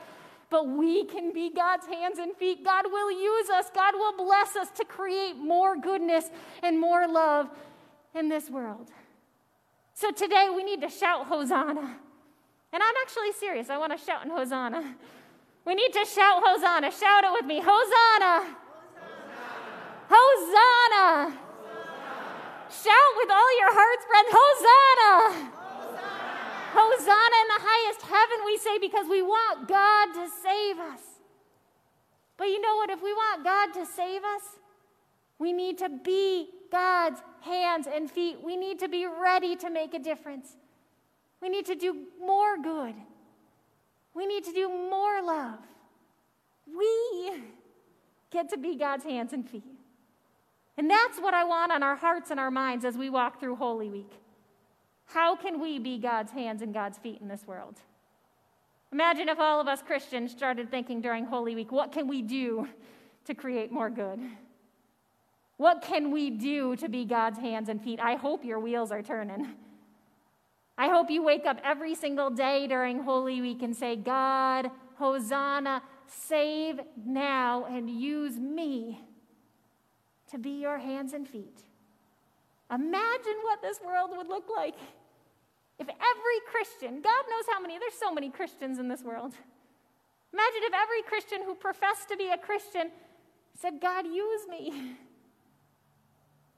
But 0.56 0.70
we 0.70 1.04
can 1.04 1.34
be 1.34 1.52
God's 1.54 1.86
hands 1.86 2.18
and 2.18 2.34
feet. 2.38 2.64
God 2.64 2.86
will 2.90 3.12
use 3.12 3.50
us. 3.50 3.66
God 3.76 3.94
will 3.94 4.16
bless 4.16 4.56
us 4.56 4.70
to 4.78 4.86
create 4.86 5.36
more 5.36 5.76
goodness 5.76 6.30
and 6.64 6.80
more 6.80 7.10
love 7.10 7.50
in 8.18 8.30
this 8.30 8.50
world. 8.50 8.90
So 9.96 10.12
today 10.12 10.48
we 10.56 10.64
need 10.64 10.80
to 10.80 10.88
shout 10.88 11.26
Hosanna. 11.26 11.98
And 12.72 12.82
I'm 12.82 12.94
actually 13.02 13.34
serious. 13.38 13.70
I 13.70 13.78
want 13.78 14.00
to 14.00 14.06
shout 14.06 14.24
in 14.24 14.32
Hosanna. 14.32 14.96
We 15.66 15.76
need 15.76 15.92
to 15.92 16.06
shout 16.06 16.42
Hosanna. 16.46 16.90
Shout 16.90 17.26
it 17.26 17.32
with 17.34 17.46
me 17.46 17.60
Hosanna! 17.62 18.56
Hosanna! 20.10 21.36
Hosanna! 21.36 21.38
Shout 22.70 23.12
with 23.18 23.30
all 23.30 23.60
your 23.60 23.74
hearts, 23.74 24.06
friend. 24.06 24.28
Hosanna! 24.32 25.34
Hosanna! 25.34 25.55
Hosanna 26.78 27.36
in 27.42 27.48
the 27.48 27.64
highest 27.64 28.02
heaven, 28.02 28.46
we 28.46 28.58
say, 28.58 28.78
because 28.80 29.08
we 29.10 29.22
want 29.22 29.68
God 29.68 30.14
to 30.14 30.30
save 30.44 30.78
us. 30.78 31.02
But 32.38 32.46
you 32.46 32.60
know 32.60 32.76
what? 32.76 32.90
If 32.90 33.02
we 33.02 33.14
want 33.14 33.44
God 33.44 33.74
to 33.74 33.86
save 33.86 34.24
us, 34.24 34.60
we 35.40 35.54
need 35.54 35.78
to 35.80 35.90
be 35.90 36.50
God's 36.72 37.22
hands 37.42 37.88
and 37.92 38.10
feet. 38.10 38.38
We 38.44 38.58
need 38.58 38.80
to 38.80 38.90
be 38.90 39.06
ready 39.06 39.56
to 39.58 39.70
make 39.70 39.94
a 39.94 40.00
difference. 40.00 40.58
We 41.42 41.50
need 41.50 41.66
to 41.68 41.76
do 41.76 42.06
more 42.20 42.58
good. 42.58 42.96
We 44.14 44.26
need 44.26 44.44
to 44.46 44.52
do 44.52 44.70
more 44.70 45.22
love. 45.22 45.60
We 46.68 47.44
get 48.32 48.50
to 48.50 48.58
be 48.58 48.76
God's 48.76 49.04
hands 49.04 49.34
and 49.34 49.48
feet. 49.48 49.64
And 50.78 50.90
that's 50.90 51.20
what 51.20 51.34
I 51.34 51.44
want 51.44 51.72
on 51.72 51.84
our 51.84 51.96
hearts 51.96 52.32
and 52.32 52.40
our 52.40 52.52
minds 52.52 52.84
as 52.84 52.98
we 52.98 53.10
walk 53.10 53.40
through 53.40 53.56
Holy 53.56 53.90
Week. 53.90 54.12
How 55.06 55.36
can 55.36 55.62
we 55.62 55.80
be 55.80 55.98
God's 55.98 56.32
hands 56.32 56.62
and 56.62 56.74
God's 56.74 56.98
feet 56.98 57.22
in 57.22 57.28
this 57.28 57.46
world? 57.46 57.80
Imagine 58.92 59.30
if 59.30 59.40
all 59.40 59.60
of 59.60 59.68
us 59.68 59.82
Christians 59.82 60.32
started 60.32 60.72
thinking 60.72 61.02
during 61.02 61.26
Holy 61.26 61.56
Week, 61.56 61.72
what 61.72 61.92
can 61.92 62.08
we 62.08 62.22
do 62.22 62.68
to 63.26 63.34
create 63.34 63.72
more 63.72 63.90
good? 63.90 64.20
What 65.58 65.82
can 65.82 66.12
we 66.12 66.30
do 66.30 66.76
to 66.78 66.90
be 66.90 67.06
God's 67.06 67.40
hands 67.40 67.70
and 67.70 67.82
feet? 67.82 68.00
I 68.00 68.16
hope 68.16 68.44
your 68.44 68.60
wheels 68.60 68.92
are 68.92 69.02
turning. 69.02 69.56
I 70.78 70.90
hope 70.90 71.10
you 71.10 71.24
wake 71.24 71.46
up 71.46 71.60
every 71.64 71.96
single 71.96 72.30
day 72.30 72.68
during 72.68 73.04
Holy 73.04 73.42
Week 73.42 73.62
and 73.64 73.76
say, 73.76 73.96
God, 73.96 74.70
Hosanna, 74.96 75.82
save 76.08 76.80
now 77.06 77.66
and 77.66 77.90
use 77.90 78.38
me 78.38 79.02
to 80.32 80.38
be 80.38 80.62
your 80.62 80.78
hands 80.78 81.14
and 81.14 81.28
feet. 81.28 81.64
Imagine 82.72 83.38
what 83.44 83.62
this 83.62 83.80
world 83.86 84.12
would 84.16 84.28
look 84.28 84.46
like 84.56 84.76
if 85.78 85.88
every 85.88 86.40
Christian, 86.50 87.02
God 87.02 87.24
knows 87.30 87.44
how 87.52 87.60
many, 87.60 87.78
there's 87.78 87.94
so 87.94 88.14
many 88.14 88.30
Christians 88.30 88.80
in 88.80 88.88
this 88.88 89.04
world. 89.04 89.34
Imagine 90.34 90.62
if 90.64 90.74
every 90.74 91.02
Christian 91.04 91.44
who 91.46 91.54
professed 91.54 92.10
to 92.10 92.18
be 92.18 92.30
a 92.30 92.38
Christian 92.38 92.92
said, 93.60 93.82
God, 93.82 94.06
use 94.08 94.48
me. 94.50 94.96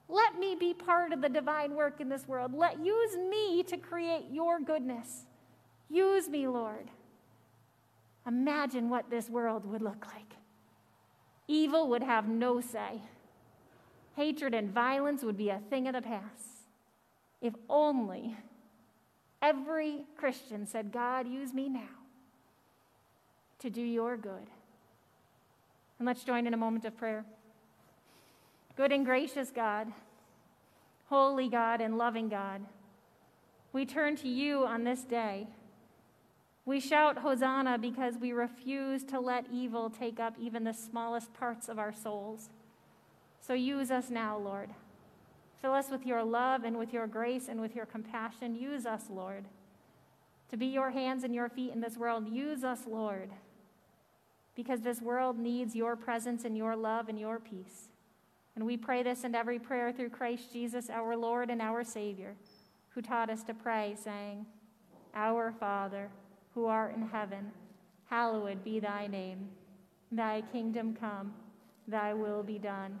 Let 0.08 0.38
me 0.38 0.56
be 0.58 0.72
part 0.72 1.12
of 1.12 1.20
the 1.20 1.28
divine 1.28 1.74
work 1.74 2.00
in 2.00 2.08
this 2.08 2.26
world. 2.26 2.54
Let 2.54 2.84
use 2.84 3.16
me 3.16 3.62
to 3.64 3.76
create 3.76 4.26
your 4.30 4.58
goodness. 4.58 5.26
Use 5.90 6.28
me, 6.28 6.48
Lord. 6.48 6.90
Imagine 8.26 8.88
what 8.88 9.10
this 9.10 9.28
world 9.28 9.64
would 9.66 9.82
look 9.82 10.06
like. 10.06 10.34
Evil 11.46 11.88
would 11.88 12.02
have 12.02 12.28
no 12.28 12.60
say. 12.60 13.02
Hatred 14.18 14.52
and 14.52 14.68
violence 14.68 15.22
would 15.22 15.36
be 15.36 15.48
a 15.48 15.60
thing 15.70 15.86
of 15.86 15.94
the 15.94 16.02
past. 16.02 16.66
If 17.40 17.54
only 17.70 18.36
every 19.40 20.06
Christian 20.16 20.66
said, 20.66 20.90
God, 20.90 21.28
use 21.28 21.54
me 21.54 21.68
now 21.68 21.94
to 23.60 23.70
do 23.70 23.80
your 23.80 24.16
good. 24.16 24.48
And 26.00 26.06
let's 26.06 26.24
join 26.24 26.48
in 26.48 26.54
a 26.54 26.56
moment 26.56 26.84
of 26.84 26.96
prayer. 26.96 27.24
Good 28.76 28.90
and 28.90 29.06
gracious 29.06 29.52
God, 29.52 29.86
holy 31.08 31.48
God 31.48 31.80
and 31.80 31.96
loving 31.96 32.28
God, 32.28 32.62
we 33.72 33.86
turn 33.86 34.16
to 34.16 34.28
you 34.28 34.66
on 34.66 34.82
this 34.82 35.02
day. 35.02 35.46
We 36.66 36.80
shout 36.80 37.18
Hosanna 37.18 37.78
because 37.78 38.16
we 38.16 38.32
refuse 38.32 39.04
to 39.04 39.20
let 39.20 39.46
evil 39.52 39.88
take 39.88 40.18
up 40.18 40.34
even 40.40 40.64
the 40.64 40.74
smallest 40.74 41.32
parts 41.34 41.68
of 41.68 41.78
our 41.78 41.92
souls. 41.92 42.48
So 43.48 43.54
use 43.54 43.90
us 43.90 44.10
now, 44.10 44.36
Lord. 44.36 44.68
Fill 45.62 45.72
us 45.72 45.88
with 45.90 46.04
your 46.04 46.22
love 46.22 46.64
and 46.64 46.76
with 46.76 46.92
your 46.92 47.06
grace 47.06 47.48
and 47.48 47.58
with 47.62 47.74
your 47.74 47.86
compassion. 47.86 48.54
Use 48.54 48.84
us, 48.84 49.04
Lord, 49.08 49.46
to 50.50 50.58
be 50.58 50.66
your 50.66 50.90
hands 50.90 51.24
and 51.24 51.34
your 51.34 51.48
feet 51.48 51.72
in 51.72 51.80
this 51.80 51.96
world. 51.96 52.28
Use 52.28 52.62
us, 52.62 52.80
Lord, 52.86 53.30
because 54.54 54.82
this 54.82 55.00
world 55.00 55.38
needs 55.38 55.74
your 55.74 55.96
presence 55.96 56.44
and 56.44 56.58
your 56.58 56.76
love 56.76 57.08
and 57.08 57.18
your 57.18 57.40
peace. 57.40 57.88
And 58.54 58.66
we 58.66 58.76
pray 58.76 59.02
this 59.02 59.24
in 59.24 59.34
every 59.34 59.58
prayer 59.58 59.92
through 59.92 60.10
Christ 60.10 60.52
Jesus, 60.52 60.90
our 60.90 61.16
Lord 61.16 61.48
and 61.48 61.62
our 61.62 61.84
Savior, 61.84 62.34
who 62.90 63.00
taught 63.00 63.30
us 63.30 63.44
to 63.44 63.54
pray, 63.54 63.96
saying, 63.98 64.44
Our 65.14 65.54
Father, 65.58 66.10
who 66.54 66.66
art 66.66 66.94
in 66.94 67.08
heaven, 67.08 67.50
hallowed 68.10 68.62
be 68.62 68.78
thy 68.78 69.06
name. 69.06 69.48
Thy 70.12 70.42
kingdom 70.52 70.94
come, 70.94 71.32
thy 71.86 72.12
will 72.12 72.42
be 72.42 72.58
done, 72.58 73.00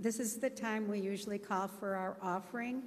This 0.00 0.18
is 0.18 0.38
the 0.38 0.48
time 0.48 0.88
we 0.88 0.98
usually 0.98 1.38
call 1.38 1.68
for 1.68 1.94
our 1.94 2.16
offering. 2.22 2.84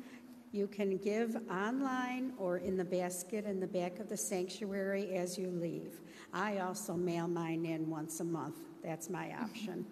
You 0.52 0.66
can 0.66 0.98
give 0.98 1.38
online 1.48 2.34
or 2.40 2.58
in 2.58 2.76
the 2.76 2.84
basket 2.84 3.46
in 3.46 3.60
the 3.60 3.68
back 3.68 4.00
of 4.00 4.10
the 4.10 4.18
sanctuary 4.18 5.14
as 5.14 5.38
you 5.38 5.52
leave. 5.52 6.02
I 6.34 6.58
also 6.58 6.96
mail 6.96 7.28
mine 7.28 7.68
in 7.68 7.88
once 7.88 8.20
a 8.20 8.24
month. 8.24 8.58
That's 8.84 9.12
my 9.12 9.32
option. 9.40 9.86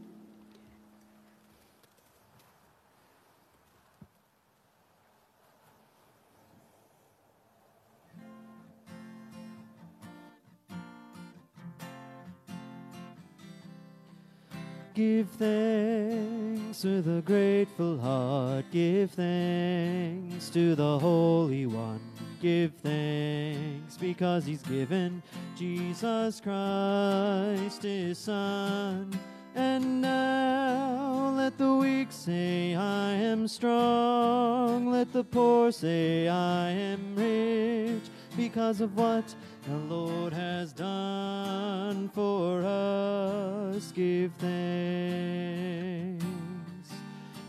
Give 15.01 15.29
thanks 15.29 16.83
with 16.83 17.07
a 17.07 17.23
grateful 17.23 17.97
heart. 17.97 18.65
Give 18.71 19.09
thanks 19.09 20.51
to 20.51 20.75
the 20.75 20.99
Holy 20.99 21.65
One. 21.65 21.99
Give 22.39 22.71
thanks 22.83 23.97
because 23.97 24.45
He's 24.45 24.61
given 24.61 25.23
Jesus 25.57 26.39
Christ 26.39 27.81
His 27.81 28.19
Son. 28.19 29.11
And 29.55 30.03
now 30.03 31.33
let 31.35 31.57
the 31.57 31.73
weak 31.73 32.11
say, 32.11 32.75
I 32.75 33.13
am 33.13 33.47
strong. 33.47 34.91
Let 34.91 35.11
the 35.13 35.23
poor 35.23 35.71
say, 35.71 36.27
I 36.27 36.69
am 36.69 37.15
rich 37.15 38.03
because 38.41 38.81
of 38.81 38.97
what 38.97 39.35
the 39.69 39.77
Lord 39.93 40.33
has 40.33 40.73
done 40.73 42.09
for 42.09 42.63
us. 42.63 43.91
Give 43.91 44.31
thanks, 44.39 46.25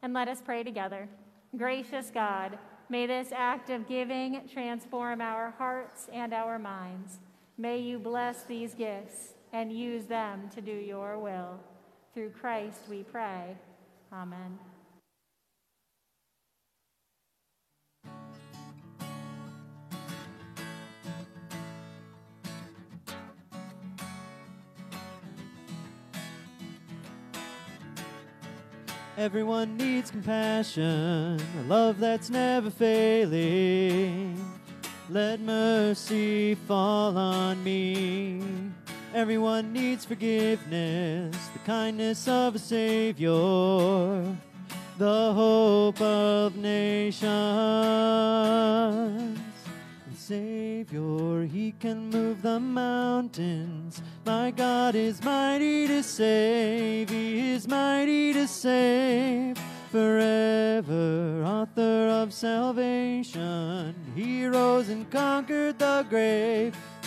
And 0.00 0.14
let 0.14 0.28
us 0.28 0.40
pray 0.42 0.62
together. 0.62 1.06
Gracious 1.54 2.10
God, 2.10 2.58
may 2.88 3.04
this 3.06 3.30
act 3.30 3.68
of 3.68 3.86
giving 3.86 4.48
transform 4.50 5.20
our 5.20 5.50
hearts 5.58 6.08
and 6.14 6.32
our 6.32 6.58
minds. 6.58 7.18
May 7.58 7.76
you 7.76 7.98
bless 7.98 8.44
these 8.44 8.72
gifts 8.72 9.34
and 9.52 9.70
use 9.70 10.06
them 10.06 10.48
to 10.54 10.62
do 10.62 10.72
your 10.72 11.18
will. 11.18 11.60
Through 12.18 12.30
Christ 12.30 12.80
we 12.90 13.04
pray. 13.04 13.56
Amen. 14.12 14.58
Everyone 29.16 29.76
needs 29.76 30.10
compassion, 30.10 31.38
a 31.38 31.62
love 31.68 32.00
that's 32.00 32.30
never 32.30 32.68
failing. 32.68 34.44
Let 35.08 35.38
mercy 35.38 36.56
fall 36.56 37.16
on 37.16 37.62
me. 37.62 38.42
Everyone 39.14 39.72
needs 39.72 40.04
forgiveness, 40.04 41.34
the 41.54 41.58
kindness 41.60 42.28
of 42.28 42.54
a 42.56 42.58
Savior, 42.58 43.30
the 44.98 45.32
hope 45.32 45.98
of 46.00 46.54
nations. 46.56 47.24
The 50.10 50.16
Savior, 50.16 51.46
He 51.46 51.72
can 51.80 52.10
move 52.10 52.42
the 52.42 52.60
mountains. 52.60 54.02
My 54.26 54.50
God 54.50 54.94
is 54.94 55.22
mighty 55.24 55.86
to 55.86 56.02
save, 56.02 57.08
He 57.08 57.52
is 57.52 57.66
mighty 57.66 58.34
to 58.34 58.46
save. 58.46 59.58
Forever, 59.90 61.42
author 61.46 62.08
of 62.10 62.34
salvation, 62.34 63.94
He 64.14 64.46
rose 64.46 64.90
and 64.90 65.10
conquered 65.10 65.78
the 65.78 66.04
grave. 66.10 66.76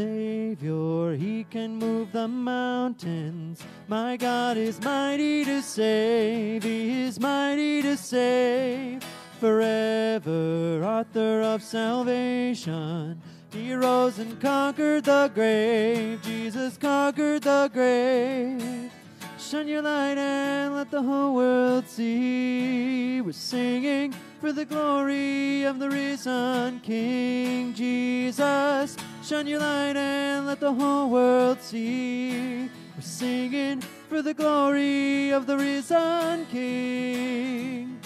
Savior, 0.00 1.14
He 1.14 1.44
can 1.44 1.76
move 1.76 2.10
the 2.10 2.26
mountains. 2.26 3.62
My 3.86 4.16
God 4.16 4.56
is 4.56 4.80
mighty 4.80 5.44
to 5.44 5.60
save, 5.60 6.62
He 6.62 7.02
is 7.02 7.20
mighty 7.20 7.82
to 7.82 7.98
save. 7.98 9.04
Forever, 9.40 10.82
author 10.82 11.42
of 11.42 11.62
salvation. 11.62 13.20
He 13.52 13.74
rose 13.74 14.18
and 14.18 14.40
conquered 14.40 15.04
the 15.04 15.30
grave. 15.34 16.22
Jesus 16.22 16.78
conquered 16.78 17.42
the 17.42 17.70
grave. 17.70 18.90
Shine 19.38 19.68
your 19.68 19.82
light 19.82 20.16
and 20.16 20.76
let 20.76 20.90
the 20.90 21.02
whole 21.02 21.34
world 21.34 21.86
see. 21.86 23.20
We're 23.20 23.32
singing 23.32 24.14
for 24.40 24.50
the 24.52 24.64
glory 24.64 25.64
of 25.64 25.78
the 25.78 25.90
risen 25.90 26.80
King 26.80 27.74
Jesus. 27.74 28.96
Shine 29.30 29.46
your 29.46 29.60
light 29.60 29.96
and 29.96 30.44
let 30.48 30.58
the 30.58 30.72
whole 30.72 31.08
world 31.08 31.60
see. 31.60 32.68
We're 32.96 33.00
singing 33.00 33.80
for 34.08 34.22
the 34.22 34.34
glory 34.34 35.30
of 35.30 35.46
the 35.46 35.56
risen 35.56 36.46
King. 36.46 38.00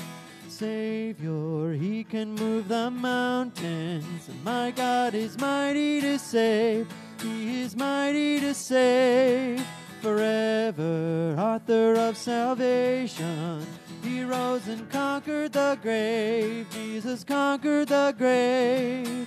Savior, 0.48 1.72
He 1.72 2.04
can 2.04 2.34
move 2.34 2.68
the 2.68 2.90
mountains. 2.90 4.28
And 4.28 4.44
my 4.44 4.70
God 4.70 5.14
is 5.14 5.38
mighty 5.38 6.02
to 6.02 6.18
save. 6.18 6.86
He 7.22 7.62
is 7.62 7.74
mighty 7.74 8.40
to 8.40 8.52
save. 8.52 9.66
Forever, 10.02 11.36
author 11.38 11.94
of 11.94 12.18
salvation. 12.18 13.66
He 14.02 14.24
rose 14.24 14.68
and 14.68 14.90
conquered 14.90 15.54
the 15.54 15.78
grave. 15.80 16.66
Jesus 16.68 17.24
conquered 17.24 17.88
the 17.88 18.14
grave. 18.18 19.26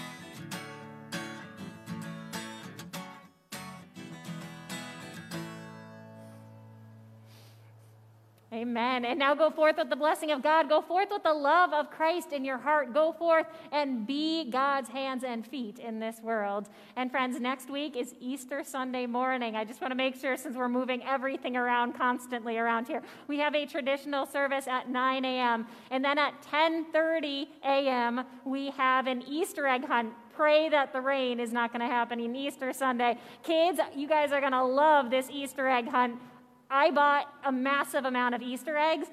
Amen. 8.61 9.05
And 9.05 9.17
now 9.17 9.33
go 9.33 9.49
forth 9.49 9.77
with 9.77 9.89
the 9.89 9.95
blessing 9.95 10.29
of 10.29 10.43
God. 10.43 10.69
Go 10.69 10.81
forth 10.81 11.07
with 11.09 11.23
the 11.23 11.33
love 11.33 11.73
of 11.73 11.89
Christ 11.89 12.31
in 12.31 12.45
your 12.45 12.59
heart. 12.59 12.93
Go 12.93 13.11
forth 13.11 13.47
and 13.71 14.05
be 14.05 14.51
God's 14.51 14.87
hands 14.87 15.23
and 15.23 15.47
feet 15.47 15.79
in 15.79 15.99
this 15.99 16.21
world. 16.21 16.69
And 16.95 17.09
friends, 17.09 17.39
next 17.39 17.71
week 17.71 17.95
is 17.95 18.13
Easter 18.19 18.63
Sunday 18.63 19.07
morning. 19.07 19.55
I 19.55 19.65
just 19.65 19.81
want 19.81 19.89
to 19.89 19.95
make 19.95 20.15
sure, 20.15 20.37
since 20.37 20.55
we're 20.55 20.69
moving 20.69 21.03
everything 21.03 21.57
around 21.57 21.93
constantly 21.93 22.59
around 22.59 22.87
here, 22.87 23.01
we 23.27 23.39
have 23.39 23.55
a 23.55 23.65
traditional 23.65 24.27
service 24.27 24.67
at 24.67 24.87
9 24.87 25.25
a.m. 25.25 25.65
And 25.89 26.05
then 26.05 26.19
at 26.19 26.39
10:30 26.43 27.47
a.m., 27.63 28.23
we 28.45 28.69
have 28.71 29.07
an 29.07 29.23
Easter 29.27 29.65
egg 29.65 29.85
hunt 29.85 30.13
pray 30.35 30.69
that 30.69 30.93
the 30.93 31.01
rain 31.01 31.39
is 31.39 31.51
not 31.51 31.71
going 31.73 31.81
to 31.81 31.93
happen 31.93 32.19
in 32.19 32.35
Easter 32.35 32.73
Sunday. 32.73 33.17
Kids, 33.43 33.79
you 33.95 34.07
guys 34.07 34.31
are 34.31 34.39
going 34.39 34.53
to 34.53 34.63
love 34.63 35.09
this 35.09 35.29
Easter 35.29 35.67
egg 35.67 35.87
hunt. 35.87 36.15
I 36.71 36.89
bought 36.89 37.27
a 37.43 37.51
massive 37.51 38.05
amount 38.05 38.33
of 38.33 38.41
Easter 38.41 38.77
eggs. 38.77 39.07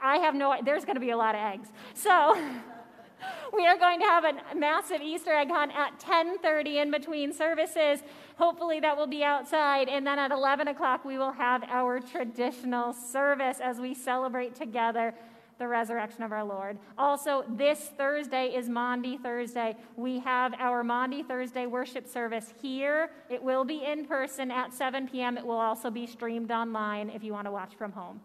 I 0.00 0.16
have 0.16 0.34
no, 0.34 0.56
there's 0.64 0.84
going 0.84 0.96
to 0.96 1.00
be 1.00 1.10
a 1.10 1.16
lot 1.16 1.36
of 1.36 1.40
eggs. 1.40 1.68
So 1.94 2.36
we 3.52 3.64
are 3.66 3.78
going 3.78 4.00
to 4.00 4.06
have 4.06 4.24
a 4.24 4.54
massive 4.56 5.00
Easter 5.00 5.30
egg 5.30 5.48
hunt 5.48 5.70
at 5.76 6.00
10:30 6.00 6.82
in 6.82 6.90
between 6.90 7.32
services. 7.32 8.02
Hopefully 8.36 8.80
that 8.80 8.96
will 8.96 9.06
be 9.06 9.22
outside, 9.22 9.88
and 9.88 10.04
then 10.04 10.18
at 10.18 10.32
11 10.32 10.66
o'clock 10.66 11.04
we 11.04 11.18
will 11.18 11.32
have 11.32 11.62
our 11.68 12.00
traditional 12.00 12.92
service 12.92 13.60
as 13.60 13.78
we 13.78 13.94
celebrate 13.94 14.56
together 14.56 15.14
the 15.62 15.68
resurrection 15.68 16.24
of 16.24 16.32
our 16.32 16.42
Lord. 16.42 16.76
Also, 16.98 17.44
this 17.48 17.78
Thursday 17.96 18.48
is 18.48 18.68
Maundy 18.68 19.16
Thursday. 19.16 19.76
We 19.94 20.18
have 20.18 20.54
our 20.58 20.82
Maundy 20.82 21.22
Thursday 21.22 21.66
worship 21.66 22.08
service 22.08 22.52
here. 22.60 23.10
It 23.30 23.40
will 23.40 23.64
be 23.64 23.84
in 23.84 24.04
person 24.04 24.50
at 24.50 24.74
7 24.74 25.06
p.m. 25.06 25.38
It 25.38 25.46
will 25.46 25.60
also 25.60 25.88
be 25.88 26.04
streamed 26.04 26.50
online 26.50 27.10
if 27.10 27.22
you 27.22 27.32
want 27.32 27.46
to 27.46 27.52
watch 27.52 27.76
from 27.76 27.92
home. 27.92 28.20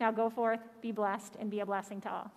Now 0.00 0.10
go 0.10 0.28
forth, 0.28 0.60
be 0.82 0.92
blessed, 0.92 1.36
and 1.40 1.50
be 1.50 1.60
a 1.60 1.66
blessing 1.66 2.02
to 2.02 2.10
all. 2.10 2.30